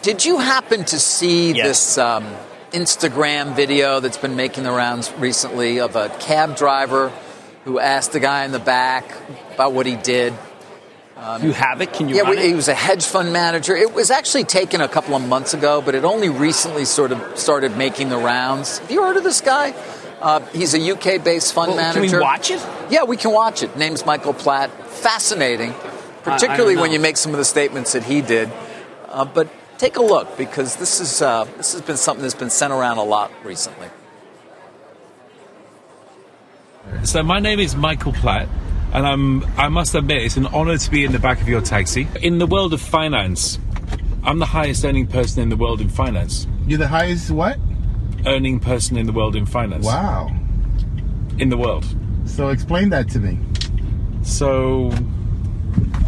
Did 0.02 0.24
you 0.24 0.38
happen 0.38 0.85
to 0.85 0.98
see 1.00 1.52
Yes. 1.52 1.66
this 1.66 1.98
um, 1.98 2.24
Instagram 2.72 3.57
video 3.57 3.98
that's 3.98 4.18
been 4.18 4.37
making 4.37 4.62
the 4.64 4.70
rounds 4.70 5.12
recently 5.18 5.81
of 5.81 5.96
a 5.96 6.09
cab 6.20 6.57
driver 6.57 7.11
who 7.64 7.81
asked 7.81 8.12
the 8.12 8.20
guy 8.20 8.44
in 8.44 8.52
the 8.52 8.61
back 8.61 9.05
about 9.55 9.72
what 9.72 9.87
he 9.87 9.96
did? 9.96 10.33
You 11.42 11.52
have 11.52 11.81
it? 11.81 11.92
Can 11.92 12.09
you 12.09 12.16
Yeah, 12.16 12.22
run 12.22 12.37
he 12.38 12.50
it? 12.50 12.55
was 12.57 12.68
a 12.68 12.74
hedge 12.74 13.05
fund 13.07 13.33
manager. 13.33 13.74
It 13.74 13.92
was 13.94 14.11
actually 14.11 14.44
taken 14.44 14.81
a 14.81 14.88
couple 14.88 15.14
of 15.14 15.26
months 15.26 15.55
ago, 15.55 15.81
but 15.81 15.94
it 15.94 16.05
only 16.05 16.29
recently 16.29 16.85
sort 16.85 17.12
of 17.12 17.38
started 17.38 17.76
making 17.76 18.11
the 18.11 18.18
rounds. 18.18 18.79
Have 18.79 18.90
you 18.90 19.02
heard 19.02 19.16
of 19.16 19.24
this 19.24 19.40
guy? 19.40 19.74
Uh, 20.20 20.40
he's 20.52 20.74
a 20.74 20.92
UK 20.92 21.22
based 21.22 21.52
fund 21.52 21.72
Well, 21.72 21.79
can 21.92 21.94
manager. 22.00 22.16
we 22.18 22.22
watch 22.22 22.50
it? 22.50 22.64
Yeah, 22.90 23.05
we 23.05 23.16
can 23.16 23.33
watch 23.33 23.62
it. 23.62 23.76
Name's 23.76 24.05
Michael 24.05 24.35
Platt. 24.35 24.70
Fascinating, 24.90 25.74
particularly 26.22 26.74
know. 26.74 26.81
when 26.83 26.92
you 26.92 27.00
make 27.00 27.16
some 27.16 27.33
of 27.33 27.38
the 27.38 27.44
statements 27.44 27.93
that 27.93 28.03
he 28.05 28.20
did. 28.22 28.51
Uh, 29.09 29.24
but 29.24 29.49
take 29.78 29.97
a 29.97 30.03
look 30.03 30.36
because 30.38 30.76
this 30.76 31.01
is 31.01 31.20
uh, 31.22 31.45
this 31.57 31.72
has 31.72 31.82
been 31.82 31.97
something 31.99 32.22
that's 32.22 32.34
been 32.34 32.51
sent 32.51 32.72
around 32.72 32.99
a 32.99 33.05
lot 33.05 33.30
recently. 33.45 33.88
So 37.05 37.22
my 37.22 37.40
name 37.40 37.59
is 37.61 37.74
Michael 37.76 38.12
Platt, 38.12 38.49
and 38.97 39.07
I'm 39.07 39.44
I 39.59 39.68
must 39.68 39.94
admit 39.94 40.22
it's 40.22 40.38
an 40.38 40.47
honour 40.47 40.78
to 40.78 40.90
be 40.90 41.05
in 41.05 41.12
the 41.12 41.18
back 41.18 41.42
of 41.42 41.49
your 41.49 41.61
taxi. 41.61 42.09
In 42.22 42.38
the 42.38 42.47
world 42.47 42.72
of 42.72 42.80
finance, 42.80 43.59
I'm 44.24 44.38
the 44.38 44.47
highest 44.47 44.86
earning 44.86 45.07
person 45.07 45.42
in 45.42 45.51
the 45.51 45.57
world 45.57 45.82
in 45.82 45.90
finance. 45.90 46.47
You're 46.66 46.78
the 46.78 46.88
highest 46.88 47.30
what? 47.30 47.59
Earning 48.24 48.59
person 48.59 48.97
in 48.97 49.07
the 49.07 49.12
world 49.12 49.36
in 49.36 49.44
finance. 49.44 49.84
Wow. 49.84 50.34
In 51.38 51.51
the 51.51 51.59
world. 51.59 51.84
So 52.24 52.49
explain 52.49 52.88
that 52.88 53.11
to 53.11 53.20
me. 53.20 53.38
So 54.22 54.90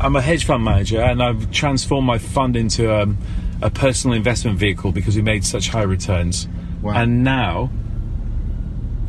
I'm 0.01 0.17
a 0.17 0.23
hedge 0.23 0.47
fund 0.47 0.65
manager, 0.65 1.03
and 1.03 1.23
I've 1.23 1.51
transformed 1.53 2.07
my 2.07 2.17
fund 2.17 2.57
into 2.57 2.91
um, 2.93 3.19
a 3.61 3.69
personal 3.69 4.17
investment 4.17 4.59
vehicle 4.59 4.93
because 4.93 5.15
we 5.15 5.21
made 5.21 5.45
such 5.45 5.69
high 5.69 5.83
returns. 5.83 6.49
Wow. 6.81 6.95
And 6.95 7.23
now 7.23 7.69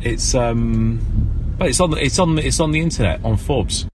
it's 0.02 0.34
um, 0.34 1.29
but 1.60 1.68
it's 1.68 1.78
on 1.78 1.96
it's 1.98 2.18
on 2.18 2.38
it's 2.38 2.58
on 2.58 2.72
the 2.72 2.80
internet 2.80 3.22
on 3.22 3.36
Forbes. 3.36 3.86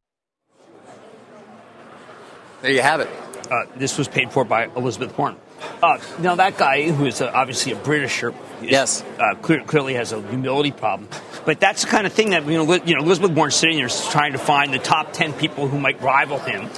There 2.63 2.71
you 2.71 2.81
have 2.81 3.01
it. 3.01 3.09
Uh, 3.51 3.65
this 3.77 3.99
was 3.99 4.07
paid 4.09 4.31
for 4.33 4.45
by 4.45 4.67
Elizabeth 4.77 5.17
Warren. 5.19 5.37
Uh, 5.83 5.99
now 6.21 6.37
that 6.37 6.57
guy, 6.57 6.91
who 6.91 7.07
is 7.07 7.21
uh, 7.21 7.31
obviously 7.35 7.73
a 7.73 7.77
Britisher, 7.77 8.31
is, 8.63 8.71
Yes. 8.71 9.05
uh, 9.19 9.35
clear, 9.37 9.63
clearly 9.65 9.95
has 9.95 10.13
a 10.13 10.21
humility 10.29 10.71
problem. 10.71 11.09
But 11.45 11.61
that's 11.61 11.83
the 11.83 11.89
kind 11.89 12.07
of 12.07 12.13
thing 12.13 12.31
that 12.31 12.45
you 12.47 12.65
know, 12.65 12.73
you 12.85 12.95
know, 12.97 13.03
Elizabeth 13.03 13.33
Warren 13.33 13.51
sitting 13.51 13.79
there 13.79 13.89
trying 13.89 14.33
to 14.33 14.39
find 14.39 14.73
the 14.73 14.79
top 14.79 15.13
ten 15.13 15.33
people 15.33 15.67
who 15.69 15.79
might 15.81 16.01
rival 16.01 16.39
him. 16.39 16.69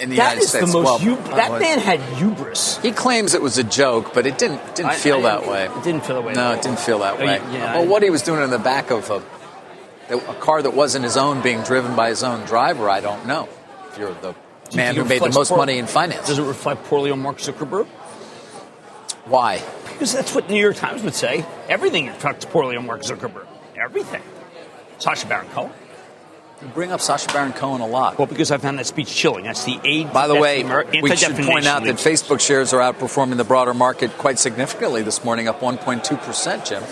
In 0.00 0.10
the 0.10 0.16
That 0.16 0.22
United 0.34 0.40
is 0.42 0.48
States, 0.50 0.72
the 0.72 0.78
most. 0.80 0.84
well, 0.84 0.98
hu- 0.98 1.36
that 1.36 1.50
well, 1.52 1.60
man 1.60 1.78
had 1.78 2.00
hubris. 2.18 2.78
He 2.78 2.90
claims 2.90 3.32
it 3.32 3.40
was 3.42 3.58
a 3.58 3.64
joke, 3.64 4.12
but 4.12 4.26
it 4.26 4.38
didn't 4.38 4.60
didn't 4.74 4.90
I- 4.90 4.94
feel 4.96 5.18
I 5.18 5.22
that 5.22 5.38
didn't- 5.40 5.52
way. 5.52 5.64
It 5.66 5.84
didn't 5.84 6.04
feel 6.04 6.16
that 6.16 6.24
way. 6.26 6.32
No, 6.32 6.52
it 6.52 6.62
didn't 6.62 6.80
feel 6.80 6.98
that 6.98 7.14
Oh, 7.20 7.24
way. 7.24 7.40
yeah, 7.52 7.74
well, 7.74 7.82
I- 7.84 7.86
what 7.86 8.02
he 8.02 8.10
was 8.10 8.22
doing 8.22 8.42
in 8.42 8.50
the 8.50 8.58
back 8.58 8.90
of 8.90 9.08
a, 9.10 9.22
a 10.10 10.34
car 10.40 10.62
that 10.62 10.74
wasn't 10.74 11.04
his 11.04 11.16
own, 11.16 11.40
being 11.40 11.62
driven 11.62 11.94
by 11.96 12.08
his 12.10 12.22
own 12.22 12.44
driver, 12.46 12.88
I 12.90 13.00
don't 13.00 13.26
know. 13.26 13.48
If 13.90 13.98
you're 13.98 14.14
the 14.14 14.34
man 14.74 14.96
who 14.96 15.04
made 15.04 15.22
the 15.22 15.30
most 15.30 15.48
poor- 15.48 15.58
money 15.58 15.78
in 15.78 15.86
finance, 15.86 16.26
Does 16.26 16.38
it 16.38 16.42
reflect 16.44 16.84
poorly 16.84 17.10
on 17.10 17.20
Mark 17.20 17.38
Zuckerberg? 17.38 17.86
why? 19.26 19.62
Because 19.86 20.12
that's 20.12 20.34
what 20.34 20.48
the 20.48 20.54
New 20.54 20.60
York 20.60 20.76
Times 20.76 21.02
would 21.02 21.14
say. 21.14 21.44
Everything 21.68 22.06
reflects 22.08 22.44
poorly 22.44 22.76
on 22.76 22.86
Mark 22.86 23.02
Zuckerberg. 23.02 23.46
Everything. 23.76 24.22
Sacha 24.98 25.26
Baron 25.26 25.48
Cohen. 25.48 25.72
You 26.62 26.68
bring 26.68 26.92
up 26.92 27.00
Sacha 27.00 27.32
Baron 27.32 27.52
Cohen 27.52 27.80
a 27.80 27.86
lot. 27.86 28.16
Well, 28.18 28.26
because 28.26 28.50
I 28.50 28.58
found 28.58 28.78
that 28.78 28.86
speech 28.86 29.14
chilling. 29.14 29.44
That's 29.44 29.64
the 29.64 29.78
aid. 29.84 30.12
By 30.12 30.28
the 30.28 30.34
way, 30.34 30.62
we 31.02 31.14
should 31.16 31.36
point 31.36 31.66
out 31.66 31.84
that 31.84 31.96
Facebook 31.96 32.40
shares 32.40 32.72
are 32.72 32.80
outperforming 32.80 33.36
the 33.36 33.44
broader 33.44 33.74
market 33.74 34.16
quite 34.18 34.38
significantly 34.38 35.02
this 35.02 35.24
morning, 35.24 35.48
up 35.48 35.60
1.2%, 35.60 36.64
Jim. 36.64 36.82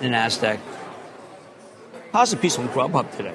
The 0.00 0.06
Nasdaq. 0.06 0.58
Positive 2.12 2.42
piece 2.42 2.58
on 2.58 2.68
Grubhub 2.68 3.16
today 3.16 3.34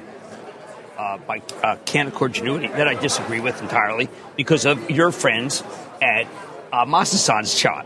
uh, 0.97 1.17
by 1.19 1.37
uh, 1.37 1.77
Canaccord 1.85 2.33
Genuity 2.33 2.71
that 2.71 2.87
I 2.87 2.95
disagree 2.95 3.39
with 3.39 3.61
entirely 3.61 4.09
because 4.35 4.65
of 4.65 4.89
your 4.89 5.11
friends 5.11 5.63
at 6.01 6.27
uh, 6.73 6.85
Masasan's 6.85 7.53
shot. 7.53 7.85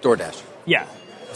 DoorDash. 0.00 0.42
Yeah, 0.64 0.86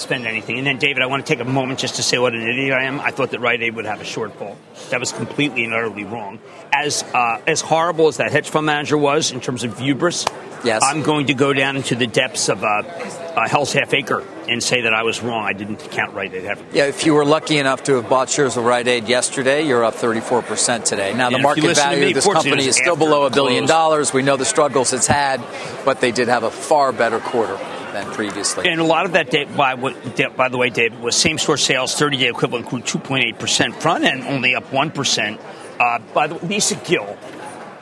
spend 0.01 0.26
anything. 0.26 0.59
And 0.59 0.66
then, 0.66 0.78
David, 0.78 1.03
I 1.03 1.07
want 1.07 1.24
to 1.26 1.32
take 1.32 1.40
a 1.40 1.49
moment 1.49 1.78
just 1.78 1.97
to 1.97 2.03
say 2.03 2.18
what 2.18 2.34
an 2.34 2.42
idiot 2.42 2.72
I 2.72 2.84
am. 2.84 3.01
I 3.01 3.11
thought 3.11 3.30
that 3.30 3.40
Rite 3.40 3.62
Aid 3.62 3.74
would 3.76 3.86
have 3.86 4.01
a 4.01 4.05
shortfall. 4.05 4.57
That 4.90 5.01
was 5.01 5.12
completely 5.12 5.64
and 5.64 5.74
utterly 5.74 6.05
wrong. 6.05 6.38
As 6.72 7.03
uh, 7.14 7.40
as 7.47 7.61
horrible 7.61 8.09
as 8.09 8.18
that 8.18 8.32
hedge 8.32 8.49
fund 8.49 8.66
manager 8.66 8.99
was 8.99 9.32
in 9.32 9.40
terms 9.40 9.64
of 9.64 9.78
hubris, 9.78 10.26
Yes. 10.66 10.82
I'm 10.84 11.03
going 11.03 11.26
to 11.26 11.34
go 11.34 11.53
down 11.53 11.76
into 11.76 11.94
the 11.94 12.07
depths 12.07 12.49
of 12.49 12.64
uh, 12.64 12.66
uh, 12.66 13.49
Hell's 13.49 13.72
Half 13.72 13.94
Acre 13.94 14.24
and 14.49 14.62
say 14.62 14.82
that 14.82 14.92
I 14.92 15.05
was 15.05 15.22
wrong. 15.22 15.44
I 15.44 15.53
didn't 15.53 15.78
count 15.92 16.14
Rite 16.14 16.34
Aid 16.34 16.44
ever. 16.44 16.64
Yeah, 16.72 16.86
if 16.86 17.07
you 17.07 17.14
were 17.14 17.24
lucky 17.24 17.59
enough 17.59 17.84
to 17.84 17.94
have 17.94 18.09
bought 18.09 18.28
shares 18.28 18.57
of 18.57 18.64
Rite 18.64 18.88
Aid 18.88 19.09
yesterday, 19.09 19.66
you're 19.66 19.84
up 19.84 19.94
34% 19.94 20.84
today. 20.84 21.14
Now, 21.14 21.30
the 21.30 21.36
And 21.36 21.42
market 21.42 21.76
value 21.76 22.01
me, 22.01 22.09
of 22.09 22.14
this 22.14 22.26
company 22.26 22.66
is 22.66 22.76
still 22.76 22.97
below 22.97 23.26
a 23.26 23.30
billion 23.30 23.66
dollars. 23.66 24.12
We 24.12 24.22
know 24.22 24.36
the 24.36 24.44
struggles 24.44 24.92
it's 24.92 25.07
had, 25.07 25.40
but 25.84 26.01
they 26.01 26.11
did 26.11 26.28
have 26.28 26.42
a 26.42 26.51
far 26.51 26.92
better 26.92 27.20
quarter 27.20 27.59
than 27.97 28.12
previously. 28.12 28.68
And 28.68 28.80
a 28.80 28.84
lot 28.84 29.07
of 29.07 29.12
that, 29.12 29.30
by, 29.57 29.74
by 29.74 30.49
the 30.49 30.59
way, 30.59 30.70
David, 30.70 31.01
was 31.01 31.16
same 31.16 31.38
store 31.38 31.57
sales, 31.57 31.94
30 31.94 32.18
day 32.18 32.28
equivalent 32.28 32.66
grew 32.68 32.80
2.8%, 32.80 33.74
front 33.74 34.05
end 34.05 34.24
only 34.24 34.55
up 34.55 34.70
1%. 34.70 35.40
Uh, 35.78 35.99
by 36.14 36.26
the 36.26 36.34
way, 36.34 36.40
Lisa 36.42 36.76
Gill, 36.76 37.16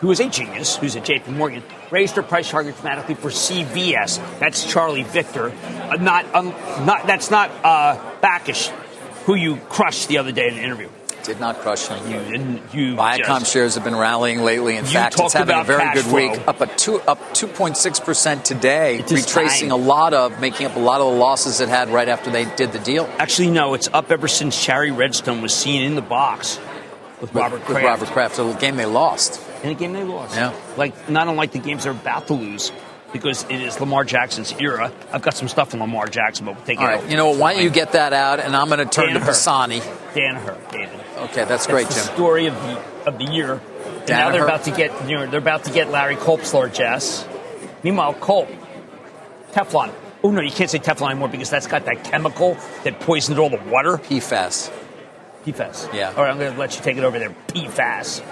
who 0.00 0.10
is 0.10 0.20
a 0.20 0.28
genius, 0.28 0.76
who's 0.76 0.96
at 0.96 1.04
JP 1.04 1.28
Morgan, 1.28 1.62
raised 1.90 2.16
her 2.16 2.22
price 2.22 2.50
target 2.50 2.76
dramatically 2.76 3.14
for 3.14 3.30
CVS. 3.30 4.20
That's 4.38 4.64
Charlie 4.64 5.02
Victor. 5.02 5.52
Uh, 5.90 5.96
not, 5.96 6.32
um, 6.34 6.48
not, 6.84 7.06
that's 7.06 7.30
not 7.30 7.50
uh, 7.64 7.98
Bakish, 8.20 8.68
who 9.26 9.34
you 9.34 9.56
crushed 9.68 10.08
the 10.08 10.18
other 10.18 10.32
day 10.32 10.48
in 10.48 10.54
an 10.54 10.60
interview. 10.60 10.88
Did 11.24 11.40
not 11.40 11.58
crush 11.60 11.88
them. 11.88 12.06
You 12.10 12.18
didn't. 12.30 12.74
You 12.74 12.94
Viacom 12.96 13.40
just- 13.40 13.52
shares 13.52 13.74
have 13.76 13.84
been 13.84 13.96
rallying 13.96 14.42
lately. 14.42 14.76
In 14.76 14.84
fact, 14.84 15.18
it's 15.18 15.32
having 15.32 15.58
a 15.58 15.64
very 15.64 15.92
good 15.94 16.12
week. 16.12 16.38
Up 16.46 16.60
a 16.60 16.66
two, 16.66 17.00
up 17.02 17.18
2.6 17.34 18.04
percent 18.04 18.44
today, 18.44 18.98
It 18.98 19.10
retracing 19.10 19.70
a 19.70 19.76
lot 19.76 20.12
of, 20.12 20.38
making 20.40 20.66
up 20.66 20.76
a 20.76 20.80
lot 20.80 21.00
of 21.00 21.12
the 21.12 21.18
losses 21.18 21.60
it 21.60 21.68
had 21.70 21.88
right 21.88 22.08
after 22.08 22.30
they 22.30 22.44
did 22.56 22.72
the 22.72 22.78
deal. 22.78 23.08
Actually, 23.18 23.50
no, 23.50 23.72
it's 23.74 23.88
up 23.92 24.10
ever 24.12 24.28
since 24.28 24.54
Shari 24.54 24.90
Redstone 24.90 25.40
was 25.40 25.54
seen 25.54 25.82
in 25.82 25.94
the 25.94 26.02
box 26.02 26.58
with 27.20 27.34
Robert 27.34 27.60
with 27.60 27.66
Kraft. 27.68 27.84
Robert 27.86 28.08
Kraft, 28.08 28.38
a 28.38 28.56
game 28.60 28.76
they 28.76 28.84
lost. 28.86 29.40
in 29.62 29.70
a 29.70 29.74
game 29.74 29.94
they 29.94 30.04
lost. 30.04 30.36
Yeah. 30.36 30.52
Like 30.76 31.08
not 31.08 31.26
unlike 31.28 31.52
the 31.52 31.58
games 31.58 31.84
they're 31.84 31.92
about 31.92 32.26
to 32.26 32.34
lose 32.34 32.70
because 33.14 33.44
it 33.44 33.62
is 33.62 33.80
Lamar 33.80 34.04
Jackson's 34.04 34.52
era. 34.60 34.92
I've 35.12 35.22
got 35.22 35.34
some 35.34 35.48
stuff 35.48 35.72
on 35.72 35.80
Lamar 35.80 36.08
Jackson, 36.08 36.44
but 36.44 36.56
we'll 36.56 36.64
take 36.66 36.80
All 36.80 36.84
it 36.84 36.88
right, 36.88 36.98
over. 36.98 37.08
you 37.10 37.16
know 37.16 37.30
what? 37.30 37.38
Why 37.38 37.54
don't 37.54 37.62
you 37.62 37.70
get 37.70 37.92
that 37.92 38.12
out, 38.12 38.40
and 38.40 38.54
I'm 38.54 38.68
going 38.68 38.80
to 38.80 38.84
turn 38.86 39.14
to 39.14 39.20
Danaher. 39.20 39.26
Pisani. 39.26 39.80
Danaher, 39.80 40.70
David. 40.70 41.00
Okay, 41.16 41.44
that's 41.44 41.66
great, 41.66 41.84
That's 41.84 42.02
the 42.02 42.06
Jim. 42.08 42.14
story 42.16 42.46
of 42.46 42.54
the 42.54 42.82
of 43.06 43.18
the 43.18 43.24
year. 43.24 43.60
And 44.00 44.08
now 44.08 44.30
they're 44.30 44.44
about 44.44 44.64
to 44.64 44.70
get 44.72 45.08
you 45.08 45.16
know 45.16 45.26
they're 45.26 45.38
about 45.40 45.64
to 45.64 45.72
get 45.72 45.90
Larry 45.90 46.16
Culp's 46.16 46.52
Jess. 46.76 47.26
Meanwhile, 47.82 48.14
Culp, 48.14 48.48
Teflon. 49.52 49.92
Oh 50.22 50.30
no, 50.30 50.40
you 50.40 50.50
can't 50.50 50.68
say 50.70 50.78
Teflon 50.78 51.10
anymore 51.10 51.28
because 51.28 51.50
that's 51.50 51.66
got 51.66 51.84
that 51.84 52.02
chemical 52.04 52.56
that 52.82 52.98
poisoned 53.00 53.38
all 53.38 53.48
the 53.50 53.62
water. 53.70 53.96
PFAS. 53.98 54.72
PFAS. 55.46 55.92
Yeah. 55.94 56.08
All 56.16 56.22
right, 56.24 56.30
I'm 56.30 56.38
going 56.38 56.52
to 56.52 56.58
let 56.58 56.74
you 56.76 56.82
take 56.82 56.96
it 56.96 57.04
over 57.04 57.18
there. 57.18 57.34
PFAS. 57.48 58.22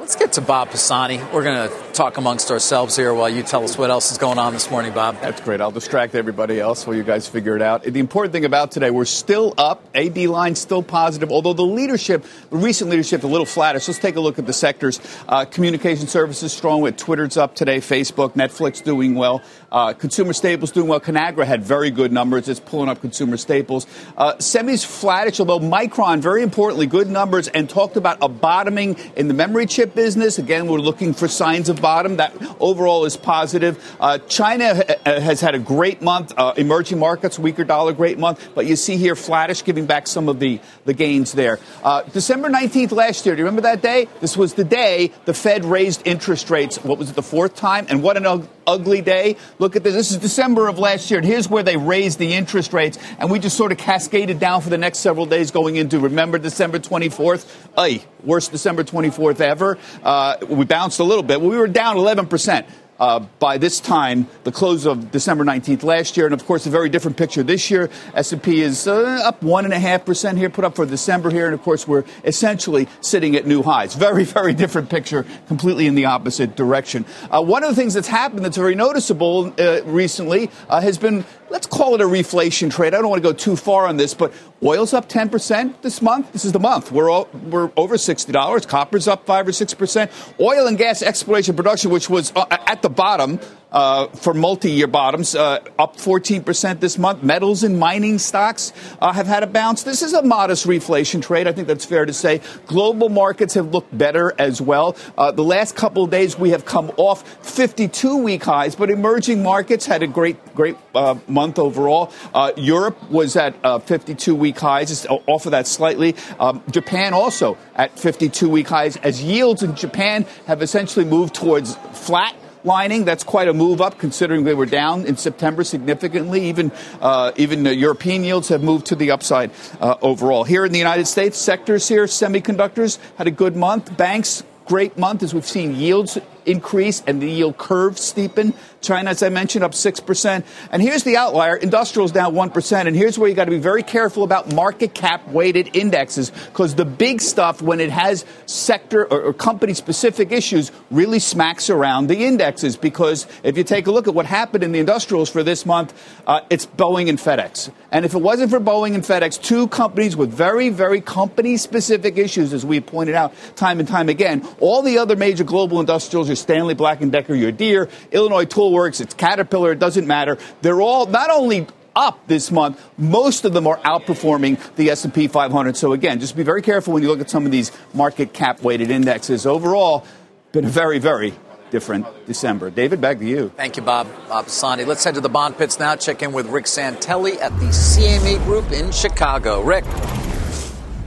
Let's 0.00 0.16
get 0.16 0.32
to 0.32 0.40
Bob 0.40 0.70
Pisani. 0.70 1.18
We're 1.30 1.44
going 1.44 1.68
to 1.68 1.92
talk 1.92 2.16
amongst 2.16 2.50
ourselves 2.50 2.96
here 2.96 3.12
while 3.12 3.28
you 3.28 3.42
tell 3.42 3.64
us 3.64 3.76
what 3.76 3.90
else 3.90 4.10
is 4.10 4.16
going 4.16 4.38
on 4.38 4.54
this 4.54 4.70
morning, 4.70 4.94
Bob. 4.94 5.20
That's 5.20 5.42
great. 5.42 5.60
I'll 5.60 5.70
distract 5.70 6.14
everybody 6.14 6.58
else 6.58 6.86
while 6.86 6.96
you 6.96 7.02
guys 7.02 7.28
figure 7.28 7.54
it 7.54 7.60
out. 7.60 7.82
The 7.82 8.00
important 8.00 8.32
thing 8.32 8.46
about 8.46 8.70
today, 8.70 8.90
we're 8.90 9.04
still 9.04 9.52
up. 9.58 9.84
AD 9.94 10.16
line 10.16 10.54
still 10.54 10.82
positive, 10.82 11.30
although 11.30 11.52
the 11.52 11.66
leadership, 11.66 12.24
the 12.48 12.56
recent 12.56 12.88
leadership, 12.88 13.24
a 13.24 13.26
little 13.26 13.44
flatter. 13.44 13.78
So 13.78 13.92
let's 13.92 14.00
take 14.00 14.16
a 14.16 14.20
look 14.20 14.38
at 14.38 14.46
the 14.46 14.54
sectors. 14.54 15.00
Uh, 15.28 15.44
communication 15.44 16.06
services 16.06 16.50
strong 16.50 16.80
with 16.80 16.96
Twitter's 16.96 17.36
up 17.36 17.54
today, 17.54 17.76
Facebook, 17.76 18.30
Netflix 18.30 18.82
doing 18.82 19.16
well. 19.16 19.42
Uh, 19.70 19.92
consumer 19.92 20.32
staples 20.32 20.70
doing 20.70 20.88
well. 20.88 21.00
Conagra 21.00 21.44
had 21.44 21.62
very 21.62 21.90
good 21.90 22.10
numbers. 22.10 22.48
It's 22.48 22.58
pulling 22.58 22.88
up 22.88 23.02
consumer 23.02 23.36
staples. 23.36 23.86
Uh, 24.16 24.32
semis 24.36 24.82
flattish, 24.82 25.40
although 25.40 25.60
Micron, 25.60 26.20
very 26.20 26.42
importantly, 26.42 26.86
good 26.86 27.10
numbers 27.10 27.48
and 27.48 27.68
talked 27.68 27.98
about 27.98 28.16
a 28.22 28.28
bottoming 28.28 28.96
in 29.14 29.28
the 29.28 29.34
memory 29.34 29.66
chip 29.66 29.89
business. 29.94 30.38
Again, 30.38 30.66
we're 30.66 30.78
looking 30.78 31.12
for 31.12 31.28
signs 31.28 31.68
of 31.68 31.80
bottom. 31.80 32.16
That 32.16 32.34
overall 32.60 33.04
is 33.04 33.16
positive. 33.16 33.78
Uh, 34.00 34.18
China 34.18 34.74
ha- 34.74 34.94
has 35.04 35.40
had 35.40 35.54
a 35.54 35.58
great 35.58 36.02
month. 36.02 36.32
Uh, 36.36 36.54
emerging 36.56 36.98
markets, 36.98 37.38
weaker 37.38 37.64
dollar, 37.64 37.92
great 37.92 38.18
month. 38.18 38.48
But 38.54 38.66
you 38.66 38.76
see 38.76 38.96
here 38.96 39.16
flattish, 39.16 39.64
giving 39.64 39.86
back 39.86 40.06
some 40.06 40.28
of 40.28 40.40
the, 40.40 40.60
the 40.84 40.94
gains 40.94 41.32
there. 41.32 41.58
Uh, 41.82 42.02
December 42.02 42.48
19th 42.48 42.92
last 42.92 43.26
year, 43.26 43.34
do 43.34 43.40
you 43.40 43.44
remember 43.44 43.62
that 43.62 43.82
day? 43.82 44.08
This 44.20 44.36
was 44.36 44.54
the 44.54 44.64
day 44.64 45.12
the 45.24 45.34
Fed 45.34 45.64
raised 45.64 46.06
interest 46.06 46.50
rates. 46.50 46.82
What 46.82 46.98
was 46.98 47.10
it, 47.10 47.16
the 47.16 47.22
fourth 47.22 47.54
time? 47.54 47.86
And 47.88 48.02
what 48.02 48.16
an 48.16 48.26
ugly 48.70 49.00
day. 49.00 49.36
Look 49.58 49.76
at 49.76 49.82
this. 49.82 49.94
This 49.94 50.10
is 50.10 50.18
December 50.18 50.68
of 50.68 50.78
last 50.78 51.10
year. 51.10 51.18
And 51.18 51.26
here's 51.26 51.48
where 51.48 51.62
they 51.62 51.76
raised 51.76 52.18
the 52.18 52.34
interest 52.34 52.72
rates. 52.72 52.98
And 53.18 53.30
we 53.30 53.38
just 53.38 53.56
sort 53.56 53.72
of 53.72 53.78
cascaded 53.78 54.38
down 54.38 54.60
for 54.62 54.70
the 54.70 54.78
next 54.78 54.98
several 54.98 55.26
days 55.26 55.50
going 55.50 55.76
into, 55.76 55.98
remember, 55.98 56.38
December 56.38 56.78
24th? 56.78 57.46
Ay, 57.76 58.04
worst 58.24 58.52
December 58.52 58.84
24th 58.84 59.40
ever. 59.40 59.78
Uh, 60.02 60.36
we 60.48 60.64
bounced 60.64 61.00
a 61.00 61.04
little 61.04 61.22
bit. 61.22 61.40
We 61.40 61.56
were 61.56 61.68
down 61.68 61.96
11%. 61.96 62.66
Uh, 63.00 63.20
by 63.38 63.56
this 63.56 63.80
time, 63.80 64.28
the 64.44 64.52
close 64.52 64.84
of 64.84 65.10
December 65.10 65.42
19th 65.42 65.82
last 65.82 66.18
year, 66.18 66.26
and 66.26 66.34
of 66.34 66.44
course, 66.44 66.66
a 66.66 66.70
very 66.70 66.90
different 66.90 67.16
picture 67.16 67.42
this 67.42 67.70
year. 67.70 67.88
S&P 68.12 68.60
is 68.60 68.86
uh, 68.86 69.22
up 69.24 69.42
one 69.42 69.64
and 69.64 69.72
a 69.72 69.78
half 69.78 70.04
percent 70.04 70.36
here, 70.36 70.50
put 70.50 70.66
up 70.66 70.76
for 70.76 70.84
December 70.84 71.30
here, 71.30 71.46
and 71.46 71.54
of 71.54 71.62
course, 71.62 71.88
we're 71.88 72.04
essentially 72.24 72.86
sitting 73.00 73.34
at 73.36 73.46
new 73.46 73.62
highs. 73.62 73.94
Very, 73.94 74.24
very 74.40 74.52
different 74.52 74.90
picture, 74.90 75.24
completely 75.48 75.86
in 75.86 75.94
the 75.94 76.04
opposite 76.04 76.56
direction. 76.56 77.06
Uh, 77.30 77.42
one 77.42 77.64
of 77.64 77.70
the 77.70 77.74
things 77.74 77.94
that's 77.94 78.08
happened 78.08 78.44
that's 78.44 78.58
very 78.58 78.74
noticeable 78.74 79.54
uh, 79.58 79.82
recently 79.84 80.50
uh, 80.68 80.82
has 80.82 80.98
been, 80.98 81.24
let's 81.48 81.66
call 81.66 81.94
it 81.94 82.02
a 82.02 82.04
reflation 82.04 82.70
trade. 82.70 82.92
I 82.92 82.98
don't 82.98 83.08
want 83.08 83.22
to 83.22 83.28
go 83.28 83.32
too 83.32 83.56
far 83.56 83.86
on 83.86 83.96
this, 83.96 84.12
but 84.12 84.30
oil's 84.62 84.92
up 84.92 85.08
10% 85.08 85.80
this 85.80 86.02
month. 86.02 86.32
This 86.32 86.44
is 86.44 86.52
the 86.52 86.60
month. 86.60 86.92
We're 86.92 87.08
all, 87.08 87.30
we're 87.32 87.70
over 87.78 87.96
$60. 87.96 88.68
Copper's 88.68 89.08
up 89.08 89.24
five 89.24 89.48
or 89.48 89.52
six 89.52 89.72
percent. 89.72 90.10
Oil 90.38 90.66
and 90.66 90.76
gas 90.76 91.00
exploration 91.02 91.56
production, 91.56 91.90
which 91.90 92.10
was 92.10 92.32
uh, 92.36 92.44
at 92.50 92.82
the 92.82 92.89
bottom 92.94 93.40
uh, 93.72 94.08
for 94.08 94.34
multi-year 94.34 94.86
bottoms, 94.86 95.34
uh, 95.34 95.60
up 95.78 95.96
14% 95.96 96.80
this 96.80 96.98
month. 96.98 97.22
Metals 97.22 97.62
and 97.62 97.78
mining 97.78 98.18
stocks 98.18 98.72
uh, 99.00 99.12
have 99.12 99.26
had 99.26 99.42
a 99.42 99.46
bounce. 99.46 99.82
This 99.82 100.02
is 100.02 100.12
a 100.12 100.22
modest 100.22 100.66
reflation 100.66 101.22
trade. 101.22 101.46
I 101.46 101.52
think 101.52 101.68
that's 101.68 101.84
fair 101.84 102.06
to 102.06 102.12
say. 102.12 102.40
Global 102.66 103.08
markets 103.08 103.54
have 103.54 103.72
looked 103.72 103.96
better 103.96 104.34
as 104.38 104.60
well. 104.60 104.96
Uh, 105.16 105.30
the 105.30 105.44
last 105.44 105.76
couple 105.76 106.04
of 106.04 106.10
days 106.10 106.38
we 106.38 106.50
have 106.50 106.64
come 106.64 106.90
off 106.96 107.24
52-week 107.42 108.42
highs, 108.42 108.74
but 108.74 108.90
emerging 108.90 109.42
markets 109.42 109.86
had 109.86 110.02
a 110.02 110.06
great, 110.06 110.54
great 110.54 110.76
uh, 110.94 111.16
month 111.28 111.58
overall. 111.58 112.12
Uh, 112.34 112.52
Europe 112.56 113.10
was 113.10 113.36
at 113.36 113.60
52-week 113.62 114.58
highs, 114.58 114.88
just 114.88 115.06
off 115.08 115.46
of 115.46 115.52
that 115.52 115.66
slightly. 115.66 116.16
Um, 116.38 116.62
Japan 116.70 117.14
also 117.14 117.56
at 117.76 117.94
52-week 117.96 118.66
highs 118.66 118.96
as 118.96 119.22
yields 119.22 119.62
in 119.62 119.74
Japan 119.76 120.26
have 120.46 120.62
essentially 120.62 121.04
moved 121.04 121.34
towards 121.34 121.76
flat 121.92 122.34
lining. 122.64 123.04
That's 123.04 123.24
quite 123.24 123.48
a 123.48 123.54
move 123.54 123.80
up 123.80 123.98
considering 123.98 124.44
they 124.44 124.54
were 124.54 124.66
down 124.66 125.06
in 125.06 125.16
September 125.16 125.64
significantly. 125.64 126.48
Even 126.48 126.72
uh, 127.00 127.32
even 127.36 127.64
European 127.64 128.24
yields 128.24 128.48
have 128.48 128.62
moved 128.62 128.86
to 128.86 128.94
the 128.94 129.10
upside 129.10 129.50
uh, 129.80 129.96
overall. 130.02 130.44
Here 130.44 130.64
in 130.64 130.72
the 130.72 130.78
United 130.78 131.06
States, 131.06 131.38
sectors 131.38 131.88
here, 131.88 132.04
semiconductors 132.04 132.98
had 133.16 133.26
a 133.26 133.30
good 133.30 133.56
month. 133.56 133.96
Banks 133.96 134.42
great 134.70 134.96
month 134.96 135.20
as 135.20 135.34
we've 135.34 135.48
seen 135.48 135.74
yields 135.74 136.16
increase 136.46 137.02
and 137.04 137.20
the 137.20 137.28
yield 137.28 137.58
curve 137.58 137.94
steepen. 137.94 138.54
China, 138.80 139.10
as 139.10 139.22
I 139.22 139.28
mentioned, 139.28 139.64
up 139.64 139.72
6%. 139.72 140.44
And 140.70 140.82
here's 140.82 141.04
the 141.04 141.16
outlier. 141.16 141.56
Industrials 141.56 142.12
down 142.12 142.34
1%. 142.34 142.86
And 142.86 142.96
here's 142.96 143.18
where 143.18 143.28
you 143.28 143.34
got 143.34 143.44
to 143.44 143.50
be 143.50 143.58
very 143.58 143.82
careful 143.82 144.22
about 144.24 144.52
market 144.52 144.94
cap 144.94 145.26
weighted 145.28 145.76
indexes 145.76 146.30
because 146.30 146.74
the 146.74 146.84
big 146.84 147.20
stuff, 147.20 147.60
when 147.60 147.80
it 147.80 147.90
has 147.90 148.24
sector 148.46 149.04
or, 149.04 149.22
or 149.22 149.32
company 149.32 149.74
specific 149.74 150.32
issues, 150.32 150.72
really 150.90 151.18
smacks 151.18 151.68
around 151.68 152.08
the 152.08 152.24
indexes 152.24 152.76
because 152.76 153.26
if 153.42 153.56
you 153.58 153.64
take 153.64 153.86
a 153.86 153.90
look 153.90 154.08
at 154.08 154.14
what 154.14 154.26
happened 154.26 154.64
in 154.64 154.72
the 154.72 154.78
industrials 154.78 155.28
for 155.28 155.42
this 155.42 155.66
month, 155.66 155.92
uh, 156.26 156.40
it's 156.48 156.66
Boeing 156.66 157.08
and 157.08 157.18
FedEx. 157.18 157.70
And 157.92 158.04
if 158.04 158.14
it 158.14 158.22
wasn't 158.22 158.50
for 158.50 158.60
Boeing 158.60 158.94
and 158.94 159.02
FedEx, 159.02 159.40
two 159.42 159.68
companies 159.68 160.16
with 160.16 160.32
very, 160.32 160.68
very 160.70 161.00
company 161.00 161.56
specific 161.56 162.16
issues, 162.16 162.52
as 162.52 162.64
we 162.64 162.80
pointed 162.80 163.14
out 163.14 163.34
time 163.56 163.80
and 163.80 163.88
time 163.88 164.08
again, 164.08 164.46
all 164.60 164.82
the 164.82 164.98
other 164.98 165.16
major 165.16 165.44
global 165.44 165.80
industrials 165.80 166.28
your 166.28 166.36
Stanley 166.36 166.74
Black 166.74 167.00
and 167.00 167.10
Decker, 167.12 167.34
your 167.34 167.52
Deere, 167.52 167.88
Illinois 168.12 168.44
Toolworks, 168.70 169.00
it's 169.00 169.14
Caterpillar, 169.14 169.72
it 169.72 169.78
doesn't 169.78 170.06
matter. 170.06 170.38
They're 170.62 170.80
all 170.80 171.06
not 171.06 171.30
only 171.30 171.66
up 171.96 172.26
this 172.28 172.50
month. 172.50 172.80
Most 172.96 173.44
of 173.44 173.52
them 173.52 173.66
are 173.66 173.78
outperforming 173.78 174.58
the 174.76 174.90
S&P 174.90 175.26
500. 175.28 175.76
So 175.76 175.92
again, 175.92 176.20
just 176.20 176.36
be 176.36 176.42
very 176.42 176.62
careful 176.62 176.92
when 176.94 177.02
you 177.02 177.08
look 177.08 177.20
at 177.20 177.28
some 177.28 177.44
of 177.44 177.52
these 177.52 177.72
market 177.92 178.32
cap 178.32 178.62
weighted 178.62 178.90
indexes. 178.90 179.44
Overall, 179.44 180.06
been 180.52 180.64
a 180.64 180.68
very, 180.68 180.98
very 180.98 181.34
different 181.70 182.06
December. 182.26 182.70
David, 182.70 183.00
back 183.00 183.18
to 183.18 183.24
you. 183.24 183.52
Thank 183.56 183.76
you, 183.76 183.82
Bob. 183.82 184.08
Bob 184.28 184.46
Pisani. 184.46 184.84
Let's 184.84 185.04
head 185.04 185.14
to 185.14 185.20
the 185.20 185.28
bond 185.28 185.58
pits 185.58 185.78
now. 185.78 185.96
Check 185.96 186.22
in 186.22 186.32
with 186.32 186.46
Rick 186.46 186.64
Santelli 186.64 187.40
at 187.40 187.52
the 187.58 187.66
CME 187.66 188.42
Group 188.44 188.70
in 188.72 188.90
Chicago. 188.92 189.62
Rick. 189.62 189.84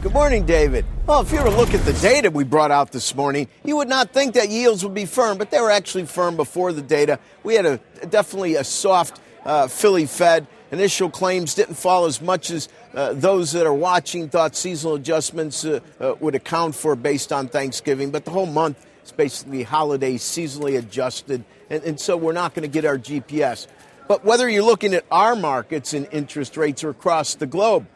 Good 0.04 0.12
morning, 0.12 0.45
David. 0.45 0.86
Well, 1.08 1.22
if 1.22 1.32
you 1.32 1.38
were 1.38 1.45
to 1.45 1.56
look 1.56 1.74
at 1.74 1.86
the 1.86 1.93
data 1.93 2.30
we 2.30 2.43
brought 2.43 2.72
out 2.72 2.91
this 2.91 3.16
morning, 3.16 3.47
you 3.64 3.78
would 3.78 3.88
not 3.88 4.10
think 4.10 4.34
that 4.34 4.49
yields 4.49 4.84
would 4.84 4.93
be 4.93 5.06
firm, 5.06 5.38
but 5.38 5.49
they 5.49 5.62
were 5.62 5.72
actually 5.72 6.08
firm 6.08 6.36
before 6.36 6.74
the 6.74 6.82
data. 6.82 7.20
We 7.43 7.56
had 7.56 7.66
a 7.66 7.78
definitely 8.10 8.56
a 8.56 8.66
soft 8.66 9.22
uh, 9.45 9.70
Philly 9.70 10.06
Fed. 10.06 10.45
Initial 10.74 11.10
claims 11.10 11.56
didn't 11.56 11.76
fall 11.76 12.04
as 12.04 12.22
much 12.22 12.51
as 12.51 12.68
uh, 12.93 13.14
those 13.14 13.54
that 13.54 13.66
are 13.66 13.74
watching 13.74 14.28
thought 14.28 14.58
seasonal 14.58 14.95
adjustments 14.95 15.64
uh, 15.64 15.80
uh 16.01 16.16
would 16.20 16.36
account 16.36 16.76
for 16.76 16.97
based 16.97 17.32
on 17.32 17.47
Thanksgiving. 17.47 18.12
But 18.12 18.26
the 18.26 18.32
whole 18.32 18.45
month 18.45 18.86
is 19.06 19.14
basically 19.14 19.64
holiday 19.64 20.16
seasonally 20.16 20.78
adjusted, 20.78 21.45
and, 21.70 21.82
and 21.86 21.97
so 21.97 22.18
we're 22.18 22.34
not 22.34 22.54
going 22.54 22.70
to 22.70 22.74
get 22.74 22.84
our 22.84 22.97
GPS. 22.97 23.68
But 24.10 24.26
whether 24.26 24.49
you're 24.49 24.64
looking 24.64 24.93
at 24.95 25.06
our 25.10 25.34
markets 25.34 25.93
and 25.93 26.10
interest 26.12 26.58
rates 26.58 26.84
or 26.84 26.89
across 26.89 27.36
the 27.36 27.47
globe, 27.47 27.88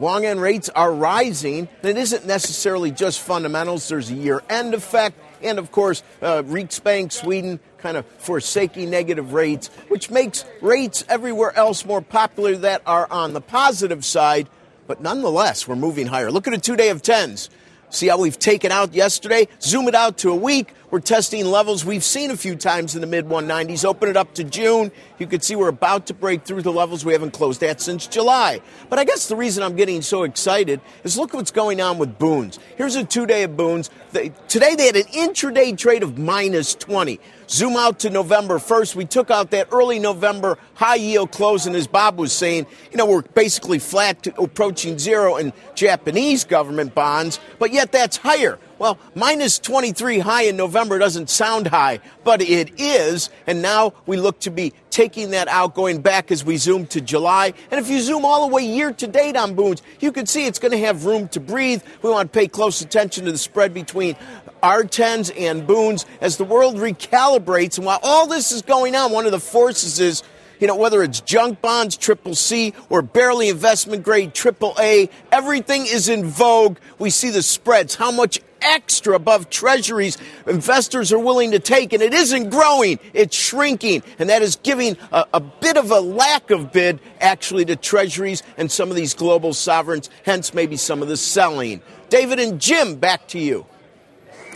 Long 0.00 0.24
end 0.24 0.40
rates 0.40 0.70
are 0.70 0.90
rising. 0.90 1.68
It 1.82 1.98
isn't 1.98 2.26
necessarily 2.26 2.90
just 2.90 3.20
fundamentals. 3.20 3.86
There's 3.86 4.10
a 4.10 4.14
year 4.14 4.42
end 4.48 4.72
effect. 4.72 5.18
And 5.42 5.58
of 5.58 5.70
course, 5.70 6.02
uh, 6.22 6.42
Riksbank, 6.42 7.12
Sweden, 7.12 7.60
kind 7.76 7.98
of 7.98 8.06
forsaking 8.18 8.88
negative 8.88 9.34
rates, 9.34 9.68
which 9.88 10.10
makes 10.10 10.46
rates 10.62 11.04
everywhere 11.06 11.54
else 11.54 11.84
more 11.84 12.00
popular 12.00 12.56
that 12.56 12.80
are 12.86 13.06
on 13.10 13.34
the 13.34 13.42
positive 13.42 14.02
side. 14.04 14.48
But 14.86 15.02
nonetheless, 15.02 15.68
we're 15.68 15.76
moving 15.76 16.06
higher. 16.06 16.30
Look 16.30 16.48
at 16.48 16.54
a 16.54 16.58
two 16.58 16.76
day 16.76 16.88
of 16.88 17.02
tens. 17.02 17.50
See 17.90 18.06
how 18.06 18.18
we've 18.18 18.38
taken 18.38 18.72
out 18.72 18.94
yesterday? 18.94 19.48
Zoom 19.60 19.86
it 19.86 19.94
out 19.94 20.18
to 20.18 20.30
a 20.30 20.36
week. 20.36 20.72
We're 20.90 20.98
testing 20.98 21.46
levels 21.46 21.84
we've 21.84 22.02
seen 22.02 22.32
a 22.32 22.36
few 22.36 22.56
times 22.56 22.96
in 22.96 23.00
the 23.00 23.06
mid 23.06 23.26
190s. 23.26 23.84
Open 23.84 24.08
it 24.08 24.16
up 24.16 24.34
to 24.34 24.42
June. 24.42 24.90
You 25.20 25.28
can 25.28 25.40
see 25.40 25.54
we're 25.54 25.68
about 25.68 26.06
to 26.06 26.14
break 26.14 26.42
through 26.42 26.62
the 26.62 26.72
levels 26.72 27.04
we 27.04 27.12
haven't 27.12 27.30
closed 27.30 27.62
at 27.62 27.80
since 27.80 28.08
July. 28.08 28.60
But 28.88 28.98
I 28.98 29.04
guess 29.04 29.28
the 29.28 29.36
reason 29.36 29.62
I'm 29.62 29.76
getting 29.76 30.02
so 30.02 30.24
excited 30.24 30.80
is 31.04 31.16
look 31.16 31.32
what's 31.32 31.52
going 31.52 31.80
on 31.80 31.98
with 31.98 32.18
Bunds. 32.18 32.58
Here's 32.76 32.96
a 32.96 33.04
two 33.04 33.24
day 33.24 33.44
of 33.44 33.56
Bunds. 33.56 33.88
They, 34.10 34.32
today 34.48 34.74
they 34.74 34.86
had 34.86 34.96
an 34.96 35.04
intraday 35.04 35.78
trade 35.78 36.02
of 36.02 36.18
minus 36.18 36.74
20. 36.74 37.20
Zoom 37.48 37.76
out 37.76 38.00
to 38.00 38.10
November 38.10 38.58
1st. 38.58 38.96
We 38.96 39.04
took 39.04 39.30
out 39.30 39.52
that 39.52 39.68
early 39.70 40.00
November 40.00 40.58
high 40.74 40.96
yield 40.96 41.30
close, 41.30 41.66
and 41.66 41.76
as 41.76 41.86
Bob 41.86 42.18
was 42.18 42.32
saying, 42.32 42.66
you 42.90 42.96
know, 42.96 43.06
we're 43.06 43.22
basically 43.22 43.78
flat 43.78 44.26
approaching 44.38 44.98
zero 44.98 45.36
in 45.36 45.52
Japanese 45.76 46.44
government 46.44 46.96
bonds, 46.96 47.38
but 47.60 47.72
yet 47.72 47.92
that's 47.92 48.16
higher. 48.16 48.58
Well, 48.80 48.98
minus 49.14 49.58
23 49.58 50.20
high 50.20 50.44
in 50.44 50.56
November 50.56 50.98
doesn't 50.98 51.28
sound 51.28 51.66
high, 51.66 52.00
but 52.24 52.40
it 52.40 52.80
is. 52.80 53.28
And 53.46 53.60
now 53.60 53.92
we 54.06 54.16
look 54.16 54.40
to 54.40 54.50
be 54.50 54.72
taking 54.88 55.32
that 55.32 55.48
out, 55.48 55.74
going 55.74 56.00
back 56.00 56.32
as 56.32 56.46
we 56.46 56.56
zoom 56.56 56.86
to 56.86 57.02
July. 57.02 57.52
And 57.70 57.78
if 57.78 57.90
you 57.90 58.00
zoom 58.00 58.24
all 58.24 58.48
the 58.48 58.54
way 58.54 58.62
year 58.62 58.90
to 58.90 59.06
date 59.06 59.36
on 59.36 59.54
Bunds, 59.54 59.82
you 60.00 60.12
can 60.12 60.24
see 60.24 60.46
it's 60.46 60.58
going 60.58 60.72
to 60.72 60.78
have 60.78 61.04
room 61.04 61.28
to 61.28 61.40
breathe. 61.40 61.82
We 62.00 62.08
want 62.08 62.32
to 62.32 62.38
pay 62.38 62.48
close 62.48 62.80
attention 62.80 63.26
to 63.26 63.32
the 63.32 63.36
spread 63.36 63.74
between 63.74 64.16
R10s 64.62 65.30
and 65.38 65.66
Bunds 65.66 66.06
as 66.22 66.38
the 66.38 66.44
world 66.44 66.76
recalibrates. 66.76 67.76
And 67.76 67.84
while 67.84 68.00
all 68.02 68.26
this 68.26 68.50
is 68.50 68.62
going 68.62 68.96
on, 68.96 69.12
one 69.12 69.26
of 69.26 69.32
the 69.32 69.40
forces 69.40 70.00
is 70.00 70.22
you 70.58 70.66
know, 70.66 70.76
whether 70.76 71.02
it's 71.02 71.20
junk 71.20 71.60
bonds, 71.62 71.96
triple 71.96 72.34
C, 72.34 72.74
or 72.90 73.00
barely 73.00 73.48
investment 73.48 74.04
grade, 74.04 74.34
triple 74.34 74.74
A, 74.78 75.08
everything 75.32 75.86
is 75.86 76.10
in 76.10 76.26
vogue. 76.26 76.76
We 76.98 77.08
see 77.08 77.30
the 77.30 77.42
spreads, 77.42 77.94
how 77.94 78.10
much 78.10 78.40
extra 78.62 79.14
above 79.14 79.50
treasuries 79.50 80.18
investors 80.46 81.12
are 81.12 81.18
willing 81.18 81.52
to 81.52 81.58
take, 81.58 81.92
and 81.92 82.02
it 82.02 82.14
isn't 82.14 82.50
growing, 82.50 82.98
it's 83.12 83.36
shrinking, 83.36 84.02
and 84.18 84.28
that 84.30 84.42
is 84.42 84.56
giving 84.56 84.96
a, 85.12 85.26
a 85.34 85.40
bit 85.40 85.76
of 85.76 85.90
a 85.90 86.00
lack 86.00 86.50
of 86.50 86.72
bid 86.72 87.00
actually 87.20 87.64
to 87.64 87.76
treasuries 87.76 88.42
and 88.56 88.70
some 88.70 88.90
of 88.90 88.96
these 88.96 89.14
global 89.14 89.54
sovereigns, 89.54 90.10
hence 90.24 90.54
maybe 90.54 90.76
some 90.76 91.02
of 91.02 91.08
the 91.08 91.16
selling. 91.16 91.80
David 92.08 92.40
and 92.40 92.60
Jim, 92.60 92.96
back 92.96 93.28
to 93.28 93.38
you. 93.38 93.66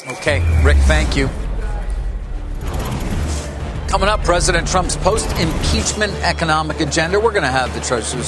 Okay, 0.07 0.41
Rick, 0.63 0.77
thank 0.79 1.17
you. 1.17 1.29
Coming 3.95 4.09
up, 4.09 4.25
President 4.25 4.67
Trump's 4.67 4.97
post 4.97 5.31
impeachment 5.39 6.13
economic 6.25 6.81
agenda. 6.81 7.21
We're 7.21 7.31
going 7.31 7.45
to 7.45 7.49
have 7.49 7.73
the 7.75 7.81
Treasury 7.81 8.25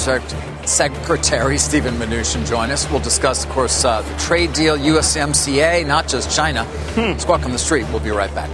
Secretary 0.64 1.58
Stephen 1.58 1.94
Mnuchin 1.96 2.46
join 2.46 2.70
us. 2.70 2.88
We'll 2.88 3.00
discuss, 3.00 3.44
of 3.44 3.50
course, 3.50 3.84
uh, 3.84 4.00
the 4.00 4.16
trade 4.16 4.52
deal, 4.52 4.78
USMCA, 4.78 5.84
not 5.84 6.06
just 6.06 6.30
China. 6.36 6.62
Hmm. 6.94 7.18
Squawk 7.18 7.44
on 7.44 7.50
the 7.50 7.58
street. 7.58 7.84
We'll 7.90 7.98
be 7.98 8.10
right 8.10 8.32
back. 8.32 8.48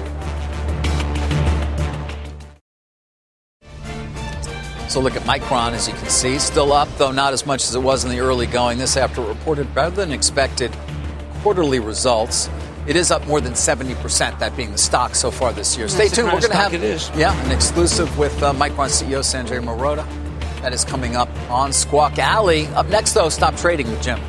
So 4.88 4.98
look 5.00 5.14
at 5.14 5.22
Micron, 5.24 5.72
as 5.72 5.86
you 5.86 5.92
can 5.92 6.08
see, 6.08 6.38
still 6.38 6.72
up, 6.72 6.88
though 6.96 7.12
not 7.12 7.34
as 7.34 7.44
much 7.44 7.64
as 7.64 7.74
it 7.74 7.82
was 7.82 8.06
in 8.06 8.10
the 8.10 8.20
early 8.20 8.46
going. 8.46 8.78
This 8.78 8.96
after 8.96 9.20
reported 9.20 9.74
better 9.74 9.90
than 9.90 10.12
expected 10.12 10.74
quarterly 11.42 11.78
results. 11.78 12.48
It 12.84 12.96
is 12.96 13.12
up 13.12 13.24
more 13.28 13.40
than 13.40 13.52
70%, 13.52 14.40
that 14.40 14.56
being 14.56 14.72
the 14.72 14.78
stock 14.78 15.14
so 15.14 15.30
far 15.30 15.52
this 15.52 15.76
year. 15.76 15.86
Stay 15.86 16.08
tuned. 16.08 16.26
We're 16.26 16.40
going 16.40 16.50
to 16.50 16.56
have 16.56 16.74
it 16.74 16.82
is. 16.82 17.10
Yeah, 17.14 17.32
an 17.44 17.52
exclusive 17.52 18.18
with 18.18 18.42
uh, 18.42 18.52
Micron 18.54 18.90
CEO 18.90 19.20
Sanjay 19.20 19.62
Mehrotra. 19.62 20.04
That 20.62 20.72
is 20.72 20.84
coming 20.84 21.14
up 21.14 21.28
on 21.48 21.72
Squawk 21.72 22.18
Alley. 22.18 22.66
Up 22.68 22.88
next, 22.88 23.12
though, 23.12 23.28
Stop 23.28 23.56
Trading 23.56 23.88
with 23.88 24.02
Jim. 24.02 24.20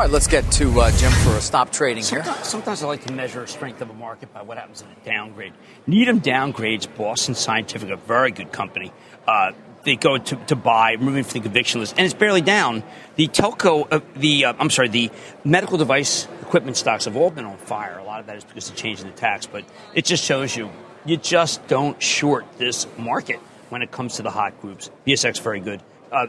All 0.00 0.06
right, 0.06 0.10
let's 0.10 0.26
get 0.26 0.50
to 0.52 0.80
uh, 0.80 0.90
Jim 0.92 1.12
for 1.12 1.36
a 1.36 1.42
stop 1.42 1.72
trading 1.72 2.02
sometimes, 2.02 2.34
here. 2.36 2.44
Sometimes 2.44 2.82
I 2.82 2.86
like 2.86 3.04
to 3.04 3.12
measure 3.12 3.46
strength 3.46 3.82
of 3.82 3.90
a 3.90 3.92
market 3.92 4.32
by 4.32 4.40
what 4.40 4.56
happens 4.56 4.80
in 4.80 4.88
a 4.88 5.04
downgrade. 5.04 5.52
Needham 5.86 6.22
downgrades 6.22 6.88
Boston 6.96 7.34
Scientific, 7.34 7.90
a 7.90 7.96
very 7.96 8.30
good 8.30 8.50
company. 8.50 8.94
Uh, 9.28 9.52
they 9.84 9.96
go 9.96 10.18
to, 10.18 10.36
to 10.36 10.56
buy, 10.56 10.96
moving 10.96 11.24
from 11.24 11.40
the 11.40 11.40
conviction 11.40 11.80
list, 11.80 11.94
and 11.96 12.04
it's 12.04 12.14
barely 12.14 12.40
down. 12.40 12.82
The 13.16 13.28
telco, 13.28 13.86
uh, 13.90 14.00
the 14.16 14.46
uh, 14.46 14.54
I'm 14.58 14.70
sorry, 14.70 14.88
the 14.88 15.10
medical 15.44 15.78
device 15.78 16.26
equipment 16.42 16.76
stocks 16.76 17.04
have 17.04 17.16
all 17.16 17.30
been 17.30 17.44
on 17.44 17.56
fire. 17.56 17.98
A 17.98 18.04
lot 18.04 18.20
of 18.20 18.26
that 18.26 18.36
is 18.36 18.44
because 18.44 18.68
of 18.68 18.76
the 18.76 18.80
change 18.80 19.00
in 19.00 19.06
the 19.06 19.12
tax, 19.14 19.46
but 19.46 19.64
it 19.94 20.04
just 20.04 20.24
shows 20.24 20.56
you 20.56 20.70
you 21.04 21.16
just 21.16 21.66
don't 21.66 22.00
short 22.02 22.44
this 22.58 22.86
market 22.98 23.38
when 23.70 23.82
it 23.82 23.90
comes 23.90 24.16
to 24.16 24.22
the 24.22 24.30
hot 24.30 24.60
groups. 24.60 24.90
BSX 25.06 25.40
very 25.40 25.60
good. 25.60 25.80
uh, 26.12 26.26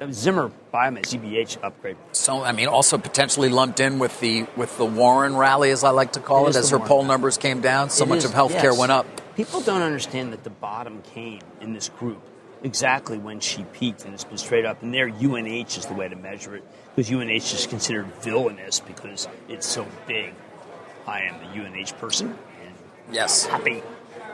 a, 0.00 0.12
Zimmer 0.12 0.50
Biomet 0.72 1.02
ZBH 1.02 1.62
upgrade. 1.62 1.96
So 2.12 2.42
I 2.42 2.52
mean, 2.52 2.68
also 2.68 2.98
potentially 2.98 3.48
lumped 3.48 3.80
in 3.80 3.98
with 3.98 4.18
the 4.20 4.46
with 4.56 4.76
the 4.78 4.86
Warren 4.86 5.36
rally, 5.36 5.70
as 5.70 5.84
I 5.84 5.90
like 5.90 6.12
to 6.12 6.20
call 6.20 6.46
it, 6.46 6.50
it 6.50 6.60
as 6.60 6.70
her 6.70 6.78
Warren. 6.78 6.88
poll 6.88 7.04
numbers 7.04 7.36
came 7.36 7.60
down. 7.60 7.90
So 7.90 8.04
it 8.04 8.08
much 8.08 8.18
is, 8.18 8.26
of 8.26 8.32
healthcare 8.32 8.64
yes. 8.64 8.78
went 8.78 8.92
up. 8.92 9.06
People 9.36 9.60
don't 9.60 9.82
understand 9.82 10.32
that 10.32 10.44
the 10.44 10.50
bottom 10.50 11.02
came 11.02 11.40
in 11.60 11.72
this 11.72 11.88
group 11.88 12.20
exactly 12.62 13.18
when 13.18 13.40
she 13.40 13.64
peaked, 13.64 14.04
and 14.04 14.14
it's 14.14 14.24
been 14.24 14.38
straight 14.38 14.64
up. 14.64 14.82
And 14.82 14.92
there, 14.92 15.08
UNH 15.08 15.76
is 15.78 15.86
the 15.86 15.94
way 15.94 16.08
to 16.08 16.16
measure 16.16 16.56
it 16.56 16.64
because 16.94 17.10
UNH 17.12 17.30
is 17.30 17.66
considered 17.66 18.06
villainous 18.22 18.80
because 18.80 19.28
it's 19.48 19.66
so 19.66 19.86
big. 20.06 20.32
I 21.06 21.22
am 21.22 21.36
a 21.36 21.64
UNH 21.64 21.96
person. 21.98 22.28
And 22.64 22.74
yes. 23.12 23.46
Happy. 23.46 23.82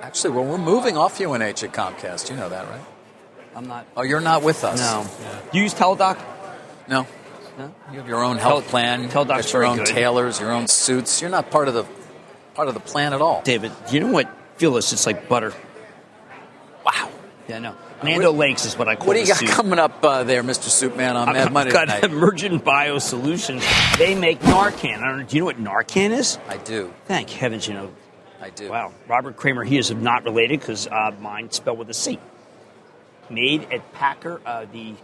Actually, 0.00 0.34
well, 0.34 0.44
we're 0.44 0.58
moving 0.58 0.96
off 0.96 1.20
UNH 1.20 1.42
at 1.42 1.72
Comcast. 1.72 2.30
You 2.30 2.36
know 2.36 2.48
that, 2.48 2.68
right? 2.68 2.80
I'm 3.54 3.66
not. 3.68 3.86
Oh, 3.96 4.02
you're 4.02 4.20
not 4.20 4.42
with 4.42 4.64
us. 4.64 4.78
No. 4.80 5.06
Yeah. 5.20 5.40
Do 5.52 5.58
you 5.58 5.64
use 5.64 5.74
Teladoc? 5.74 6.18
No. 6.88 7.06
No. 7.56 7.72
You 7.92 7.98
have 7.98 8.08
your 8.08 8.24
own 8.24 8.36
health 8.38 8.64
Tel- 8.64 8.70
plan. 8.70 9.08
Teladoc's 9.08 9.52
your 9.52 9.64
own 9.64 9.78
good. 9.78 9.86
tailors, 9.86 10.40
your 10.40 10.50
own 10.50 10.66
suits. 10.66 11.20
You're 11.20 11.30
not 11.30 11.50
part 11.50 11.68
of 11.68 11.74
the 11.74 11.86
part 12.54 12.66
of 12.68 12.74
the 12.74 12.80
plan 12.80 13.12
at 13.12 13.20
all. 13.22 13.42
David, 13.42 13.70
you 13.90 14.00
know 14.00 14.10
what? 14.10 14.28
Feel 14.56 14.72
this. 14.72 14.92
It's 14.92 15.06
like 15.06 15.28
butter. 15.28 15.52
Wow. 16.84 17.10
Yeah, 17.48 17.60
no. 17.60 17.76
Land 18.04 18.38
Lakes 18.38 18.64
is 18.64 18.78
what 18.78 18.88
I 18.88 18.96
call 18.96 19.04
it. 19.04 19.08
What 19.08 19.14
do 19.14 19.20
you 19.20 19.26
got 19.26 19.56
coming 19.56 19.78
up 19.78 20.04
uh, 20.04 20.24
there, 20.24 20.42
Mr. 20.42 20.68
Soupman, 20.68 21.14
on 21.14 21.32
Mad 21.32 21.52
Money 21.52 21.70
got 21.70 21.86
tonight? 21.86 22.04
Emergent 22.10 22.64
Bio 22.64 22.98
Solutions. 22.98 23.64
They 23.98 24.14
make 24.14 24.40
Narcan. 24.40 24.98
I 24.98 25.06
don't 25.08 25.18
know, 25.20 25.24
do 25.24 25.36
you 25.36 25.40
know 25.42 25.46
what 25.46 25.58
Narcan 25.58 26.10
is? 26.10 26.38
I 26.48 26.58
do. 26.58 26.92
Thank 27.06 27.30
heavens 27.30 27.66
you 27.66 27.74
know. 27.74 27.92
I 28.40 28.50
do. 28.50 28.70
Wow. 28.70 28.92
Robert 29.08 29.36
Kramer, 29.36 29.64
he 29.64 29.78
is 29.78 29.90
not 29.90 30.24
related 30.24 30.60
because 30.60 30.86
uh, 30.86 31.12
mine 31.20 31.50
spelled 31.50 31.78
with 31.78 31.88
a 31.88 31.94
C. 31.94 32.18
Made 33.30 33.72
at 33.72 33.92
Packer, 33.94 34.40
uh, 34.44 34.66
the 34.70 34.94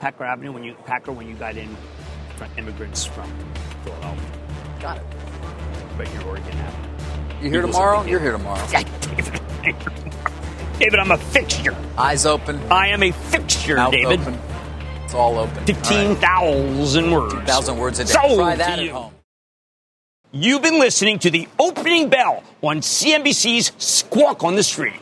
Packer 0.00 0.24
Avenue, 0.24 0.52
when 0.52 0.64
you 0.64 0.74
Packer 0.86 1.12
when 1.12 1.28
you 1.28 1.34
got 1.34 1.56
in 1.56 1.76
from 2.36 2.50
immigrants 2.56 3.04
from 3.04 3.30
Philadelphia. 3.84 4.30
Got 4.80 4.96
it. 4.96 5.04
Right 5.98 6.08
here, 6.08 6.22
Oregon 6.22 6.56
Avenue. 6.56 6.92
You 7.42 7.50
here 7.50 7.60
tomorrow? 7.60 8.04
You're 8.04 8.20
here 8.20 8.32
tomorrow. 8.32 8.66
Yeah, 9.64 10.28
David. 10.82 10.98
I'm 10.98 11.10
a 11.12 11.18
fixture. 11.18 11.76
Eyes 11.96 12.26
open. 12.26 12.60
I 12.70 12.88
am 12.88 13.02
a 13.02 13.12
fixture, 13.12 13.76
Mouth 13.76 13.92
David. 13.92 14.20
Open. 14.20 14.38
It's 15.04 15.14
all 15.14 15.38
open. 15.38 15.64
15,000 15.64 17.04
right. 17.04 17.12
words. 17.12 17.34
15,000 17.34 17.76
words 17.76 17.98
a 18.00 18.04
day. 18.04 18.12
Sold 18.12 18.38
Try 18.38 18.56
that 18.56 18.78
at 18.78 18.88
home. 18.88 19.12
You've 20.32 20.62
been 20.62 20.78
listening 20.80 21.18
to 21.20 21.30
the 21.30 21.46
opening 21.58 22.08
bell 22.08 22.42
on 22.62 22.78
CNBC's 22.80 23.72
Squawk 23.76 24.42
on 24.42 24.56
the 24.56 24.62
Street. 24.62 25.01